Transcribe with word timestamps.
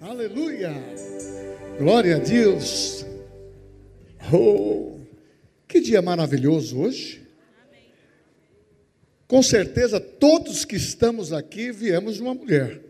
Aleluia! 0.00 0.74
Glória 1.78 2.16
a 2.16 2.18
Deus! 2.18 3.06
Oh, 4.30 5.00
que 5.66 5.80
dia 5.80 6.02
maravilhoso 6.02 6.80
hoje! 6.80 7.26
Com 9.26 9.42
certeza, 9.42 9.98
todos 9.98 10.66
que 10.66 10.76
estamos 10.76 11.32
aqui 11.32 11.72
viemos 11.72 12.16
de 12.16 12.22
uma 12.22 12.34
mulher, 12.34 12.82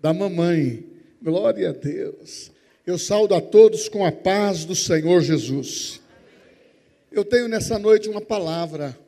da 0.00 0.12
mamãe. 0.12 0.84
Glória 1.22 1.70
a 1.70 1.72
Deus! 1.72 2.50
Eu 2.84 2.98
saúdo 2.98 3.36
a 3.36 3.40
todos 3.40 3.88
com 3.88 4.04
a 4.04 4.10
paz 4.10 4.64
do 4.64 4.74
Senhor 4.74 5.22
Jesus. 5.22 6.00
Eu 7.12 7.24
tenho 7.24 7.46
nessa 7.46 7.78
noite 7.78 8.08
uma 8.08 8.20
palavra. 8.20 8.98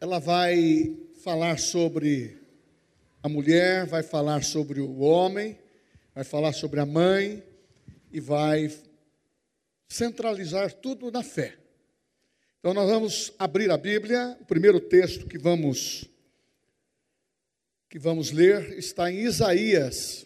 Ela 0.00 0.18
vai 0.18 0.96
falar 1.22 1.58
sobre 1.58 2.38
a 3.22 3.28
mulher, 3.28 3.84
vai 3.84 4.02
falar 4.02 4.42
sobre 4.42 4.80
o 4.80 5.00
homem, 5.00 5.58
vai 6.14 6.24
falar 6.24 6.52
sobre 6.52 6.80
a 6.80 6.86
mãe 6.86 7.42
e 8.10 8.20
vai 8.20 8.70
centralizar 9.88 10.72
tudo 10.72 11.10
na 11.10 11.22
fé. 11.22 11.56
Então 12.58 12.74
nós 12.74 12.88
vamos 12.88 13.32
abrir 13.38 13.70
a 13.70 13.76
Bíblia, 13.76 14.36
o 14.40 14.44
primeiro 14.44 14.80
texto 14.80 15.26
que 15.26 15.38
vamos 15.38 16.08
que 17.88 17.98
vamos 17.98 18.30
ler 18.30 18.78
está 18.78 19.10
em 19.10 19.24
Isaías, 19.24 20.24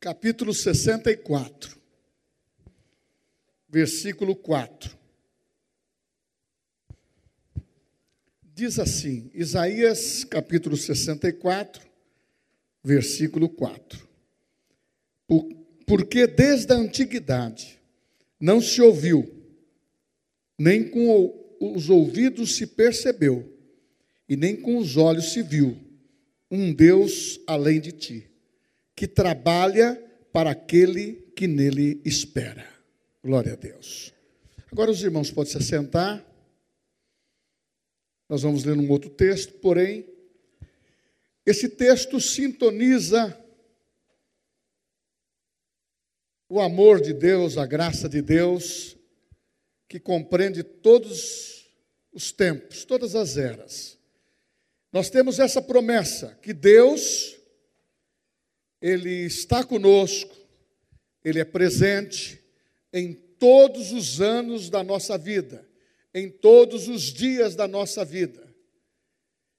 capítulo 0.00 0.54
64, 0.54 1.78
versículo 3.68 4.34
4. 4.34 4.96
Diz 8.42 8.78
assim, 8.78 9.30
Isaías 9.34 10.24
capítulo 10.24 10.78
64, 10.78 11.87
versículo 12.88 13.50
4. 13.50 14.08
Porque 15.86 16.26
desde 16.26 16.72
a 16.72 16.76
antiguidade 16.76 17.78
não 18.40 18.62
se 18.62 18.80
ouviu, 18.80 19.30
nem 20.58 20.88
com 20.88 21.56
os 21.60 21.90
ouvidos 21.90 22.56
se 22.56 22.66
percebeu, 22.66 23.54
e 24.26 24.36
nem 24.36 24.56
com 24.56 24.78
os 24.78 24.96
olhos 24.96 25.32
se 25.32 25.42
viu, 25.42 25.78
um 26.50 26.72
Deus 26.72 27.38
além 27.46 27.78
de 27.80 27.92
ti, 27.92 28.30
que 28.96 29.06
trabalha 29.06 30.02
para 30.32 30.50
aquele 30.50 31.12
que 31.36 31.46
nele 31.46 32.00
espera. 32.04 32.66
Glória 33.22 33.52
a 33.52 33.56
Deus. 33.56 34.14
Agora 34.72 34.90
os 34.90 35.02
irmãos 35.02 35.30
podem 35.30 35.52
se 35.52 35.58
assentar. 35.58 36.24
Nós 38.28 38.42
vamos 38.42 38.64
ler 38.64 38.76
um 38.76 38.90
outro 38.90 39.10
texto, 39.10 39.54
porém, 39.54 40.06
esse 41.50 41.68
texto 41.68 42.20
sintoniza 42.20 43.36
o 46.48 46.60
amor 46.60 47.00
de 47.00 47.12
Deus, 47.12 47.56
a 47.56 47.66
graça 47.66 48.08
de 48.08 48.22
Deus, 48.22 48.96
que 49.88 50.00
compreende 50.00 50.62
todos 50.62 51.70
os 52.12 52.32
tempos, 52.32 52.84
todas 52.84 53.14
as 53.14 53.36
eras. 53.36 53.98
Nós 54.92 55.10
temos 55.10 55.38
essa 55.38 55.60
promessa 55.60 56.38
que 56.42 56.52
Deus 56.52 57.36
ele 58.80 59.26
está 59.26 59.62
conosco, 59.64 60.36
ele 61.24 61.40
é 61.40 61.44
presente 61.44 62.42
em 62.92 63.12
todos 63.12 63.92
os 63.92 64.20
anos 64.20 64.70
da 64.70 64.82
nossa 64.82 65.18
vida 65.18 65.68
em 66.14 66.30
todos 66.30 66.88
os 66.88 67.12
dias 67.12 67.54
da 67.54 67.68
nossa 67.68 68.04
vida. 68.04 68.47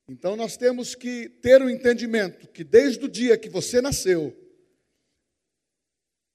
Então 0.09 0.35
nós 0.35 0.57
temos 0.57 0.95
que 0.95 1.29
ter 1.29 1.61
o 1.61 1.65
um 1.65 1.69
entendimento 1.69 2.47
que 2.47 2.63
desde 2.63 3.05
o 3.05 3.07
dia 3.07 3.37
que 3.37 3.47
você 3.47 3.79
nasceu, 3.79 4.35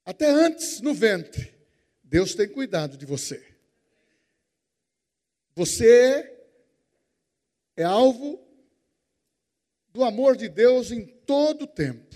até 0.05 0.31
antes 0.31 0.81
no 0.81 0.95
ventre, 0.95 1.53
Deus 2.01 2.37
tem 2.37 2.49
cuidado 2.49 2.97
de 2.97 3.05
você. 3.05 3.45
Você 5.57 6.33
é 7.77 7.83
alvo 7.83 8.41
do 9.93 10.05
amor 10.05 10.37
de 10.37 10.49
Deus 10.49 10.93
em 10.93 11.05
todo 11.05 11.63
o 11.63 11.67
tempo. 11.67 12.15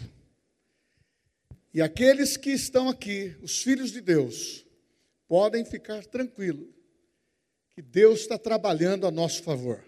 E 1.74 1.82
aqueles 1.82 2.36
que 2.36 2.50
estão 2.50 2.88
aqui, 2.88 3.36
os 3.42 3.62
filhos 3.62 3.90
de 3.90 4.00
Deus, 4.00 4.64
podem 5.26 5.64
ficar 5.64 6.06
tranquilos 6.06 6.68
que 7.70 7.82
Deus 7.82 8.20
está 8.20 8.38
trabalhando 8.38 9.08
a 9.08 9.10
nosso 9.10 9.42
favor. 9.42 9.87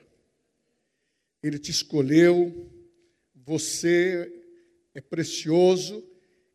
Ele 1.42 1.58
te 1.58 1.70
escolheu, 1.70 2.70
você 3.34 4.30
é 4.94 5.00
precioso 5.00 6.04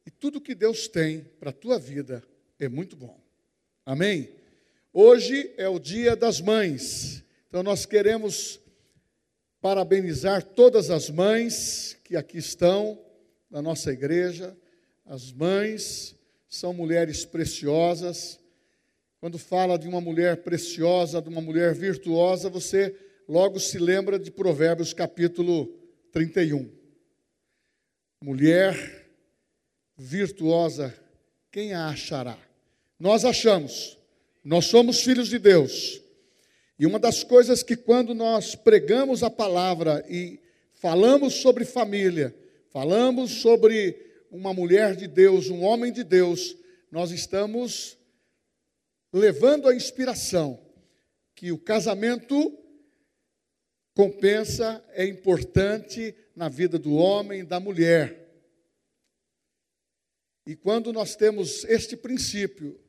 e 0.05 0.11
tudo 0.11 0.41
que 0.41 0.53
Deus 0.53 0.87
tem 0.87 1.21
para 1.39 1.49
a 1.49 1.53
tua 1.53 1.79
vida 1.79 2.23
é 2.59 2.69
muito 2.69 2.95
bom. 2.95 3.19
Amém? 3.85 4.29
Hoje 4.93 5.53
é 5.57 5.67
o 5.67 5.79
dia 5.79 6.15
das 6.15 6.39
mães, 6.39 7.23
então 7.47 7.63
nós 7.63 7.85
queremos 7.85 8.59
parabenizar 9.59 10.43
todas 10.43 10.89
as 10.89 11.09
mães 11.09 11.97
que 12.03 12.15
aqui 12.15 12.37
estão 12.37 12.99
na 13.49 13.61
nossa 13.61 13.91
igreja. 13.91 14.55
As 15.05 15.31
mães 15.31 16.15
são 16.47 16.73
mulheres 16.73 17.25
preciosas 17.25 18.39
quando 19.19 19.39
fala 19.39 19.77
de 19.79 19.87
uma 19.87 19.99
mulher 19.99 20.43
preciosa, 20.43 21.19
de 21.19 21.29
uma 21.29 21.41
mulher 21.41 21.73
virtuosa, 21.73 22.47
você 22.47 22.95
logo 23.27 23.59
se 23.59 23.77
lembra 23.77 24.19
de 24.19 24.31
Provérbios 24.31 24.93
capítulo 24.93 25.67
31. 26.11 26.71
Mulher 28.21 29.09
virtuosa, 29.97 30.93
quem 31.51 31.73
a 31.73 31.89
achará? 31.89 32.37
Nós 32.99 33.25
achamos, 33.25 33.97
nós 34.43 34.65
somos 34.65 35.01
filhos 35.01 35.27
de 35.27 35.39
Deus. 35.39 36.01
E 36.77 36.85
uma 36.85 36.99
das 36.99 37.23
coisas 37.23 37.63
que 37.63 37.75
quando 37.75 38.13
nós 38.13 38.55
pregamos 38.55 39.23
a 39.23 39.29
palavra 39.29 40.05
e 40.09 40.39
falamos 40.73 41.35
sobre 41.35 41.65
família, 41.65 42.35
falamos 42.69 43.41
sobre 43.41 43.97
uma 44.29 44.53
mulher 44.53 44.95
de 44.95 45.07
Deus, 45.07 45.49
um 45.49 45.63
homem 45.63 45.91
de 45.91 46.03
Deus, 46.03 46.55
nós 46.91 47.11
estamos 47.11 47.97
levando 49.11 49.67
a 49.67 49.75
inspiração 49.75 50.59
que 51.33 51.51
o 51.51 51.57
casamento 51.57 52.64
compensa, 53.95 54.83
é 54.91 55.05
importante 55.05 56.13
na 56.35 56.49
vida 56.49 56.77
do 56.77 56.93
homem 56.93 57.39
e 57.39 57.45
da 57.45 57.59
mulher. 57.59 58.23
E 60.45 60.55
quando 60.55 60.93
nós 60.93 61.15
temos 61.15 61.63
este 61.63 61.95
princípio, 61.95 62.79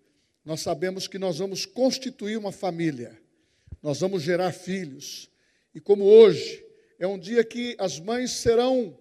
nós 0.45 0.61
sabemos 0.61 1.06
que 1.06 1.19
nós 1.19 1.39
vamos 1.39 1.65
constituir 1.65 2.37
uma 2.37 2.53
família, 2.53 3.19
nós 3.81 4.00
vamos 4.00 4.22
gerar 4.22 4.53
filhos. 4.53 5.31
E 5.72 5.81
como 5.81 6.05
hoje 6.05 6.62
é 6.99 7.06
um 7.06 7.19
dia 7.19 7.45
que 7.45 7.77
as 7.78 8.00
mães 8.00 8.33
serão 8.33 8.99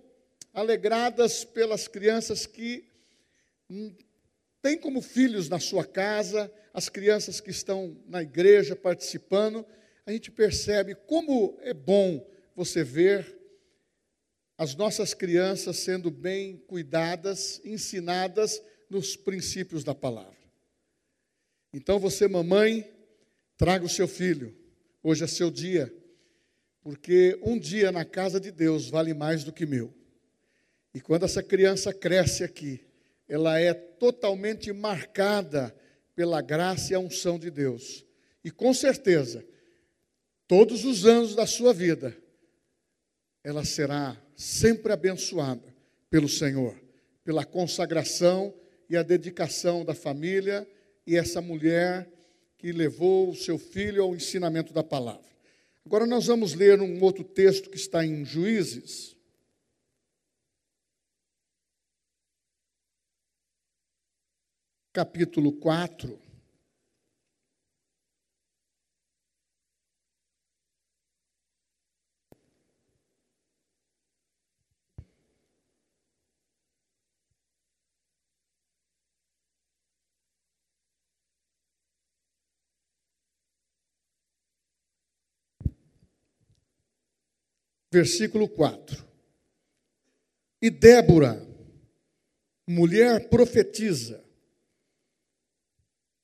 alegradas 0.53 1.44
pelas 1.44 1.88
crianças 1.88 2.45
que 2.45 2.85
têm 4.61 4.77
como 4.77 5.01
filhos 5.01 5.49
na 5.49 5.59
sua 5.59 5.83
casa, 5.83 6.51
as 6.73 6.88
crianças 6.88 7.41
que 7.41 7.49
estão 7.49 7.97
na 8.07 8.21
igreja 8.21 8.75
participando, 8.75 9.65
a 10.05 10.11
gente 10.11 10.29
percebe 10.31 10.93
como 10.93 11.57
é 11.61 11.73
bom 11.73 12.25
você 12.55 12.83
ver 12.83 13.35
as 14.57 14.75
nossas 14.75 15.13
crianças 15.13 15.77
sendo 15.77 16.11
bem 16.11 16.57
cuidadas, 16.67 17.59
ensinadas 17.66 18.61
nos 18.89 19.15
princípios 19.15 19.83
da 19.83 19.95
palavra. 19.95 20.38
Então 21.73 21.99
você, 21.99 22.27
mamãe, 22.27 22.89
traga 23.57 23.83
o 23.83 23.89
seu 23.89 24.07
filho. 24.07 24.55
Hoje 25.03 25.23
é 25.23 25.27
seu 25.27 25.51
dia, 25.51 25.94
porque 26.81 27.38
um 27.44 27.59
dia 27.59 27.91
na 27.91 28.05
casa 28.05 28.39
de 28.39 28.51
Deus 28.51 28.89
vale 28.89 29.13
mais 29.13 29.44
do 29.44 29.51
que 29.51 29.65
mil. 29.65 29.94
E 30.94 31.01
quando 31.01 31.23
essa 31.23 31.44
criança 31.44 31.94
cresce 31.94 32.44
aqui, 32.44 32.80
ela 33.27 33.59
é 33.59 33.74
totalmente 33.74 34.71
marcada 34.71 35.75
pela 36.15 36.41
graça 36.41 36.94
e 36.94 36.95
a 36.95 37.00
unção 37.00 37.38
de 37.38 37.51
Deus. 37.51 38.06
E 38.44 38.50
com 38.50 38.74
certeza, 38.74 39.45
todos 40.47 40.86
os 40.86 41.06
anos 41.06 41.36
da 41.36 41.45
sua 41.45 41.74
vida, 41.74 42.15
ela 43.44 43.63
será 43.63 44.19
sempre 44.36 44.92
abençoada 44.92 45.74
pelo 46.09 46.30
Senhor, 46.30 46.75
pela 47.24 47.45
consagração 47.45 48.53
e 48.89 48.95
a 48.95 49.03
dedicação 49.03 49.83
da 49.83 49.94
família 49.94 50.68
e 51.06 51.15
essa 51.15 51.42
mulher 51.42 52.09
que 52.57 52.71
levou 52.71 53.30
o 53.30 53.36
seu 53.36 53.57
filho 53.57 54.03
ao 54.03 54.15
ensinamento 54.15 54.74
da 54.74 54.83
palavra. 54.83 55.25
Agora 55.86 56.06
nós 56.06 56.25
vamos 56.25 56.53
ler 56.53 56.81
um 56.81 57.01
outro 57.03 57.24
texto 57.24 57.69
que 57.69 57.77
está 57.77 58.06
em 58.06 58.25
Juízes. 58.25 59.15
capítulo 64.95 65.51
4. 65.51 66.25
Versículo 87.95 88.50
4. 88.50 89.07
E 90.62 90.69
Débora, 90.69 91.42
mulher 92.68 93.30
profetiza, 93.30 94.21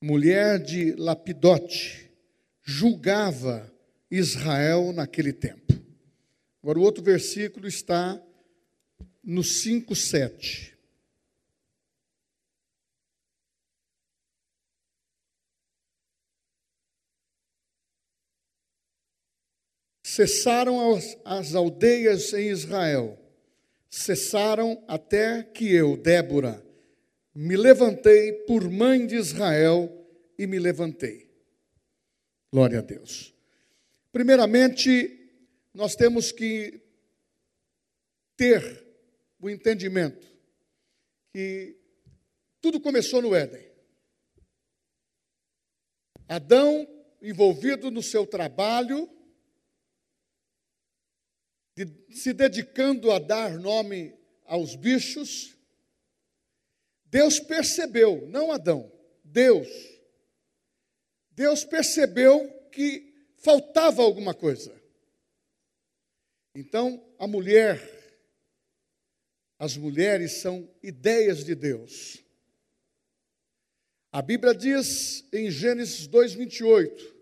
mulher 0.01 0.61
de 0.61 0.93
Lapidote, 0.95 2.11
julgava 2.61 3.73
Israel 4.09 4.91
naquele 4.91 5.31
tempo. 5.31 5.73
Agora, 6.61 6.77
o 6.77 6.81
outro 6.81 7.01
versículo 7.01 7.69
está 7.69 8.21
no 9.23 9.41
5, 9.41 9.95
7. 9.95 10.70
Cessaram 20.11 20.93
as, 20.93 21.17
as 21.23 21.55
aldeias 21.55 22.33
em 22.33 22.49
Israel, 22.49 23.17
cessaram 23.89 24.83
até 24.85 25.41
que 25.41 25.73
eu, 25.73 25.95
Débora, 25.95 26.61
me 27.33 27.55
levantei 27.55 28.33
por 28.45 28.69
mãe 28.69 29.07
de 29.07 29.15
Israel 29.15 29.89
e 30.37 30.45
me 30.45 30.59
levantei. 30.59 31.31
Glória 32.51 32.79
a 32.79 32.81
Deus. 32.81 33.33
Primeiramente, 34.11 35.31
nós 35.73 35.95
temos 35.95 36.33
que 36.33 36.81
ter 38.35 38.85
o 39.39 39.49
entendimento 39.49 40.27
que 41.31 41.77
tudo 42.59 42.81
começou 42.81 43.21
no 43.21 43.33
Éden. 43.33 43.65
Adão, 46.27 46.85
envolvido 47.21 47.89
no 47.89 48.03
seu 48.03 48.27
trabalho, 48.27 49.09
se 52.09 52.33
dedicando 52.33 53.11
a 53.11 53.19
dar 53.19 53.57
nome 53.59 54.13
aos 54.45 54.75
bichos, 54.75 55.57
Deus 57.05 57.39
percebeu, 57.39 58.27
não 58.27 58.51
Adão, 58.51 58.91
Deus. 59.23 59.67
Deus 61.31 61.63
percebeu 61.63 62.49
que 62.71 63.11
faltava 63.37 64.01
alguma 64.01 64.33
coisa. 64.33 64.79
Então, 66.53 67.03
a 67.17 67.25
mulher, 67.27 67.81
as 69.57 69.77
mulheres 69.77 70.41
são 70.41 70.69
ideias 70.83 71.43
de 71.43 71.55
Deus. 71.55 72.21
A 74.11 74.21
Bíblia 74.21 74.53
diz 74.53 75.25
em 75.31 75.49
Gênesis 75.49 76.07
2:28, 76.07 77.15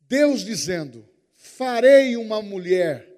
Deus 0.00 0.44
dizendo: 0.44 1.08
farei 1.56 2.18
uma 2.18 2.42
mulher, 2.42 3.08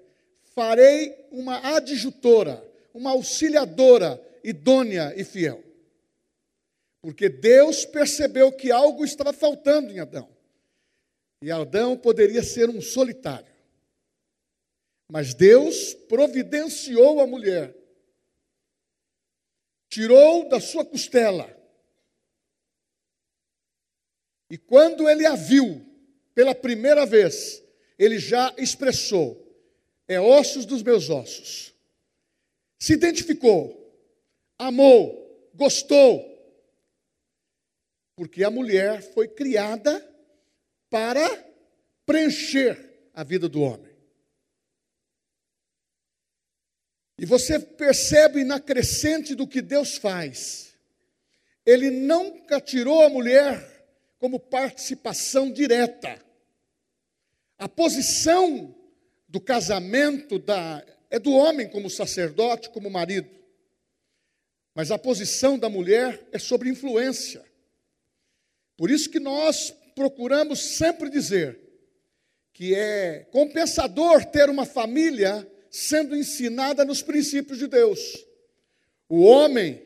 farei 0.55 1.27
uma 1.29 1.75
adjutora, 1.75 2.65
uma 2.93 3.11
auxiliadora 3.11 4.17
idônea 4.41 5.13
e 5.17 5.25
fiel. 5.25 5.61
Porque 7.01 7.27
Deus 7.27 7.85
percebeu 7.85 8.49
que 8.51 8.71
algo 8.71 9.03
estava 9.03 9.33
faltando 9.33 9.91
em 9.91 9.99
Adão. 9.99 10.29
E 11.43 11.51
Adão 11.51 11.97
poderia 11.97 12.41
ser 12.41 12.69
um 12.69 12.81
solitário. 12.81 13.53
Mas 15.11 15.33
Deus 15.33 15.93
providenciou 15.93 17.19
a 17.19 17.27
mulher, 17.27 17.75
tirou 19.89 20.47
da 20.47 20.61
sua 20.61 20.85
costela. 20.85 21.57
E 24.49 24.57
quando 24.57 25.09
ele 25.09 25.25
a 25.25 25.35
viu 25.35 25.85
pela 26.33 26.55
primeira 26.55 27.05
vez, 27.05 27.63
ele 27.99 28.17
já 28.17 28.53
expressou: 28.57 29.45
é 30.07 30.19
ossos 30.19 30.65
dos 30.65 30.81
meus 30.81 31.09
ossos. 31.09 31.75
Se 32.79 32.93
identificou, 32.93 33.93
amou, 34.57 35.51
gostou, 35.53 36.25
porque 38.15 38.43
a 38.43 38.49
mulher 38.49 39.01
foi 39.13 39.27
criada 39.27 40.03
para 40.89 41.27
preencher 42.05 43.09
a 43.13 43.23
vida 43.23 43.49
do 43.49 43.61
homem. 43.61 43.89
E 47.17 47.25
você 47.25 47.59
percebe 47.59 48.45
na 48.45 48.61
crescente 48.61 49.35
do 49.35 49.45
que 49.45 49.61
Deus 49.61 49.97
faz. 49.97 50.73
Ele 51.65 51.89
nunca 51.91 52.61
tirou 52.61 53.03
a 53.03 53.09
mulher 53.09 53.85
como 54.17 54.39
participação 54.39 55.51
direta. 55.51 56.28
A 57.59 57.67
posição 57.67 58.73
do 59.27 59.41
casamento 59.41 60.39
da, 60.39 60.81
é 61.09 61.19
do 61.19 61.33
homem 61.33 61.67
como 61.67 61.89
sacerdote, 61.89 62.69
como 62.69 62.89
marido. 62.89 63.29
Mas 64.73 64.91
a 64.91 64.97
posição 64.97 65.59
da 65.59 65.67
mulher 65.67 66.25
é 66.31 66.39
sobre 66.39 66.69
influência. 66.69 67.43
Por 68.77 68.89
isso 68.89 69.09
que 69.09 69.19
nós 69.19 69.75
procuramos 69.93 70.77
sempre 70.77 71.09
dizer 71.09 71.59
que 72.53 72.73
é 72.73 73.27
compensador 73.29 74.23
ter 74.23 74.49
uma 74.49 74.65
família 74.65 75.45
sendo 75.69 76.15
ensinada 76.15 76.85
nos 76.85 77.01
princípios 77.01 77.59
de 77.59 77.67
Deus. 77.67 78.25
O 79.09 79.21
homem 79.21 79.85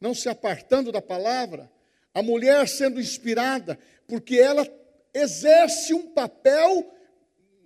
não 0.00 0.14
se 0.14 0.30
apartando 0.30 0.90
da 0.90 1.02
palavra, 1.02 1.70
a 2.14 2.22
mulher 2.22 2.66
sendo 2.66 2.98
inspirada, 2.98 3.78
porque 4.06 4.38
ela 4.38 4.66
exerce 5.12 5.92
um 5.92 6.08
papel 6.12 6.90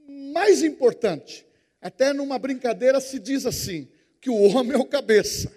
mais 0.06 0.62
importante, 0.62 1.46
até 1.80 2.12
numa 2.12 2.38
brincadeira 2.38 3.00
se 3.00 3.18
diz 3.18 3.46
assim: 3.46 3.88
que 4.20 4.30
o 4.30 4.40
homem 4.40 4.72
é 4.72 4.78
o 4.78 4.86
cabeça, 4.86 5.52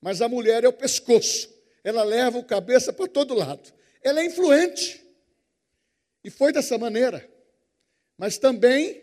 mas 0.00 0.20
a 0.20 0.28
mulher 0.28 0.64
é 0.64 0.68
o 0.68 0.72
pescoço. 0.72 1.48
Ela 1.84 2.02
leva 2.02 2.38
o 2.38 2.44
cabeça 2.44 2.92
para 2.92 3.06
todo 3.06 3.34
lado. 3.34 3.72
Ela 4.02 4.20
é 4.20 4.26
influente. 4.26 5.00
E 6.24 6.30
foi 6.30 6.52
dessa 6.52 6.78
maneira. 6.78 7.28
Mas 8.16 8.38
também, 8.38 9.02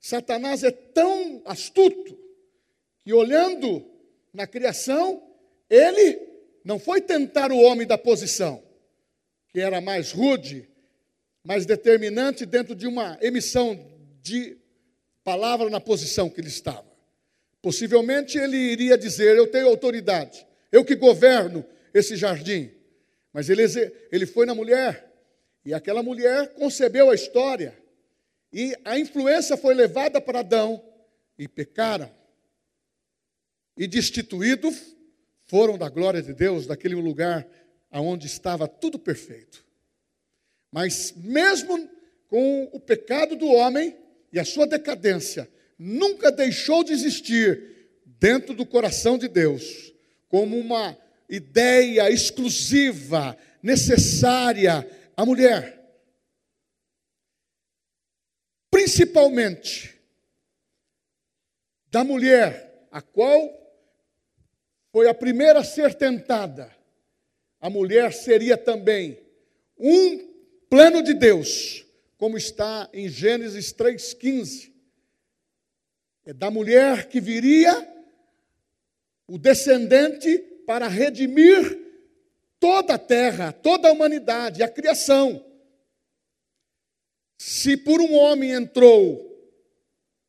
Satanás 0.00 0.62
é 0.62 0.70
tão 0.70 1.42
astuto 1.44 2.18
que, 3.04 3.12
olhando 3.12 3.84
na 4.32 4.46
criação, 4.46 5.22
ele 5.68 6.20
não 6.64 6.78
foi 6.78 7.00
tentar 7.00 7.50
o 7.50 7.58
homem 7.58 7.86
da 7.86 7.98
posição, 7.98 8.62
que 9.48 9.60
era 9.60 9.80
mais 9.80 10.12
rude, 10.12 10.68
mais 11.42 11.64
determinante 11.64 12.44
dentro 12.44 12.74
de 12.74 12.86
uma 12.86 13.18
emissão 13.20 13.97
de 14.28 14.58
palavra 15.24 15.70
na 15.70 15.80
posição 15.80 16.28
que 16.28 16.40
ele 16.40 16.48
estava. 16.48 16.86
Possivelmente 17.62 18.38
ele 18.38 18.56
iria 18.56 18.96
dizer: 18.96 19.36
Eu 19.36 19.46
tenho 19.46 19.68
autoridade, 19.68 20.46
eu 20.70 20.84
que 20.84 20.94
governo 20.94 21.64
esse 21.92 22.14
jardim. 22.16 22.70
Mas 23.32 23.48
ele, 23.48 23.62
ele 24.12 24.26
foi 24.26 24.46
na 24.46 24.54
mulher, 24.54 25.12
e 25.64 25.74
aquela 25.74 26.02
mulher 26.02 26.54
concebeu 26.54 27.10
a 27.10 27.14
história, 27.14 27.76
e 28.52 28.74
a 28.84 28.98
influência 28.98 29.56
foi 29.56 29.74
levada 29.74 30.20
para 30.20 30.40
Adão, 30.40 30.82
e 31.38 31.46
pecaram. 31.46 32.10
E 33.76 33.86
destituídos 33.86 34.96
foram 35.46 35.78
da 35.78 35.88
glória 35.88 36.20
de 36.20 36.32
Deus, 36.32 36.66
daquele 36.66 36.94
lugar 36.94 37.46
aonde 37.90 38.26
estava 38.26 38.66
tudo 38.66 38.98
perfeito. 38.98 39.64
Mas 40.70 41.12
mesmo 41.16 41.88
com 42.28 42.64
o 42.72 42.80
pecado 42.80 43.36
do 43.36 43.46
homem, 43.46 43.96
e 44.32 44.38
a 44.38 44.44
sua 44.44 44.66
decadência 44.66 45.50
nunca 45.78 46.30
deixou 46.30 46.82
de 46.82 46.92
existir 46.92 47.90
dentro 48.04 48.54
do 48.54 48.66
coração 48.66 49.16
de 49.16 49.28
Deus, 49.28 49.92
como 50.28 50.58
uma 50.58 50.98
ideia 51.28 52.10
exclusiva, 52.10 53.36
necessária 53.62 54.88
à 55.16 55.24
mulher. 55.24 55.78
Principalmente 58.70 59.98
da 61.90 62.04
mulher, 62.04 62.86
a 62.90 63.00
qual 63.00 63.56
foi 64.92 65.08
a 65.08 65.14
primeira 65.14 65.60
a 65.60 65.64
ser 65.64 65.94
tentada. 65.94 66.74
A 67.60 67.70
mulher 67.70 68.12
seria 68.12 68.56
também 68.56 69.18
um 69.78 70.28
plano 70.68 71.02
de 71.02 71.14
Deus 71.14 71.84
como 72.18 72.36
está 72.36 72.90
em 72.92 73.08
Gênesis 73.08 73.72
3,15. 73.72 74.72
É 76.26 76.34
da 76.34 76.50
mulher 76.50 77.08
que 77.08 77.20
viria 77.20 77.72
o 79.26 79.38
descendente 79.38 80.36
para 80.66 80.88
redimir 80.88 81.78
toda 82.58 82.94
a 82.94 82.98
terra, 82.98 83.52
toda 83.52 83.88
a 83.88 83.92
humanidade, 83.92 84.62
a 84.62 84.68
criação. 84.68 85.42
Se 87.38 87.76
por 87.76 88.00
um 88.00 88.14
homem 88.14 88.50
entrou 88.50 89.24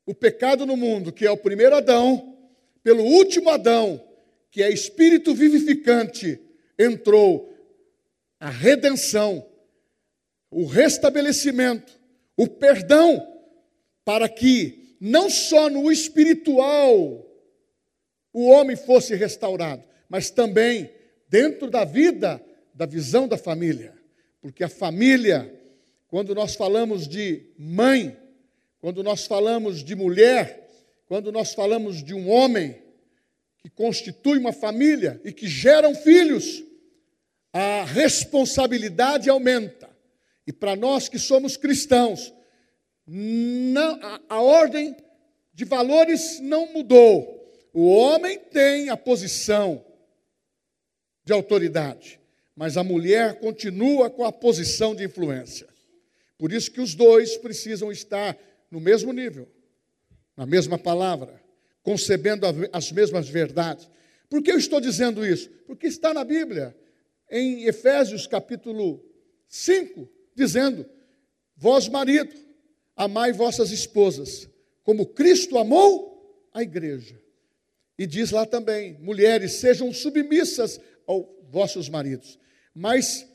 o 0.05 0.13
pecado 0.13 0.65
no 0.65 0.77
mundo, 0.77 1.11
que 1.11 1.25
é 1.25 1.31
o 1.31 1.37
primeiro 1.37 1.75
Adão, 1.75 2.37
pelo 2.83 3.03
último 3.03 3.49
Adão, 3.49 4.01
que 4.51 4.61
é 4.61 4.69
espírito 4.71 5.33
vivificante, 5.33 6.39
entrou 6.77 7.51
a 8.39 8.49
redenção 8.49 9.48
o 10.51 10.65
restabelecimento, 10.65 11.99
o 12.35 12.47
perdão, 12.47 13.25
para 14.03 14.27
que 14.27 14.95
não 14.99 15.29
só 15.29 15.69
no 15.69 15.91
espiritual 15.91 17.25
o 18.33 18.47
homem 18.47 18.75
fosse 18.75 19.15
restaurado, 19.15 19.83
mas 20.07 20.29
também 20.29 20.89
dentro 21.27 21.69
da 21.69 21.85
vida, 21.85 22.43
da 22.73 22.85
visão 22.85 23.27
da 23.27 23.37
família. 23.37 23.93
Porque 24.41 24.63
a 24.63 24.69
família, 24.69 25.53
quando 26.07 26.33
nós 26.33 26.55
falamos 26.55 27.07
de 27.07 27.51
mãe, 27.57 28.17
quando 28.79 29.03
nós 29.03 29.25
falamos 29.25 29.83
de 29.83 29.95
mulher, 29.95 30.69
quando 31.05 31.31
nós 31.31 31.53
falamos 31.53 32.03
de 32.03 32.13
um 32.13 32.29
homem 32.29 32.81
que 33.57 33.69
constitui 33.69 34.37
uma 34.37 34.53
família 34.53 35.19
e 35.23 35.33
que 35.33 35.47
geram 35.47 35.93
filhos, 35.93 36.63
a 37.51 37.83
responsabilidade 37.83 39.29
aumenta. 39.29 39.89
E 40.49 40.51
para 40.51 40.75
nós 40.75 41.07
que 41.07 41.19
somos 41.19 41.55
cristãos, 41.55 42.33
não, 43.05 43.99
a, 44.01 44.19
a 44.29 44.41
ordem 44.41 44.97
de 45.53 45.63
valores 45.63 46.39
não 46.39 46.73
mudou. 46.73 47.53
O 47.71 47.87
homem 47.87 48.39
tem 48.39 48.89
a 48.89 48.97
posição 48.97 49.85
de 51.23 51.31
autoridade, 51.31 52.19
mas 52.55 52.77
a 52.77 52.83
mulher 52.83 53.39
continua 53.39 54.09
com 54.09 54.25
a 54.25 54.31
posição 54.31 54.95
de 54.95 55.03
influência. 55.05 55.67
Por 56.35 56.51
isso 56.51 56.71
que 56.71 56.81
os 56.81 56.95
dois 56.95 57.37
precisam 57.37 57.91
estar 57.91 58.35
no 58.71 58.79
mesmo 58.79 59.13
nível, 59.13 59.47
na 60.35 60.47
mesma 60.47 60.79
palavra, 60.79 61.39
concebendo 61.83 62.47
as 62.73 62.91
mesmas 62.91 63.29
verdades. 63.29 63.87
Por 64.27 64.41
que 64.41 64.51
eu 64.51 64.57
estou 64.57 64.81
dizendo 64.81 65.23
isso? 65.23 65.47
Porque 65.67 65.85
está 65.85 66.11
na 66.11 66.23
Bíblia, 66.23 66.75
em 67.29 67.65
Efésios 67.65 68.25
capítulo 68.25 68.99
5, 69.47 70.17
dizendo: 70.39 70.85
Vós, 71.55 71.87
marido, 71.87 72.33
amai 72.95 73.31
vossas 73.31 73.69
esposas, 73.71 74.49
como 74.83 75.05
Cristo 75.05 75.57
amou 75.57 76.49
a 76.51 76.63
igreja. 76.63 77.21
E 77.97 78.07
diz 78.07 78.31
lá 78.31 78.45
também: 78.45 78.97
mulheres, 78.99 79.53
sejam 79.53 79.93
submissas 79.93 80.79
aos 81.05 81.27
vossos 81.51 81.89
maridos. 81.89 82.39
Mas 82.73 83.27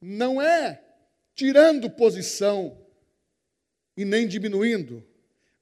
não 0.00 0.40
é 0.40 0.82
tirando 1.34 1.90
posição 1.90 2.76
e 3.96 4.04
nem 4.04 4.26
diminuindo, 4.26 5.04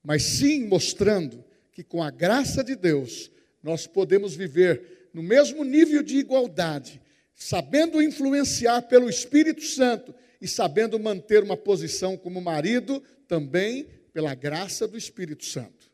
mas 0.02 0.22
sim 0.22 0.66
mostrando 0.66 1.44
que 1.72 1.82
com 1.82 2.02
a 2.02 2.10
graça 2.10 2.62
de 2.62 2.76
Deus 2.76 3.30
nós 3.62 3.86
podemos 3.86 4.34
viver 4.34 5.08
no 5.12 5.22
mesmo 5.22 5.64
nível 5.64 6.02
de 6.02 6.18
igualdade, 6.18 7.02
sabendo 7.34 8.00
influenciar 8.00 8.82
pelo 8.82 9.10
Espírito 9.10 9.62
Santo 9.62 10.14
e 10.40 10.48
sabendo 10.48 10.98
manter 10.98 11.42
uma 11.42 11.56
posição 11.56 12.16
como 12.16 12.40
marido 12.40 13.02
também 13.28 13.86
pela 14.12 14.34
graça 14.34 14.86
do 14.86 14.96
Espírito 14.96 15.44
Santo. 15.44 15.90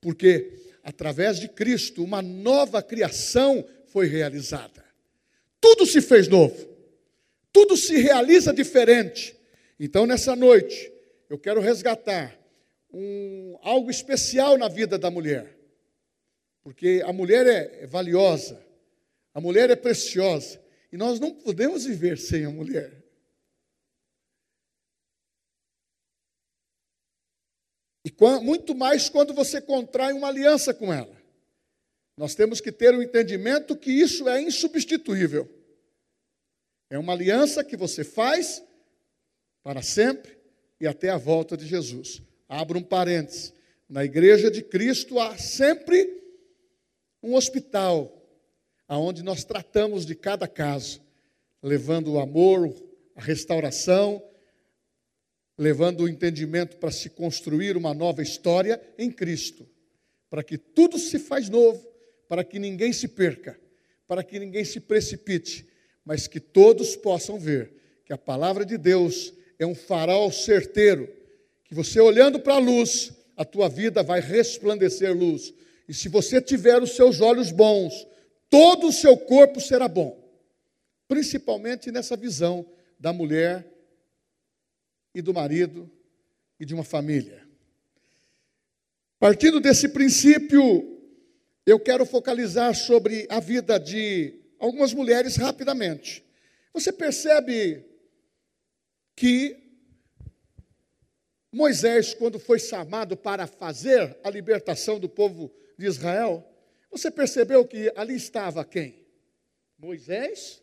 Porque 0.00 0.52
através 0.82 1.38
de 1.38 1.48
Cristo 1.48 2.02
uma 2.02 2.22
nova 2.22 2.82
criação 2.82 3.64
foi 3.86 4.06
realizada. 4.06 4.84
Tudo 5.60 5.84
se 5.84 6.00
fez 6.00 6.28
novo. 6.28 6.68
Tudo 7.52 7.76
se 7.76 7.96
realiza 7.98 8.52
diferente. 8.52 9.36
Então 9.78 10.06
nessa 10.06 10.34
noite, 10.36 10.92
eu 11.28 11.38
quero 11.38 11.60
resgatar 11.60 12.38
um, 12.92 13.58
algo 13.62 13.90
especial 13.90 14.56
na 14.56 14.68
vida 14.68 14.98
da 14.98 15.10
mulher. 15.10 15.56
Porque 16.62 17.02
a 17.04 17.12
mulher 17.12 17.46
é, 17.46 17.84
é 17.84 17.86
valiosa, 17.86 18.62
a 19.32 19.40
mulher 19.40 19.70
é 19.70 19.76
preciosa, 19.76 20.60
e 20.92 20.96
nós 20.96 21.18
não 21.20 21.32
podemos 21.32 21.84
viver 21.84 22.18
sem 22.18 22.44
a 22.44 22.50
mulher. 22.50 23.00
E 28.04 28.09
muito 28.42 28.74
mais 28.74 29.08
quando 29.08 29.32
você 29.32 29.60
contrai 29.60 30.12
uma 30.12 30.28
aliança 30.28 30.74
com 30.74 30.92
ela. 30.92 31.16
Nós 32.16 32.34
temos 32.34 32.60
que 32.60 32.70
ter 32.70 32.94
o 32.94 32.98
um 32.98 33.02
entendimento 33.02 33.76
que 33.76 33.90
isso 33.90 34.28
é 34.28 34.42
insubstituível. 34.42 35.48
É 36.90 36.98
uma 36.98 37.12
aliança 37.12 37.64
que 37.64 37.76
você 37.76 38.04
faz 38.04 38.62
para 39.62 39.80
sempre 39.80 40.36
e 40.80 40.86
até 40.86 41.08
a 41.08 41.16
volta 41.16 41.56
de 41.56 41.66
Jesus. 41.66 42.20
Abra 42.48 42.76
um 42.76 42.82
parênteses. 42.82 43.54
Na 43.88 44.04
igreja 44.04 44.50
de 44.50 44.62
Cristo 44.62 45.18
há 45.18 45.38
sempre 45.38 46.22
um 47.22 47.34
hospital 47.34 48.16
aonde 48.86 49.22
nós 49.22 49.44
tratamos 49.44 50.04
de 50.04 50.16
cada 50.16 50.48
caso, 50.48 51.00
levando 51.62 52.12
o 52.12 52.18
amor, 52.18 52.74
a 53.14 53.22
restauração, 53.22 54.22
levando 55.60 56.04
o 56.04 56.08
entendimento 56.08 56.78
para 56.78 56.90
se 56.90 57.10
construir 57.10 57.76
uma 57.76 57.92
nova 57.92 58.22
história 58.22 58.80
em 58.96 59.10
Cristo, 59.10 59.68
para 60.30 60.42
que 60.42 60.56
tudo 60.56 60.98
se 60.98 61.18
faz 61.18 61.50
novo, 61.50 61.86
para 62.26 62.42
que 62.42 62.58
ninguém 62.58 62.94
se 62.94 63.06
perca, 63.06 63.60
para 64.08 64.24
que 64.24 64.38
ninguém 64.38 64.64
se 64.64 64.80
precipite, 64.80 65.68
mas 66.02 66.26
que 66.26 66.40
todos 66.40 66.96
possam 66.96 67.38
ver 67.38 67.74
que 68.06 68.12
a 68.12 68.16
palavra 68.16 68.64
de 68.64 68.78
Deus 68.78 69.34
é 69.58 69.66
um 69.66 69.74
farol 69.74 70.32
certeiro, 70.32 71.06
que 71.64 71.74
você 71.74 72.00
olhando 72.00 72.40
para 72.40 72.54
a 72.54 72.58
luz, 72.58 73.12
a 73.36 73.44
tua 73.44 73.68
vida 73.68 74.02
vai 74.02 74.22
resplandecer 74.22 75.14
luz. 75.14 75.52
E 75.86 75.92
se 75.92 76.08
você 76.08 76.40
tiver 76.40 76.82
os 76.82 76.96
seus 76.96 77.20
olhos 77.20 77.52
bons, 77.52 78.06
todo 78.48 78.86
o 78.86 78.92
seu 78.92 79.14
corpo 79.14 79.60
será 79.60 79.86
bom. 79.86 80.18
Principalmente 81.06 81.92
nessa 81.92 82.16
visão 82.16 82.64
da 82.98 83.12
mulher 83.12 83.66
e 85.14 85.22
do 85.22 85.34
marido 85.34 85.90
e 86.58 86.64
de 86.64 86.74
uma 86.74 86.84
família. 86.84 87.46
Partindo 89.18 89.60
desse 89.60 89.88
princípio, 89.88 90.98
eu 91.66 91.78
quero 91.78 92.06
focalizar 92.06 92.74
sobre 92.74 93.26
a 93.30 93.38
vida 93.38 93.78
de 93.78 94.40
algumas 94.58 94.94
mulheres 94.94 95.36
rapidamente. 95.36 96.24
Você 96.72 96.92
percebe 96.92 97.84
que 99.16 99.60
Moisés, 101.52 102.14
quando 102.14 102.38
foi 102.38 102.58
chamado 102.58 103.16
para 103.16 103.46
fazer 103.46 104.16
a 104.22 104.30
libertação 104.30 105.00
do 105.00 105.08
povo 105.08 105.52
de 105.76 105.86
Israel, 105.86 106.46
você 106.90 107.10
percebeu 107.10 107.66
que 107.66 107.92
ali 107.96 108.14
estava 108.14 108.64
quem? 108.64 109.04
Moisés, 109.76 110.62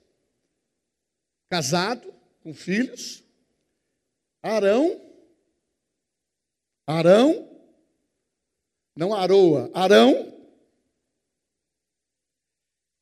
casado, 1.49 2.13
com 2.41 2.53
filhos, 2.53 3.23
Arão, 4.41 5.01
Arão, 6.85 7.49
não 8.95 9.13
Aroa, 9.13 9.69
Arão? 9.73 10.33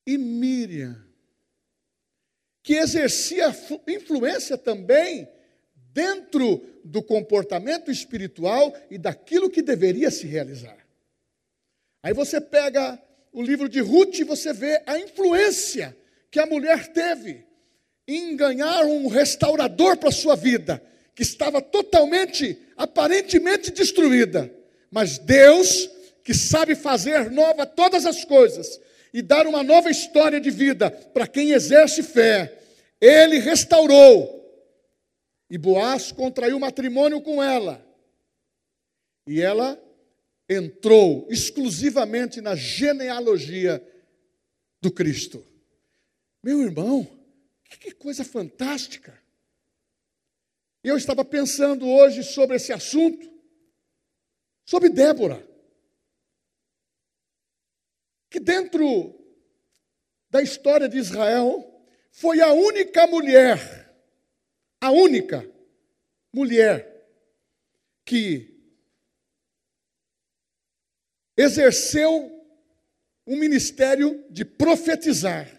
E 0.07 0.17
Miriam, 0.17 1.03
que 2.61 2.75
exercia 2.75 3.47
influência 3.87 4.57
também 4.57 5.27
dentro 5.93 6.61
do 6.83 7.01
comportamento 7.01 7.89
espiritual 7.89 8.75
e 8.91 8.97
daquilo 8.97 9.49
que 9.49 9.61
deveria 9.61 10.11
se 10.11 10.27
realizar. 10.27 10.77
Aí 12.03 12.13
você 12.13 12.39
pega 12.39 13.01
o 13.31 13.41
livro 13.41 13.67
de 13.67 13.79
Ruth 13.79 14.19
e 14.19 14.23
você 14.23 14.53
vê 14.53 14.83
a 14.85 14.99
influência 14.99 15.97
que 16.29 16.39
a 16.39 16.45
mulher 16.45 16.91
teve 16.93 17.45
em 18.07 18.35
ganhar 18.35 18.85
um 18.85 19.07
restaurador 19.07 19.97
para 19.97 20.09
a 20.09 20.11
sua 20.11 20.35
vida, 20.35 20.83
que 21.15 21.23
estava 21.23 21.61
totalmente, 21.61 22.59
aparentemente 22.75 23.71
destruída. 23.71 24.53
Mas 24.91 25.17
Deus, 25.17 25.89
que 26.23 26.33
sabe 26.33 26.75
fazer 26.75 27.31
nova 27.31 27.65
todas 27.65 28.05
as 28.05 28.25
coisas 28.25 28.79
e 29.13 29.21
dar 29.21 29.47
uma 29.47 29.63
nova 29.63 29.89
história 29.89 30.41
de 30.41 30.51
vida 30.51 30.91
para 30.91 31.25
quem 31.25 31.51
exerce 31.51 32.03
fé, 32.03 32.59
Ele 32.99 33.39
restaurou 33.39 34.35
e 35.49 35.57
Boaz 35.57 36.11
contraiu 36.11 36.59
matrimônio 36.59 37.21
com 37.21 37.41
ela. 37.41 37.81
E 39.27 39.41
ela 39.41 39.81
entrou 40.49 41.27
exclusivamente 41.29 42.41
na 42.41 42.55
genealogia 42.55 43.81
do 44.81 44.91
Cristo. 44.91 45.43
Meu 46.43 46.61
irmão, 46.61 47.07
que 47.79 47.91
coisa 47.91 48.23
fantástica! 48.23 49.24
Eu 50.85 50.95
estava 50.97 51.25
pensando 51.25 51.87
hoje 51.87 52.23
sobre 52.23 52.57
esse 52.57 52.71
assunto, 52.71 53.27
sobre 54.63 54.87
Débora, 54.89 55.45
que 58.29 58.39
dentro 58.39 59.13
da 60.29 60.41
história 60.41 60.87
de 60.87 60.97
Israel 60.97 61.83
foi 62.11 62.39
a 62.39 62.53
única 62.53 63.07
mulher 63.07 63.85
a 64.85 64.91
única 64.91 65.43
mulher 66.31 67.09
que 68.05 68.55
exerceu 71.35 72.31
um 73.25 73.35
ministério 73.35 74.23
de 74.29 74.45
profetizar 74.45 75.49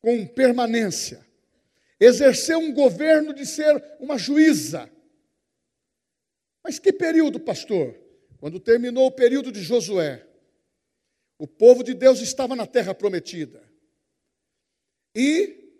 com 0.00 0.24
permanência, 0.24 1.26
exerceu 2.00 2.58
um 2.58 2.72
governo 2.72 3.32
de 3.32 3.44
ser 3.44 3.82
uma 3.98 4.18
juíza. 4.18 4.90
Mas 6.62 6.78
que 6.78 6.92
período, 6.92 7.40
pastor? 7.40 7.98
Quando 8.38 8.60
terminou 8.60 9.06
o 9.06 9.12
período 9.12 9.50
de 9.50 9.62
Josué, 9.62 10.24
o 11.38 11.46
povo 11.46 11.82
de 11.82 11.94
Deus 11.94 12.20
estava 12.20 12.54
na 12.54 12.66
terra 12.66 12.94
prometida. 12.94 13.62
E 15.14 15.72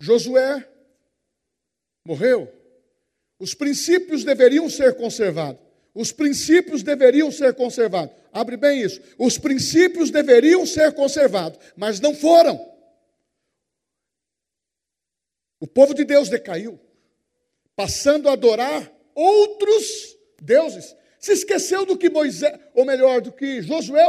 Josué 0.00 0.66
morreu. 2.04 2.52
Os 3.38 3.54
princípios 3.54 4.24
deveriam 4.24 4.68
ser 4.68 4.94
conservados. 4.94 5.60
Os 5.94 6.12
princípios 6.12 6.82
deveriam 6.82 7.30
ser 7.30 7.54
conservados. 7.54 8.14
Abre 8.32 8.56
bem 8.56 8.82
isso. 8.82 9.00
Os 9.18 9.38
princípios 9.38 10.10
deveriam 10.10 10.64
ser 10.64 10.92
conservados, 10.92 11.58
mas 11.76 12.00
não 12.00 12.14
foram. 12.14 12.58
O 15.60 15.66
povo 15.66 15.94
de 15.94 16.04
Deus 16.04 16.28
decaiu, 16.28 16.78
passando 17.74 18.28
a 18.28 18.32
adorar 18.32 18.92
outros 19.14 20.16
deuses. 20.40 20.94
Se 21.18 21.32
esqueceu 21.32 21.84
do 21.84 21.96
que 21.96 22.08
Moisés, 22.08 22.56
ou 22.74 22.84
melhor, 22.84 23.20
do 23.20 23.32
que 23.32 23.60
Josué 23.62 24.04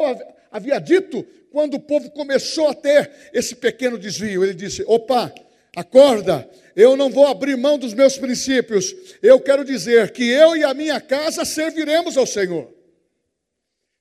havia 0.52 0.80
dito 0.80 1.26
quando 1.52 1.76
o 1.76 1.80
povo 1.80 2.12
começou 2.12 2.68
a 2.68 2.74
ter 2.74 3.12
esse 3.34 3.56
pequeno 3.56 3.98
desvio. 3.98 4.44
Ele 4.44 4.54
disse: 4.54 4.84
opa, 4.86 5.34
acorda, 5.76 6.48
eu 6.76 6.96
não 6.96 7.10
vou 7.10 7.26
abrir 7.26 7.58
mão 7.58 7.80
dos 7.80 7.94
meus 7.94 8.18
princípios. 8.18 8.96
Eu 9.22 9.40
quero 9.40 9.66
dizer 9.66 10.12
que 10.12 10.24
eu 10.24 10.56
e 10.56 10.64
a 10.64 10.74
minha 10.74 11.02
casa 11.02 11.44
serviremos 11.44 12.16
ao 12.16 12.28
Senhor. 12.28 12.72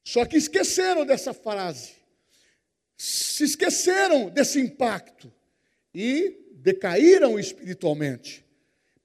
Só 0.05 0.25
que 0.25 0.37
esqueceram 0.37 1.05
dessa 1.05 1.35
frase, 1.35 1.93
se 2.97 3.45
esqueceram 3.45 4.31
desse 4.31 4.59
impacto 4.59 5.33
e 5.95 6.48
decaíram 6.69 7.39
espiritualmente. 7.39 8.45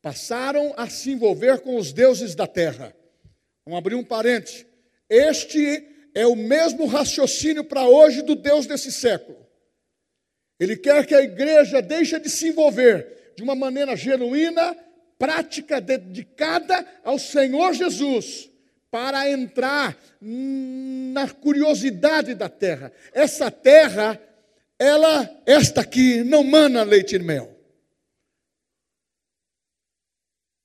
Passaram 0.01 0.73
a 0.75 0.89
se 0.89 1.11
envolver 1.11 1.59
com 1.59 1.77
os 1.77 1.93
deuses 1.93 2.35
da 2.35 2.45
terra. 2.45 2.93
Vamos 3.65 3.77
abrir 3.77 3.95
um 3.95 4.03
parente. 4.03 4.67
Este 5.09 5.87
é 6.13 6.27
o 6.27 6.35
mesmo 6.35 6.85
raciocínio 6.85 7.63
para 7.63 7.87
hoje 7.87 8.21
do 8.21 8.35
Deus 8.35 8.65
desse 8.65 8.91
século. 8.91 9.37
Ele 10.59 10.75
quer 10.75 11.05
que 11.05 11.15
a 11.15 11.21
igreja 11.21 11.81
deixe 11.81 12.19
de 12.19 12.29
se 12.29 12.49
envolver 12.49 13.31
de 13.37 13.43
uma 13.43 13.55
maneira 13.55 13.95
genuína, 13.95 14.75
prática, 15.17 15.79
dedicada 15.79 16.85
ao 17.01 17.17
Senhor 17.17 17.73
Jesus, 17.73 18.49
para 18.91 19.29
entrar 19.29 19.97
na 20.21 21.29
curiosidade 21.29 22.35
da 22.35 22.49
terra. 22.49 22.91
Essa 23.13 23.49
terra, 23.49 24.21
ela, 24.77 25.29
esta 25.45 25.81
aqui, 25.81 26.23
não 26.23 26.43
mana 26.43 26.83
leite 26.83 27.15
e 27.15 27.19
mel. 27.19 27.52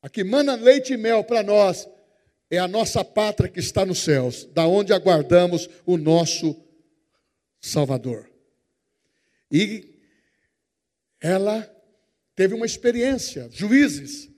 A 0.03 0.09
que 0.09 0.23
mana 0.23 0.55
leite 0.55 0.93
e 0.93 0.97
mel 0.97 1.25
para 1.25 1.43
nós 1.43 1.89
é 2.51 2.59
a 2.59 2.69
nossa 2.69 3.05
pátria 3.05 3.51
que 3.51 3.61
está 3.61 3.85
nos 3.85 3.99
céus, 3.99 4.45
da 4.47 4.67
onde 4.67 4.93
aguardamos 4.93 5.69
o 5.85 5.97
nosso 5.97 6.57
Salvador. 7.61 8.31
E 9.51 10.01
ela 11.21 11.69
teve 12.35 12.55
uma 12.55 12.67
experiência, 12.67 13.49
juízes, 13.51 14.31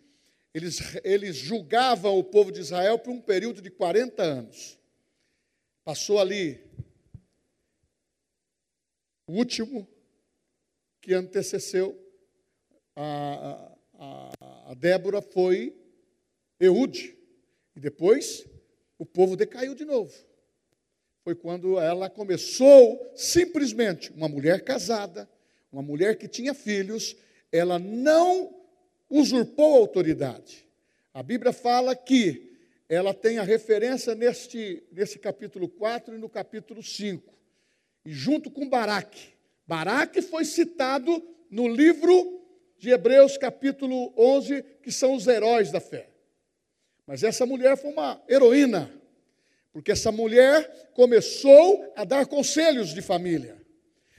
eles, 0.53 0.81
eles 1.05 1.37
julgavam 1.37 2.19
o 2.19 2.25
povo 2.25 2.51
de 2.51 2.61
Israel 2.61 2.99
por 2.99 3.11
um 3.11 3.21
período 3.21 3.63
de 3.63 3.71
40 3.71 4.23
anos. 4.23 4.79
Passou 5.85 6.19
ali 6.19 6.61
o 9.27 9.35
último 9.35 9.89
que 11.01 11.15
antecedeu 11.15 11.97
a, 12.97 13.75
a, 13.95 14.33
a 14.40 14.40
Débora 14.75 15.21
foi 15.21 15.75
Eude. 16.59 17.17
E 17.75 17.81
depois 17.81 18.47
o 18.99 19.07
povo 19.07 19.37
decaiu 19.37 19.75
de 19.75 19.85
novo. 19.85 20.13
Foi 21.23 21.35
quando 21.35 21.79
ela 21.79 22.09
começou, 22.09 23.13
simplesmente, 23.15 24.11
uma 24.13 24.29
mulher 24.29 24.65
casada, 24.65 25.29
uma 25.73 25.83
mulher 25.83 26.17
que 26.17 26.27
tinha 26.27 26.55
filhos, 26.55 27.17
ela 27.53 27.79
não 27.79 28.55
usurpou 29.09 29.75
a 29.75 29.79
autoridade. 29.79 30.67
A 31.13 31.23
Bíblia 31.23 31.53
fala 31.53 31.95
que 31.95 32.51
ela 32.89 33.15
tem 33.15 33.39
a 33.39 33.43
referência 33.43 34.15
neste, 34.15 34.83
nesse 34.91 35.19
capítulo 35.19 35.69
4 35.69 36.15
e 36.15 36.19
no 36.19 36.29
capítulo 36.29 36.83
5. 36.83 37.33
E 38.05 38.13
junto 38.13 38.51
com 38.51 38.69
Baraque. 38.69 39.33
Baraque 39.67 40.23
foi 40.23 40.45
citado 40.45 41.23
no 41.51 41.69
livro 41.69 42.40
de 42.81 42.89
Hebreus, 42.89 43.37
capítulo 43.37 44.11
11, 44.17 44.63
que 44.83 44.91
são 44.91 45.15
os 45.15 45.27
heróis 45.27 45.71
da 45.71 45.81
fé. 45.81 46.09
Mas 47.07 47.23
essa 47.23 47.45
mulher 47.45 47.77
foi 47.77 47.93
uma 47.93 48.23
heroína, 48.27 48.91
porque 49.71 49.93
essa 49.93 50.11
mulher 50.11 50.91
começou 50.95 51.93
a 51.95 52.05
dar 52.05 52.27
conselhos 52.27 52.95
de 52.95 53.03
família. 53.03 53.61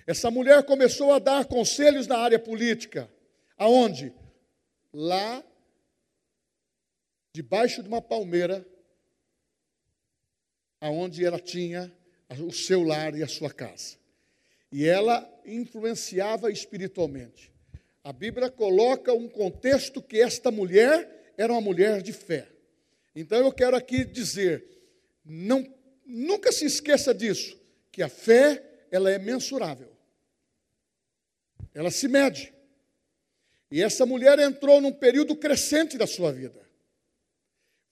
Essa 0.06 0.30
mulher 0.30 0.64
começou 0.64 1.12
a 1.12 1.18
dar 1.18 1.46
conselhos 1.46 2.06
na 2.06 2.20
área 2.20 2.38
política. 2.38 3.12
Aonde? 3.58 4.14
Lá, 4.94 5.44
debaixo 7.34 7.82
de 7.82 7.88
uma 7.88 8.02
palmeira, 8.02 8.64
aonde 10.80 11.26
ela 11.26 11.40
tinha 11.40 11.92
o 12.40 12.52
seu 12.52 12.84
lar 12.84 13.16
e 13.16 13.24
a 13.24 13.28
sua 13.28 13.52
casa. 13.52 13.98
E 14.72 14.86
ela 14.86 15.28
influenciava 15.46 16.52
espiritualmente. 16.52 17.51
A 18.04 18.12
Bíblia 18.12 18.50
coloca 18.50 19.14
um 19.14 19.28
contexto 19.28 20.02
que 20.02 20.20
esta 20.20 20.50
mulher 20.50 21.34
era 21.38 21.52
uma 21.52 21.62
mulher 21.62 22.02
de 22.02 22.12
fé. 22.12 22.48
Então 23.16 23.38
eu 23.40 23.52
quero 23.52 23.76
aqui 23.76 24.04
dizer, 24.04 24.66
não, 25.24 25.68
nunca 26.06 26.52
se 26.52 26.66
esqueça 26.66 27.14
disso, 27.14 27.60
que 27.92 28.02
a 28.02 28.10
fé 28.10 28.64
ela 28.90 29.12
é 29.12 29.20
mensurável. 29.20 29.92
Ela 31.74 31.92
se 31.92 32.08
mede. 32.08 32.54
E 33.70 33.82
essa 33.82 34.06
mulher 34.06 34.40
entrou 34.40 34.82
num 34.82 34.92
período 34.92 35.36
crescente 35.36 35.98
da 35.98 36.08
sua 36.08 36.32
vida. 36.32 36.62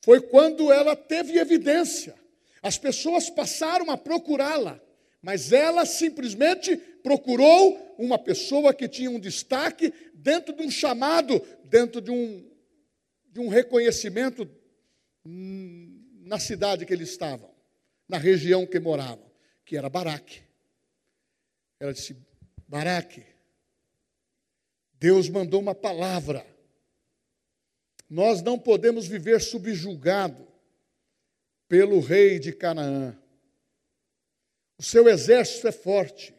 Foi 0.01 0.19
quando 0.21 0.71
ela 0.71 0.95
teve 0.95 1.37
evidência. 1.37 2.15
As 2.61 2.77
pessoas 2.77 3.29
passaram 3.29 3.89
a 3.89 3.97
procurá-la, 3.97 4.81
mas 5.21 5.53
ela 5.53 5.85
simplesmente 5.85 6.77
procurou 7.03 7.95
uma 7.97 8.17
pessoa 8.17 8.73
que 8.73 8.87
tinha 8.87 9.09
um 9.09 9.19
destaque 9.19 9.93
dentro 10.13 10.55
de 10.55 10.63
um 10.63 10.71
chamado, 10.71 11.39
dentro 11.65 12.01
de 12.01 12.11
um, 12.11 12.49
de 13.27 13.39
um 13.39 13.47
reconhecimento 13.47 14.49
na 15.23 16.39
cidade 16.39 16.85
que 16.85 16.93
eles 16.93 17.09
estavam, 17.09 17.53
na 18.07 18.17
região 18.17 18.65
que 18.65 18.79
moravam, 18.79 19.29
que 19.65 19.77
era 19.77 19.89
Baraque. 19.89 20.41
Ela 21.79 21.93
disse: 21.93 22.15
Baraque, 22.67 23.23
Deus 24.93 25.29
mandou 25.29 25.61
uma 25.61 25.75
palavra. 25.75 26.45
Nós 28.09 28.41
não 28.41 28.57
podemos 28.57 29.07
viver 29.07 29.39
subjugado 29.39 30.47
pelo 31.67 31.99
rei 31.99 32.39
de 32.39 32.51
Canaã. 32.51 33.15
O 34.77 34.83
seu 34.83 35.07
exército 35.07 35.67
é 35.67 35.71
forte. 35.71 36.33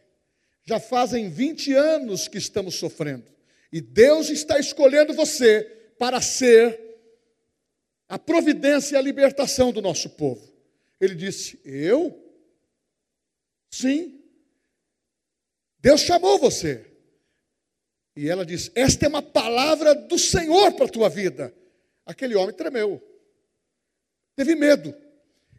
Já 0.71 0.79
fazem 0.79 1.29
20 1.29 1.73
anos 1.73 2.29
que 2.29 2.37
estamos 2.37 2.75
sofrendo. 2.75 3.25
E 3.73 3.81
Deus 3.81 4.29
está 4.29 4.57
escolhendo 4.57 5.13
você 5.13 5.63
para 5.99 6.21
ser 6.21 6.79
a 8.07 8.17
providência 8.17 8.95
e 8.95 8.97
a 8.97 9.01
libertação 9.01 9.73
do 9.73 9.81
nosso 9.81 10.11
povo. 10.11 10.49
Ele 10.97 11.13
disse: 11.13 11.59
Eu? 11.65 12.17
Sim. 13.69 14.23
Deus 15.77 15.99
chamou 15.99 16.39
você. 16.39 16.85
E 18.15 18.29
ela 18.29 18.45
disse: 18.45 18.71
Esta 18.73 19.07
é 19.07 19.09
uma 19.09 19.21
palavra 19.21 19.93
do 19.93 20.17
Senhor 20.17 20.71
para 20.71 20.85
a 20.85 20.89
tua 20.89 21.09
vida. 21.09 21.53
Aquele 22.05 22.33
homem 22.35 22.55
tremeu, 22.55 23.05
teve 24.37 24.55
medo, 24.55 24.95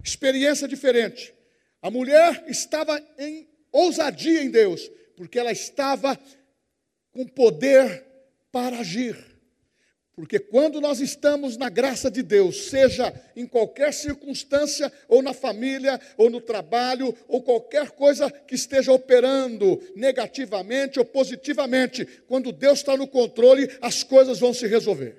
experiência 0.03 0.67
diferente. 0.67 1.35
A 1.83 1.91
mulher 1.91 2.47
estava 2.49 2.99
em 3.19 3.47
ousadia 3.71 4.43
em 4.43 4.51
Deus, 4.51 4.91
porque 5.17 5.39
ela 5.39 5.53
estava 5.53 6.19
com 7.13 7.27
poder 7.27 8.05
para 8.51 8.79
agir. 8.79 9.33
Porque 10.15 10.39
quando 10.39 10.79
nós 10.79 11.01
estamos 11.01 11.57
na 11.57 11.71
graça 11.71 12.11
de 12.11 12.23
Deus, 12.23 12.67
seja 12.69 13.13
em 13.35 13.47
qualquer 13.47 13.95
circunstância, 13.95 14.93
ou 15.09 15.23
na 15.23 15.33
família, 15.33 15.99
ou 16.19 16.29
no 16.29 16.41
trabalho, 16.41 17.17
ou 17.27 17.43
qualquer 17.43 17.91
coisa 17.93 18.31
que 18.31 18.55
esteja 18.55 18.93
operando 18.93 19.83
negativamente 19.97 20.99
ou 20.99 21.05
positivamente, 21.05 22.05
quando 22.27 22.53
Deus 22.53 22.81
está 22.81 22.95
no 22.95 23.09
controle, 23.09 23.71
as 23.81 24.03
coisas 24.03 24.39
vão 24.39 24.53
se 24.53 24.67
resolver. 24.67 25.17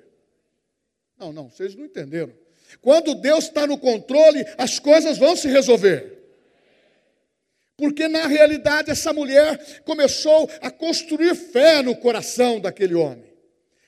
Não, 1.18 1.32
não, 1.32 1.50
vocês 1.50 1.74
não 1.74 1.84
entenderam. 1.84 2.32
Quando 2.80 3.16
Deus 3.16 3.44
está 3.44 3.66
no 3.66 3.78
controle, 3.78 4.44
as 4.56 4.78
coisas 4.78 5.18
vão 5.18 5.34
se 5.34 5.48
resolver. 5.48 6.13
Porque 7.76 8.06
na 8.06 8.26
realidade 8.26 8.90
essa 8.90 9.12
mulher 9.12 9.82
começou 9.84 10.48
a 10.60 10.70
construir 10.70 11.34
fé 11.34 11.82
no 11.82 11.96
coração 11.96 12.60
daquele 12.60 12.94
homem. 12.94 13.34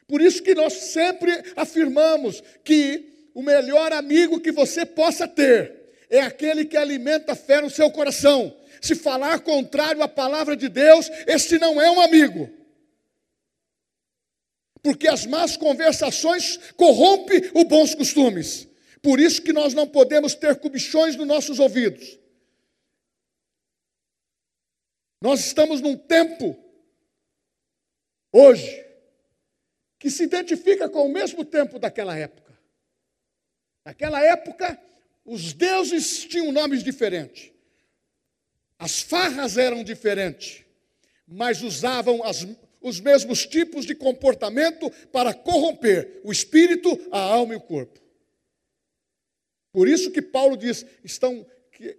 Por 0.09 0.21
isso 0.21 0.43
que 0.43 0.55
nós 0.55 0.73
sempre 0.73 1.33
afirmamos 1.57 2.43
que 2.65 3.31
o 3.35 3.43
melhor 3.43 3.93
amigo 3.93 4.41
que 4.41 4.51
você 4.51 4.85
possa 4.85 5.29
ter 5.29 5.77
é 6.09 6.21
aquele 6.21 6.65
que 6.65 6.77
alimenta 6.77 7.33
a 7.33 7.37
fé 7.37 7.61
no 7.61 7.71
seu 7.71 7.91
coração. 7.91 8.57
Se 8.81 8.95
falar 8.95 9.41
contrário 9.41 10.03
à 10.03 10.09
palavra 10.09 10.57
de 10.57 10.69
Deus, 10.69 11.11
este 11.27 11.59
não 11.59 11.81
é 11.81 11.91
um 11.91 12.01
amigo. 12.01 12.49
Porque 14.83 15.09
as 15.09 15.27
más 15.27 15.57
conversações 15.57 16.59
corrompem 16.77 17.51
os 17.55 17.65
bons 17.65 17.95
costumes. 17.95 18.69
Por 19.03 19.19
isso 19.19 19.43
que 19.43 19.53
nós 19.53 19.75
não 19.75 19.87
podemos 19.87 20.35
ter 20.35 20.57
comichões 20.57 21.17
nos 21.17 21.27
nossos 21.27 21.59
ouvidos. 21.59 22.19
Nós 25.21 25.41
estamos 25.41 25.81
num 25.81 25.97
tempo, 25.97 26.57
hoje, 28.33 28.85
que 29.99 30.11
se 30.11 30.25
identifica 30.25 30.89
com 30.89 31.07
o 31.07 31.13
mesmo 31.13 31.45
tempo 31.45 31.79
daquela 31.79 32.17
época. 32.17 32.57
Naquela 33.85 34.21
época, 34.21 34.81
os 35.25 35.53
deuses 35.53 36.25
tinham 36.25 36.53
nomes 36.53 36.83
diferentes, 36.83 37.53
as 38.79 39.01
farras 39.01 39.57
eram 39.57 39.83
diferentes, 39.83 40.65
mas 41.27 41.63
usavam 41.63 42.23
as, 42.23 42.47
os 42.81 43.01
mesmos 43.01 43.47
tipos 43.47 43.87
de 43.87 43.95
comportamento 43.95 44.91
para 45.11 45.33
corromper 45.33 46.21
o 46.23 46.31
espírito, 46.31 46.91
a 47.11 47.19
alma 47.19 47.55
e 47.55 47.57
o 47.57 47.61
corpo. 47.61 48.01
Por 49.73 49.89
isso 49.89 50.11
que 50.11 50.23
Paulo 50.23 50.57
diz: 50.57 50.85
estão 51.03 51.45
que 51.73 51.97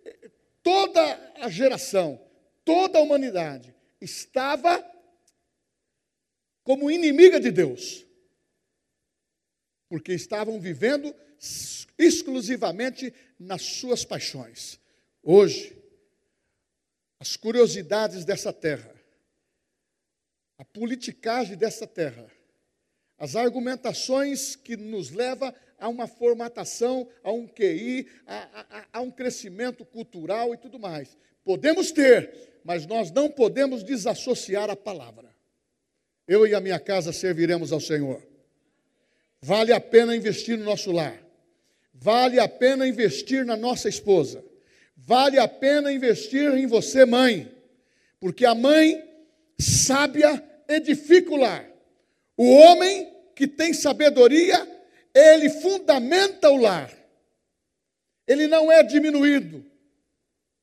toda 0.64 1.34
a 1.36 1.50
geração, 1.50 2.20
toda 2.68 3.00
a 3.00 3.02
humanidade 3.02 3.74
estava 4.02 4.86
como 6.64 6.92
inimiga 6.92 7.40
de 7.40 7.50
Deus, 7.50 8.06
porque 9.88 10.12
estavam 10.12 10.60
vivendo 10.60 11.16
exclusivamente 11.98 13.14
nas 13.40 13.62
suas 13.62 14.04
paixões. 14.04 14.78
Hoje, 15.24 15.82
as 17.22 17.38
curiosidades 17.38 18.26
dessa 18.26 18.52
terra, 18.52 18.94
a 20.58 20.66
politicagem 20.66 21.56
dessa 21.56 21.88
terra, 21.88 22.30
as 23.18 23.38
argumentações 23.38 24.58
que 24.58 24.76
nos 24.76 25.10
leva 25.12 25.56
a 25.80 25.88
uma 25.88 26.06
formatação, 26.06 27.10
a 27.24 27.32
um 27.32 27.48
QI, 27.48 28.10
a, 28.26 28.80
a, 28.80 28.88
a 28.92 29.02
um 29.02 29.10
crescimento 29.10 29.86
cultural 29.86 30.54
e 30.54 30.58
tudo 30.58 30.78
mais. 30.78 31.18
Podemos 31.48 31.94
ter, 31.94 32.57
mas 32.68 32.86
nós 32.86 33.10
não 33.12 33.30
podemos 33.30 33.82
desassociar 33.82 34.70
a 34.70 34.76
palavra. 34.76 35.34
Eu 36.28 36.46
e 36.46 36.54
a 36.54 36.60
minha 36.60 36.78
casa 36.78 37.14
serviremos 37.14 37.72
ao 37.72 37.80
Senhor. 37.80 38.22
Vale 39.42 39.72
a 39.72 39.80
pena 39.80 40.14
investir 40.14 40.58
no 40.58 40.66
nosso 40.66 40.92
lar. 40.92 41.18
Vale 41.94 42.42
a 42.42 42.48
pena 42.50 42.86
investir 42.86 43.46
na 43.46 43.56
nossa 43.56 43.88
esposa. 43.88 44.44
Vale 44.98 45.40
a 45.40 45.48
pena 45.48 45.94
investir 45.94 46.54
em 46.56 46.68
você, 46.68 47.06
mãe. 47.06 47.50
Porque 48.20 48.46
a 48.46 48.54
mãe 48.54 49.02
sábia 49.58 50.44
edifica 50.68 51.32
o 51.32 51.38
lar. 51.38 51.66
O 52.36 52.52
homem 52.52 53.10
que 53.34 53.48
tem 53.48 53.74
sabedoria, 53.74 54.68
ele 55.16 55.50
fundamenta 55.50 56.50
o 56.50 56.58
lar. 56.58 56.92
Ele 58.28 58.46
não 58.46 58.70
é 58.70 58.84
diminuído 58.84 59.66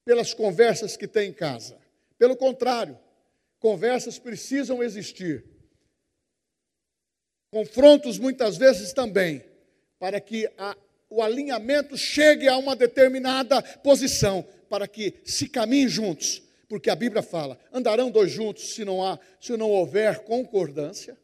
pelas 0.05 0.35
conversas 0.35 0.99
que 0.99 1.09
tem 1.09 1.31
em 1.31 1.33
casa. 1.33 1.83
Pelo 2.19 2.37
contrário, 2.37 2.99
conversas 3.59 4.19
precisam 4.19 4.83
existir. 4.83 5.45
Confrontos 7.51 8.19
muitas 8.19 8.57
vezes 8.57 8.93
também, 8.93 9.45
para 9.99 10.21
que 10.21 10.47
a 10.59 10.77
o 11.15 11.23
alinhamento 11.23 11.97
chegue 11.97 12.49
a 12.49 12.57
uma 12.57 12.75
determinada 12.75 13.63
posição, 13.63 14.43
para 14.69 14.89
que 14.89 15.21
se 15.25 15.49
caminhem 15.49 15.89
juntos, 15.89 16.43
porque 16.69 16.91
a 16.91 16.97
Bíblia 16.97 17.23
fala: 17.23 17.59
andarão 17.73 18.11
dois 18.11 18.33
juntos 18.33 18.75
se 18.75 18.85
não 18.85 19.05
há, 19.05 19.19
se 19.41 19.57
não 19.57 19.71
houver 19.71 20.25
concordância. 20.25 21.17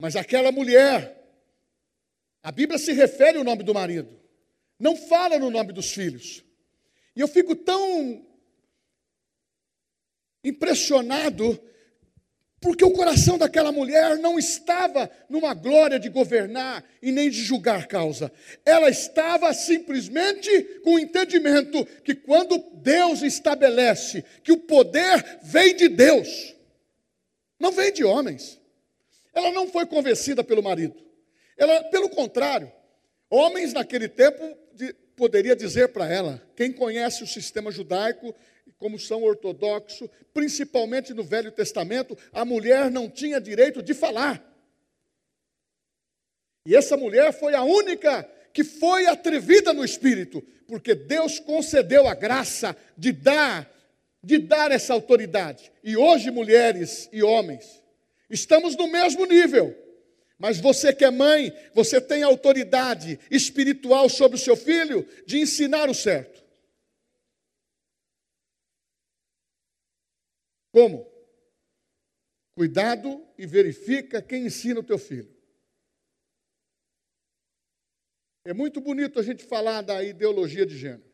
Mas 0.00 0.16
aquela 0.16 0.50
mulher, 0.50 1.14
a 2.42 2.50
Bíblia 2.50 2.78
se 2.78 2.92
refere 2.92 3.36
ao 3.36 3.44
nome 3.44 3.62
do 3.62 3.74
marido, 3.74 4.18
não 4.78 4.96
fala 4.96 5.38
no 5.38 5.50
nome 5.50 5.74
dos 5.74 5.92
filhos. 5.92 6.42
E 7.18 7.20
eu 7.20 7.26
fico 7.26 7.56
tão 7.56 8.24
impressionado 10.44 11.60
porque 12.60 12.84
o 12.84 12.92
coração 12.92 13.36
daquela 13.36 13.72
mulher 13.72 14.18
não 14.18 14.38
estava 14.38 15.10
numa 15.28 15.52
glória 15.52 15.98
de 15.98 16.08
governar 16.08 16.88
e 17.02 17.10
nem 17.10 17.28
de 17.28 17.42
julgar 17.42 17.88
causa. 17.88 18.30
Ela 18.64 18.88
estava 18.88 19.52
simplesmente 19.52 20.62
com 20.84 20.94
o 20.94 20.98
entendimento 20.98 21.84
que 22.04 22.14
quando 22.14 22.56
Deus 22.74 23.22
estabelece 23.22 24.24
que 24.44 24.52
o 24.52 24.58
poder 24.58 25.40
vem 25.42 25.74
de 25.74 25.88
Deus, 25.88 26.54
não 27.58 27.72
vem 27.72 27.92
de 27.92 28.04
homens. 28.04 28.60
Ela 29.34 29.50
não 29.50 29.66
foi 29.66 29.86
convencida 29.86 30.44
pelo 30.44 30.62
marido. 30.62 30.94
Ela, 31.56 31.82
pelo 31.90 32.10
contrário, 32.10 32.70
homens 33.28 33.72
naquele 33.72 34.08
tempo 34.08 34.56
poderia 35.18 35.56
dizer 35.56 35.88
para 35.88 36.08
ela, 36.08 36.40
quem 36.54 36.72
conhece 36.72 37.24
o 37.24 37.26
sistema 37.26 37.72
judaico 37.72 38.32
como 38.78 38.96
são 38.96 39.24
ortodoxos, 39.24 40.08
principalmente 40.32 41.12
no 41.12 41.24
Velho 41.24 41.50
Testamento, 41.50 42.16
a 42.32 42.44
mulher 42.44 42.88
não 42.90 43.10
tinha 43.10 43.40
direito 43.40 43.82
de 43.82 43.92
falar. 43.92 44.40
E 46.64 46.76
essa 46.76 46.96
mulher 46.96 47.32
foi 47.32 47.54
a 47.54 47.64
única 47.64 48.22
que 48.52 48.62
foi 48.62 49.06
atrevida 49.06 49.72
no 49.72 49.84
espírito, 49.84 50.40
porque 50.68 50.94
Deus 50.94 51.40
concedeu 51.40 52.06
a 52.06 52.14
graça 52.14 52.76
de 52.96 53.10
dar 53.10 53.68
de 54.22 54.36
dar 54.38 54.72
essa 54.72 54.92
autoridade. 54.92 55.70
E 55.82 55.96
hoje 55.96 56.30
mulheres 56.30 57.08
e 57.12 57.22
homens 57.22 57.82
estamos 58.28 58.76
no 58.76 58.88
mesmo 58.88 59.24
nível. 59.24 59.76
Mas 60.38 60.60
você 60.60 60.94
que 60.94 61.04
é 61.04 61.10
mãe, 61.10 61.52
você 61.74 62.00
tem 62.00 62.22
autoridade 62.22 63.18
espiritual 63.28 64.08
sobre 64.08 64.36
o 64.36 64.40
seu 64.40 64.56
filho 64.56 65.06
de 65.26 65.38
ensinar 65.38 65.90
o 65.90 65.94
certo. 65.94 66.44
Como? 70.70 71.10
Cuidado 72.54 73.26
e 73.36 73.46
verifica 73.46 74.22
quem 74.22 74.46
ensina 74.46 74.78
o 74.78 74.84
teu 74.84 74.98
filho. 74.98 75.36
É 78.44 78.52
muito 78.54 78.80
bonito 78.80 79.18
a 79.18 79.22
gente 79.22 79.44
falar 79.44 79.82
da 79.82 80.02
ideologia 80.04 80.64
de 80.64 80.78
gênero. 80.78 81.08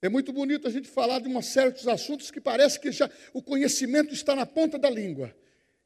É 0.00 0.08
muito 0.08 0.32
bonito 0.32 0.68
a 0.68 0.70
gente 0.70 0.88
falar 0.88 1.18
de 1.18 1.28
uns 1.28 1.46
certos 1.46 1.88
assuntos 1.88 2.30
que 2.30 2.40
parece 2.40 2.78
que 2.78 2.92
já 2.92 3.10
o 3.32 3.42
conhecimento 3.42 4.14
está 4.14 4.36
na 4.36 4.46
ponta 4.46 4.78
da 4.78 4.88
língua. 4.88 5.36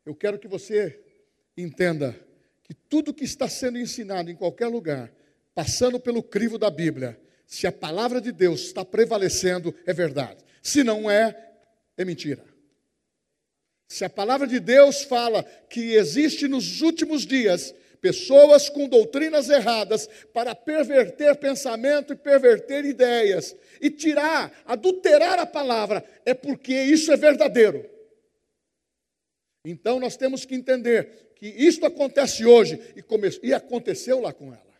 Eu 0.05 0.15
quero 0.15 0.39
que 0.39 0.47
você 0.47 1.10
entenda 1.57 2.19
que 2.63 2.75
tudo 2.75 3.15
que 3.15 3.25
está 3.25 3.49
sendo 3.49 3.79
ensinado 3.79 4.31
em 4.31 4.37
qualquer 4.37 4.69
lugar, 4.69 5.13
passando 5.55 5.99
pelo 5.99 6.23
crivo 6.23 6.59
da 6.59 6.71
Bíblia, 6.71 7.21
se 7.47 7.67
a 7.67 7.73
palavra 7.73 8.21
de 8.21 8.31
Deus 8.31 8.61
está 8.61 8.85
prevalecendo, 8.85 9.75
é 9.85 9.93
verdade. 9.93 10.45
Se 10.63 10.85
não 10.85 11.11
é, 11.11 11.37
é 11.97 12.05
mentira. 12.05 12.45
Se 13.89 14.05
a 14.05 14.09
palavra 14.09 14.47
de 14.47 14.61
Deus 14.61 15.03
fala 15.03 15.43
que 15.69 15.95
existe 15.95 16.47
nos 16.47 16.81
últimos 16.81 17.27
dias 17.27 17.75
pessoas 18.01 18.69
com 18.69 18.89
doutrinas 18.89 19.49
erradas 19.49 20.09
para 20.33 20.55
perverter 20.55 21.37
pensamento 21.37 22.13
e 22.13 22.17
perverter 22.17 22.85
ideias 22.85 23.55
e 23.81 23.91
tirar, 23.91 24.53
adulterar 24.65 25.39
a 25.39 25.47
palavra, 25.47 26.05
é 26.25 26.33
porque 26.33 26.73
isso 26.73 27.13
é 27.13 27.17
verdadeiro. 27.17 27.85
Então 29.65 30.01
nós 30.01 30.17
temos 30.17 30.45
que 30.45 30.55
entender 30.55 31.30
que 31.41 31.49
isto 31.49 31.85
acontece 31.85 32.47
hoje 32.47 32.79
e, 32.95 33.03
come... 33.03 33.29
e 33.43 33.53
aconteceu 33.53 34.21
lá 34.21 34.33
com 34.33 34.55
ela. 34.55 34.71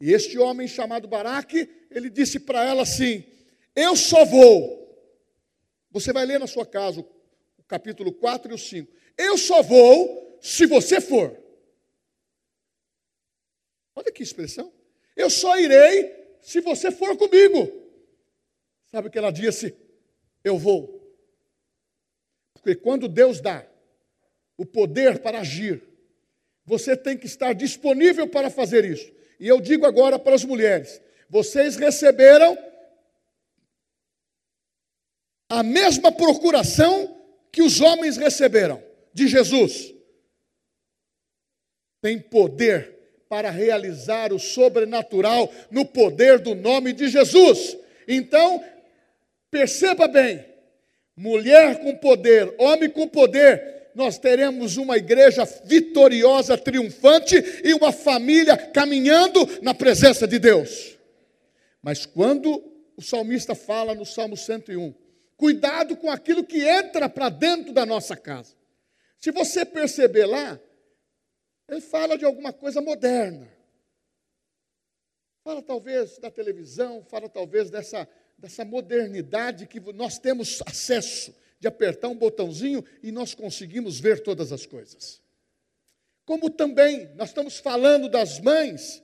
E 0.00 0.12
este 0.12 0.36
homem 0.38 0.66
chamado 0.66 1.06
Baraque, 1.06 1.70
ele 1.90 2.10
disse 2.10 2.40
para 2.40 2.64
ela 2.64 2.82
assim: 2.82 3.22
Eu 3.76 3.94
só 3.94 4.24
vou 4.24 4.86
você 5.96 6.12
vai 6.12 6.26
ler 6.26 6.38
na 6.38 6.46
sua 6.46 6.66
casa 6.66 7.00
o 7.00 7.62
capítulo 7.66 8.12
4 8.12 8.50
e 8.50 8.54
o 8.54 8.58
5. 8.58 8.92
Eu 9.16 9.38
só 9.38 9.62
vou 9.62 10.38
se 10.42 10.66
você 10.66 11.00
for. 11.00 11.34
Olha 13.94 14.12
que 14.12 14.22
expressão. 14.22 14.70
Eu 15.16 15.30
só 15.30 15.58
irei 15.58 16.36
se 16.42 16.60
você 16.60 16.90
for 16.90 17.16
comigo. 17.16 17.72
Sabe 18.84 19.08
o 19.08 19.10
que 19.10 19.16
ela 19.16 19.30
disse? 19.30 19.74
Eu 20.44 20.58
vou. 20.58 21.02
Porque 22.52 22.74
quando 22.74 23.08
Deus 23.08 23.40
dá 23.40 23.66
o 24.56 24.64
poder 24.64 25.18
para 25.18 25.40
agir, 25.40 25.82
você 26.64 26.96
tem 26.96 27.16
que 27.16 27.26
estar 27.26 27.52
disponível 27.52 28.26
para 28.28 28.50
fazer 28.50 28.84
isso. 28.84 29.10
E 29.38 29.46
eu 29.46 29.60
digo 29.60 29.86
agora 29.86 30.18
para 30.18 30.34
as 30.34 30.44
mulheres: 30.44 31.00
vocês 31.28 31.76
receberam 31.76 32.56
a 35.48 35.62
mesma 35.62 36.10
procuração 36.10 37.16
que 37.52 37.62
os 37.62 37.80
homens 37.80 38.16
receberam 38.16 38.82
de 39.12 39.28
Jesus. 39.28 39.94
tem 42.02 42.20
poder 42.20 42.94
para 43.28 43.50
realizar 43.50 44.32
o 44.32 44.38
sobrenatural 44.38 45.52
no 45.70 45.84
poder 45.84 46.38
do 46.38 46.54
nome 46.54 46.92
de 46.92 47.08
Jesus. 47.08 47.76
Então, 48.06 48.62
perceba 49.50 50.06
bem: 50.06 50.44
mulher 51.16 51.80
com 51.80 51.96
poder, 51.96 52.54
homem 52.58 52.90
com 52.90 53.08
poder, 53.08 53.75
nós 53.96 54.18
teremos 54.18 54.76
uma 54.76 54.98
igreja 54.98 55.42
vitoriosa, 55.64 56.58
triunfante 56.58 57.34
e 57.64 57.72
uma 57.72 57.90
família 57.90 58.54
caminhando 58.54 59.40
na 59.62 59.72
presença 59.72 60.28
de 60.28 60.38
Deus. 60.38 60.98
Mas 61.80 62.04
quando 62.04 62.62
o 62.94 63.00
salmista 63.00 63.54
fala 63.54 63.94
no 63.94 64.04
Salmo 64.04 64.36
101, 64.36 64.94
cuidado 65.34 65.96
com 65.96 66.10
aquilo 66.10 66.44
que 66.44 66.62
entra 66.62 67.08
para 67.08 67.30
dentro 67.30 67.72
da 67.72 67.86
nossa 67.86 68.14
casa. 68.14 68.54
Se 69.18 69.32
você 69.32 69.64
perceber 69.64 70.26
lá, 70.26 70.60
ele 71.66 71.80
fala 71.80 72.18
de 72.18 72.26
alguma 72.26 72.52
coisa 72.52 72.82
moderna. 72.82 73.50
Fala 75.42 75.62
talvez 75.62 76.18
da 76.18 76.30
televisão, 76.30 77.02
fala 77.08 77.30
talvez 77.30 77.70
dessa, 77.70 78.06
dessa 78.36 78.62
modernidade 78.62 79.66
que 79.66 79.80
nós 79.80 80.18
temos 80.18 80.62
acesso 80.66 81.34
de 81.58 81.66
apertar 81.66 82.08
um 82.08 82.16
botãozinho 82.16 82.84
e 83.02 83.10
nós 83.10 83.34
conseguimos 83.34 83.98
ver 83.98 84.22
todas 84.22 84.52
as 84.52 84.66
coisas. 84.66 85.22
Como 86.24 86.50
também 86.50 87.08
nós 87.14 87.28
estamos 87.28 87.58
falando 87.58 88.08
das 88.08 88.40
mães, 88.40 89.02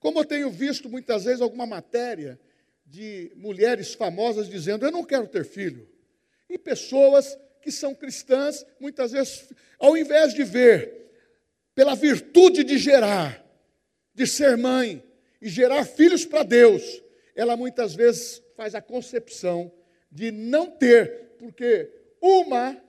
como 0.00 0.20
eu 0.20 0.24
tenho 0.24 0.50
visto 0.50 0.88
muitas 0.88 1.24
vezes 1.24 1.40
alguma 1.40 1.66
matéria 1.66 2.40
de 2.84 3.32
mulheres 3.36 3.94
famosas 3.94 4.48
dizendo: 4.48 4.84
Eu 4.84 4.92
não 4.92 5.04
quero 5.04 5.26
ter 5.26 5.44
filho. 5.44 5.88
E 6.48 6.58
pessoas 6.58 7.38
que 7.60 7.72
são 7.72 7.94
cristãs, 7.94 8.64
muitas 8.78 9.12
vezes, 9.12 9.48
ao 9.78 9.96
invés 9.96 10.34
de 10.34 10.44
ver 10.44 11.04
pela 11.74 11.94
virtude 11.94 12.62
de 12.62 12.78
gerar, 12.78 13.44
de 14.14 14.26
ser 14.26 14.56
mãe 14.56 15.02
e 15.40 15.48
gerar 15.48 15.84
filhos 15.84 16.24
para 16.24 16.42
Deus, 16.42 16.82
ela 17.34 17.56
muitas 17.56 17.94
vezes 17.94 18.42
faz 18.56 18.74
a 18.74 18.80
concepção 18.80 19.72
de 20.10 20.30
não 20.30 20.70
ter, 20.70 21.33
porque 21.44 21.90
uma 22.22 22.82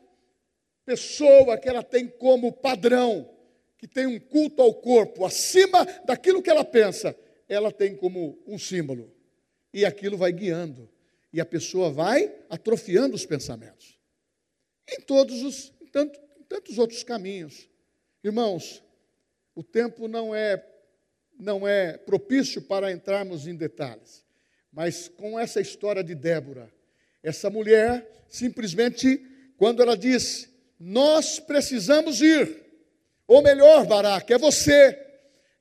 pessoa 0.86 1.58
que 1.58 1.68
ela 1.68 1.84
tem 1.84 2.08
como 2.08 2.54
padrão, 2.54 3.30
que 3.78 3.86
tem 3.86 4.08
um 4.08 4.18
culto 4.18 4.62
ao 4.62 4.74
corpo 4.74 5.26
acima 5.26 5.84
daquilo 6.06 6.42
que 6.42 6.50
ela 6.50 6.64
pensa, 6.64 7.14
ela 7.50 7.70
tem 7.70 7.98
como 7.98 8.42
um 8.48 8.58
símbolo. 8.58 9.14
E 9.74 9.84
aquilo 9.84 10.18
vai 10.18 10.32
guiando. 10.32 10.90
E 11.34 11.42
a 11.42 11.46
pessoa 11.46 11.92
vai 11.92 12.34
atrofiando 12.50 13.14
os 13.14 13.26
pensamentos. 13.26 14.00
Em 14.88 15.02
todos 15.02 15.44
os, 15.44 15.74
em 15.82 15.88
em 16.40 16.44
tantos 16.48 16.78
outros 16.78 17.04
caminhos. 17.04 17.70
Irmãos, 18.24 18.82
o 19.54 19.62
tempo 19.64 20.08
não 20.08 20.34
é 20.34 20.66
não 21.38 21.68
é 21.68 21.98
propício 21.98 22.62
para 22.62 22.90
entrarmos 22.90 23.48
em 23.48 23.56
detalhes. 23.56 24.24
Mas 24.72 25.10
com 25.10 25.38
essa 25.38 25.60
história 25.60 26.02
de 26.02 26.16
Débora, 26.16 26.74
essa 27.28 27.50
mulher 27.50 28.06
simplesmente 28.28 29.22
quando 29.58 29.82
ela 29.82 29.98
diz: 29.98 30.50
"Nós 30.80 31.40
precisamos 31.40 32.22
ir", 32.22 32.66
ou 33.28 33.42
melhor, 33.42 33.86
Baraque, 33.86 34.34
é 34.34 34.38
você. 34.38 35.00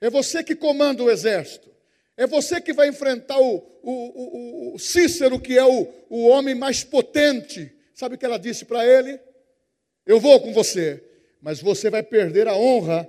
É 0.00 0.11
você 0.11 0.44
que 0.44 0.55
comanda 0.55 1.03
o 1.03 1.11
exército. 1.11 1.70
É 2.16 2.27
você 2.27 2.61
que 2.61 2.72
vai 2.72 2.88
enfrentar 2.88 3.40
o, 3.40 3.57
o, 3.83 4.72
o, 4.72 4.74
o 4.74 4.79
Cícero, 4.79 5.40
que 5.40 5.59
é 5.59 5.64
o, 5.64 5.88
o 6.09 6.27
homem 6.29 6.55
mais 6.55 6.85
potente. 6.85 7.72
Sabe 7.94 8.14
o 8.14 8.18
que 8.18 8.24
ela 8.24 8.38
disse 8.38 8.64
para 8.64 8.87
ele? 8.87 9.18
Eu 10.07 10.20
vou 10.20 10.40
com 10.40 10.53
você, 10.53 11.03
mas 11.40 11.61
você 11.61 11.88
vai 11.90 12.03
perder 12.03 12.46
a 12.46 12.55
honra. 12.55 13.09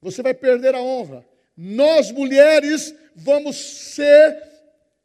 Você 0.00 0.22
vai 0.22 0.32
perder 0.32 0.74
a 0.74 0.80
honra. 0.80 1.26
Nós, 1.56 2.10
mulheres, 2.12 2.94
vamos 3.16 3.56
ser 3.56 4.40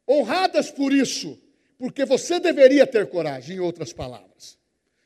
honradas 0.08 0.70
por 0.70 0.92
isso, 0.92 1.38
porque 1.78 2.04
você 2.04 2.38
deveria 2.40 2.86
ter 2.86 3.06
coragem, 3.06 3.56
em 3.56 3.60
outras 3.60 3.92
palavras. 3.92 4.58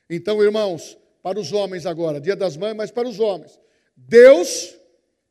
Então, 0.09 0.43
irmãos, 0.43 0.97
para 1.23 1.39
os 1.39 1.53
homens 1.53 1.87
agora, 1.87 2.21
dia 2.21 2.37
das 2.37 2.57
mães, 2.57 2.75
mas 2.75 2.91
para 2.91 3.09
os 3.09 3.21
homens, 3.21 3.59
Deus 3.97 4.75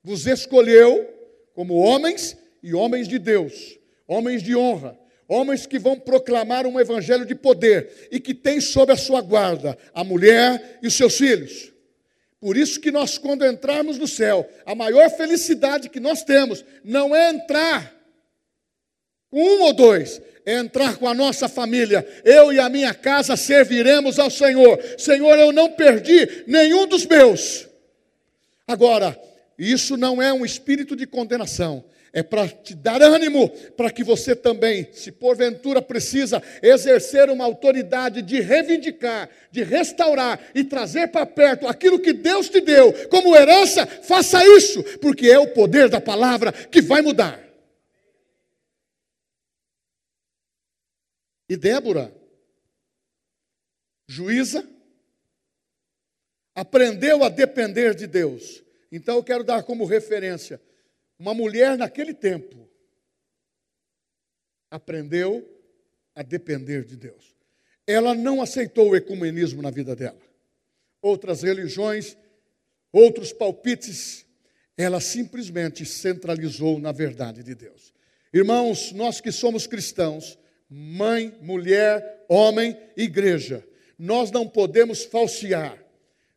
vos 0.04 0.28
escolheu 0.28 1.08
como 1.54 1.76
homens 1.76 2.38
e 2.62 2.73
homens 2.73 3.08
de 3.08 3.17
Deus, 3.17 3.80
homens 4.08 4.43
de 4.43 4.56
honra, 4.56 4.97
homens 5.28 5.65
que 5.65 5.80
vão 5.80 6.00
proclamar 6.00 6.65
um 6.65 6.80
evangelho 6.80 7.26
de 7.26 7.36
poder 7.36 8.08
e 8.12 8.19
que 8.19 8.34
tem 8.34 8.62
sob 8.62 8.91
a 8.91 8.97
sua 8.97 9.21
guarda 9.21 9.78
a 9.93 10.04
mulher 10.04 10.80
e 10.82 10.88
os 10.88 10.93
seus 10.93 11.17
filhos. 11.17 11.73
Por 12.39 12.56
isso 12.56 12.80
que 12.80 12.91
nós, 12.91 13.17
quando 13.17 13.45
entrarmos 13.45 13.97
no 13.97 14.08
céu, 14.08 14.47
a 14.65 14.76
maior 14.76 15.10
felicidade 15.10 15.89
que 15.89 16.00
nós 16.00 16.23
temos 16.23 16.63
não 16.84 17.15
é 17.15 17.32
entrar 17.32 17.95
com 19.30 19.41
um 19.41 19.62
ou 19.63 19.73
dois, 19.73 20.21
é 20.48 20.54
entrar 20.54 20.96
com 20.96 21.10
a 21.10 21.14
nossa 21.14 21.50
família. 21.50 22.08
Eu 22.24 22.54
e 22.54 22.60
a 22.60 22.70
minha 22.70 22.94
casa 22.94 23.36
serviremos 23.36 24.18
ao 24.18 24.30
Senhor. 24.30 24.82
Senhor, 24.98 25.38
eu 25.38 25.52
não 25.52 25.74
perdi 25.74 26.46
nenhum 26.48 26.88
dos 26.88 27.06
meus. 27.06 27.68
Agora, 28.66 29.20
isso 29.60 29.98
não 29.98 30.22
é 30.22 30.32
um 30.32 30.46
espírito 30.46 30.96
de 30.96 31.06
condenação, 31.06 31.84
é 32.14 32.24
para 32.24 32.48
te 32.48 32.74
dar 32.74 33.02
ânimo, 33.02 33.50
para 33.76 33.92
que 33.92 34.06
você 34.06 34.36
também, 34.36 34.88
se 34.94 35.12
porventura 35.12 35.82
precisa 35.82 36.42
exercer 36.62 37.30
uma 37.30 37.44
autoridade 37.44 38.22
de 38.22 38.40
reivindicar, 38.40 39.30
de 39.52 39.64
restaurar 39.64 40.40
e 40.56 40.64
trazer 40.64 41.08
para 41.10 41.26
perto 41.26 41.68
aquilo 41.68 42.00
que 42.00 42.14
Deus 42.14 42.48
te 42.48 42.62
deu 42.62 42.94
como 43.10 43.36
herança, 43.36 43.86
faça 43.86 44.46
isso, 44.46 44.82
porque 45.02 45.28
é 45.28 45.40
o 45.40 45.48
poder 45.48 45.90
da 45.90 46.00
palavra 46.00 46.54
que 46.54 46.82
vai 46.82 47.02
mudar. 47.02 47.47
E 51.50 51.56
Débora, 51.56 52.14
juíza, 54.08 54.68
aprendeu 56.56 57.24
a 57.24 57.30
depender 57.30 57.96
de 57.96 58.08
Deus. 58.08 58.64
Então 58.92 59.18
eu 59.18 59.24
quero 59.24 59.44
dar 59.44 59.64
como 59.64 59.86
referência 59.86 60.62
uma 61.20 61.34
mulher 61.34 61.78
naquele 61.78 62.14
tempo 62.14 62.68
aprendeu 64.70 65.48
a 66.14 66.22
depender 66.22 66.84
de 66.84 66.96
Deus. 66.96 67.36
Ela 67.86 68.14
não 68.14 68.42
aceitou 68.42 68.90
o 68.90 68.96
ecumenismo 68.96 69.62
na 69.62 69.72
vida 69.72 69.96
dela. 69.96 70.22
Outras 71.02 71.42
religiões, 71.42 72.18
outros 72.92 73.32
palpites, 73.32 74.26
ela 74.76 75.00
simplesmente 75.00 75.86
centralizou 75.86 76.80
na 76.80 76.92
verdade 76.92 77.44
de 77.44 77.56
Deus. 77.56 77.94
Irmãos, 78.34 78.92
nós 78.92 79.22
que 79.22 79.32
somos 79.32 79.66
cristãos, 79.66 80.38
mãe, 80.70 81.34
mulher, 81.42 82.26
homem, 82.28 82.78
igreja, 82.96 83.66
nós 83.98 84.32
não 84.32 84.48
podemos 84.48 85.04
falsear 85.04 85.78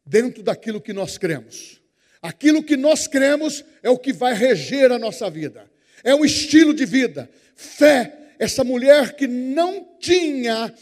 dentro 0.05 0.43
daquilo 0.43 0.81
que 0.81 0.93
nós 0.93 1.19
cremos. 1.19 1.81
Aquilo 2.23 2.62
que 2.62 2.77
nós 2.77 3.07
cremos 3.07 3.64
é 3.83 3.90
o 3.90 3.99
que 3.99 4.12
vai 4.12 4.35
reger 4.35 4.93
a 4.93 4.99
nossa 4.99 5.31
vida, 5.31 5.71
é 6.05 6.14
um 6.14 6.25
estilo 6.25 6.75
de 6.75 6.85
vida. 6.85 7.31
Fé, 7.55 8.12
essa 8.38 8.64
mulher 8.64 9.14
que 9.14 9.27
não 9.27 9.97
tinha 9.99 10.73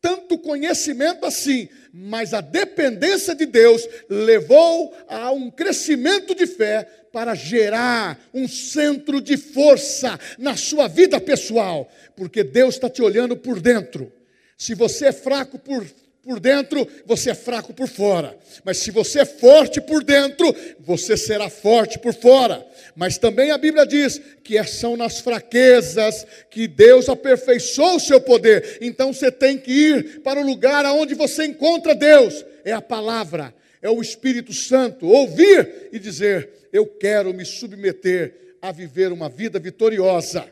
tanto 0.00 0.38
conhecimento 0.38 1.26
assim, 1.26 1.68
mas 1.92 2.34
a 2.34 2.40
dependência 2.40 3.34
de 3.34 3.46
Deus 3.46 3.88
levou 4.08 4.94
a 5.08 5.30
um 5.32 5.50
crescimento 5.50 6.34
de 6.34 6.46
fé 6.46 6.84
para 7.12 7.34
gerar 7.34 8.20
um 8.32 8.46
centro 8.46 9.20
de 9.20 9.36
força 9.36 10.18
na 10.38 10.56
sua 10.56 10.86
vida 10.86 11.20
pessoal, 11.20 11.90
porque 12.14 12.44
Deus 12.44 12.74
está 12.74 12.90
te 12.90 13.02
olhando 13.02 13.36
por 13.36 13.60
dentro. 13.60 14.12
Se 14.56 14.74
você 14.74 15.06
é 15.06 15.12
fraco 15.12 15.58
por 15.58 15.84
por 16.26 16.40
dentro, 16.40 16.86
você 17.06 17.30
é 17.30 17.34
fraco 17.36 17.72
por 17.72 17.86
fora. 17.86 18.36
Mas 18.64 18.78
se 18.78 18.90
você 18.90 19.20
é 19.20 19.24
forte 19.24 19.80
por 19.80 20.02
dentro, 20.02 20.52
você 20.80 21.16
será 21.16 21.48
forte 21.48 22.00
por 22.00 22.12
fora. 22.12 22.66
Mas 22.96 23.18
também 23.18 23.50
a 23.50 23.58
Bíblia 23.58 23.86
diz 23.86 24.18
que 24.42 24.56
é, 24.56 24.64
são 24.64 24.96
nas 24.96 25.20
fraquezas 25.20 26.26
que 26.50 26.66
Deus 26.66 27.10
aperfeiçoou 27.10 27.96
o 27.96 28.00
seu 28.00 28.18
poder. 28.18 28.78
Então 28.80 29.12
você 29.12 29.30
tem 29.30 29.58
que 29.58 29.70
ir 29.70 30.22
para 30.22 30.40
o 30.40 30.46
lugar 30.46 30.86
onde 30.86 31.14
você 31.14 31.44
encontra 31.44 31.94
Deus. 31.94 32.42
É 32.64 32.72
a 32.72 32.80
palavra, 32.80 33.54
é 33.82 33.90
o 33.90 34.00
Espírito 34.00 34.54
Santo. 34.54 35.06
Ouvir 35.06 35.90
e 35.92 35.98
dizer: 35.98 36.68
Eu 36.72 36.86
quero 36.86 37.34
me 37.34 37.44
submeter 37.44 38.56
a 38.62 38.72
viver 38.72 39.12
uma 39.12 39.28
vida 39.28 39.58
vitoriosa. 39.58 40.50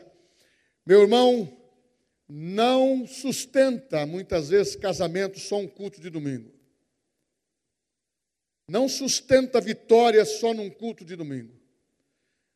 Meu 0.85 1.01
irmão, 1.01 1.51
não 2.29 3.07
sustenta, 3.07 4.05
muitas 4.05 4.49
vezes, 4.49 4.75
casamento 4.75 5.39
só 5.39 5.57
um 5.57 5.67
culto 5.67 5.99
de 5.99 6.11
domingo. 6.11 6.53
Não 8.69 8.87
sustenta 8.87 9.59
vitória 9.59 10.23
só 10.25 10.53
num 10.53 10.69
culto 10.69 11.03
de 11.03 11.15
domingo. 11.15 11.54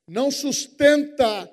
Não 0.10 0.32
sustenta 0.32 1.48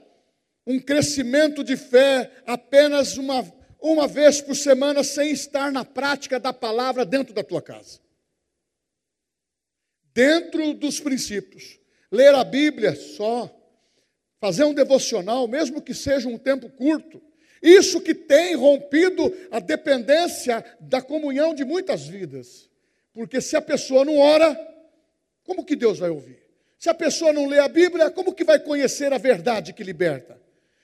um 0.67 0.81
crescimento 0.81 1.63
de 1.63 1.77
fé 1.77 2.33
apenas 2.47 3.19
uma, 3.19 3.45
uma 3.79 4.09
vez 4.09 4.41
por 4.41 4.57
semana 4.57 5.05
sem 5.05 5.31
estar 5.31 5.71
na 5.71 5.85
prática 5.85 6.41
da 6.41 6.55
palavra 6.55 7.05
dentro 7.05 7.35
da 7.35 7.45
tua 7.45 7.61
casa. 7.61 8.01
Dentro 10.15 10.73
dos 10.73 10.99
princípios, 10.99 11.79
ler 12.11 12.35
a 12.35 12.43
Bíblia 12.43 12.97
só, 12.97 13.55
fazer 14.41 14.65
um 14.65 14.73
devocional, 14.73 15.47
mesmo 15.47 15.83
que 15.83 15.93
seja 15.93 16.27
um 16.27 16.39
tempo 16.39 16.71
curto. 16.71 17.23
Isso 17.63 18.01
que 18.01 18.15
tem 18.15 18.55
rompido 18.55 19.37
a 19.51 19.61
dependência 19.61 20.65
da 20.81 21.03
comunhão 21.03 21.55
de 21.55 21.63
muitas 21.63 22.07
vidas. 22.07 22.71
Porque 23.13 23.39
se 23.43 23.55
a 23.55 23.61
pessoa 23.61 24.03
não 24.03 24.17
ora, 24.17 24.59
como 25.45 25.63
que 25.63 25.77
Deus 25.77 25.99
vai 25.99 26.09
ouvir? 26.09 26.46
Se 26.79 26.89
a 26.89 26.95
pessoa 26.95 27.33
não 27.33 27.47
lê 27.47 27.59
a 27.59 27.69
Bíblia, 27.69 28.11
como 28.11 28.35
que 28.35 28.45
vai 28.45 28.59
conhecer 28.59 29.13
a 29.13 29.19
verdade 29.19 29.73
que 29.73 29.83
liberta? 29.83 30.41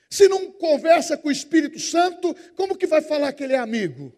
Se 0.09 0.27
não 0.27 0.51
conversa 0.51 1.17
com 1.17 1.29
o 1.29 1.31
Espírito 1.31 1.79
Santo, 1.79 2.35
como 2.55 2.77
que 2.77 2.85
vai 2.85 3.01
falar 3.01 3.33
que 3.33 3.43
ele 3.43 3.53
é 3.53 3.57
amigo? 3.57 4.13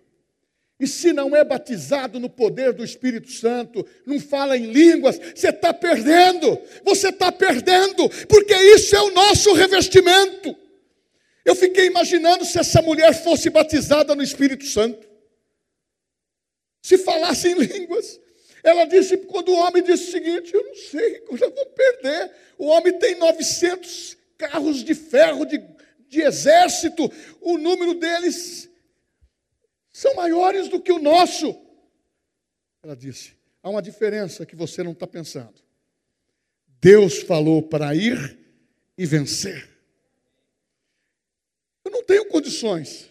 E 0.79 0.87
se 0.87 1.13
não 1.13 1.33
é 1.33 1.43
batizado 1.43 2.19
no 2.19 2.29
poder 2.29 2.73
do 2.73 2.83
Espírito 2.83 3.31
Santo, 3.31 3.85
não 4.05 4.19
fala 4.19 4.57
em 4.57 4.71
línguas, 4.71 5.17
você 5.33 5.49
está 5.49 5.73
perdendo, 5.73 6.59
você 6.83 7.09
está 7.09 7.31
perdendo, 7.31 8.09
porque 8.27 8.53
isso 8.53 8.93
é 8.95 9.01
o 9.01 9.11
nosso 9.11 9.53
revestimento. 9.53 10.55
Eu 11.45 11.55
fiquei 11.55 11.85
imaginando 11.85 12.43
se 12.43 12.59
essa 12.59 12.81
mulher 12.81 13.13
fosse 13.13 13.49
batizada 13.49 14.13
no 14.15 14.23
Espírito 14.23 14.65
Santo, 14.65 15.07
se 16.81 16.97
falasse 16.97 17.47
em 17.47 17.55
línguas. 17.55 18.19
Ela 18.65 18.85
disse, 18.85 19.17
quando 19.17 19.49
o 19.49 19.57
homem 19.57 19.81
disse 19.83 20.09
o 20.09 20.11
seguinte: 20.11 20.53
Eu 20.53 20.65
não 20.65 20.75
sei, 20.75 21.23
eu 21.29 21.37
já 21.37 21.47
vou 21.47 21.65
perder. 21.67 22.31
O 22.57 22.65
homem 22.65 22.97
tem 22.97 23.15
900 23.15 24.17
carros 24.37 24.83
de 24.83 24.93
ferro, 24.93 25.45
de 25.45 25.57
de 26.15 26.21
exército, 26.21 27.11
o 27.41 27.57
número 27.57 27.93
deles 27.95 28.69
são 29.91 30.13
maiores 30.15 30.69
do 30.69 30.81
que 30.81 30.91
o 30.91 30.99
nosso. 30.99 31.55
Ela 32.81 32.95
disse: 32.95 33.33
há 33.61 33.69
uma 33.69 33.81
diferença 33.81 34.45
que 34.45 34.55
você 34.55 34.83
não 34.83 34.93
está 34.93 35.05
pensando. 35.05 35.55
Deus 36.79 37.21
falou 37.21 37.63
para 37.63 37.93
ir 37.95 38.39
e 38.97 39.05
vencer. 39.05 39.67
Eu 41.83 41.91
não 41.91 42.03
tenho 42.03 42.27
condições. 42.27 43.09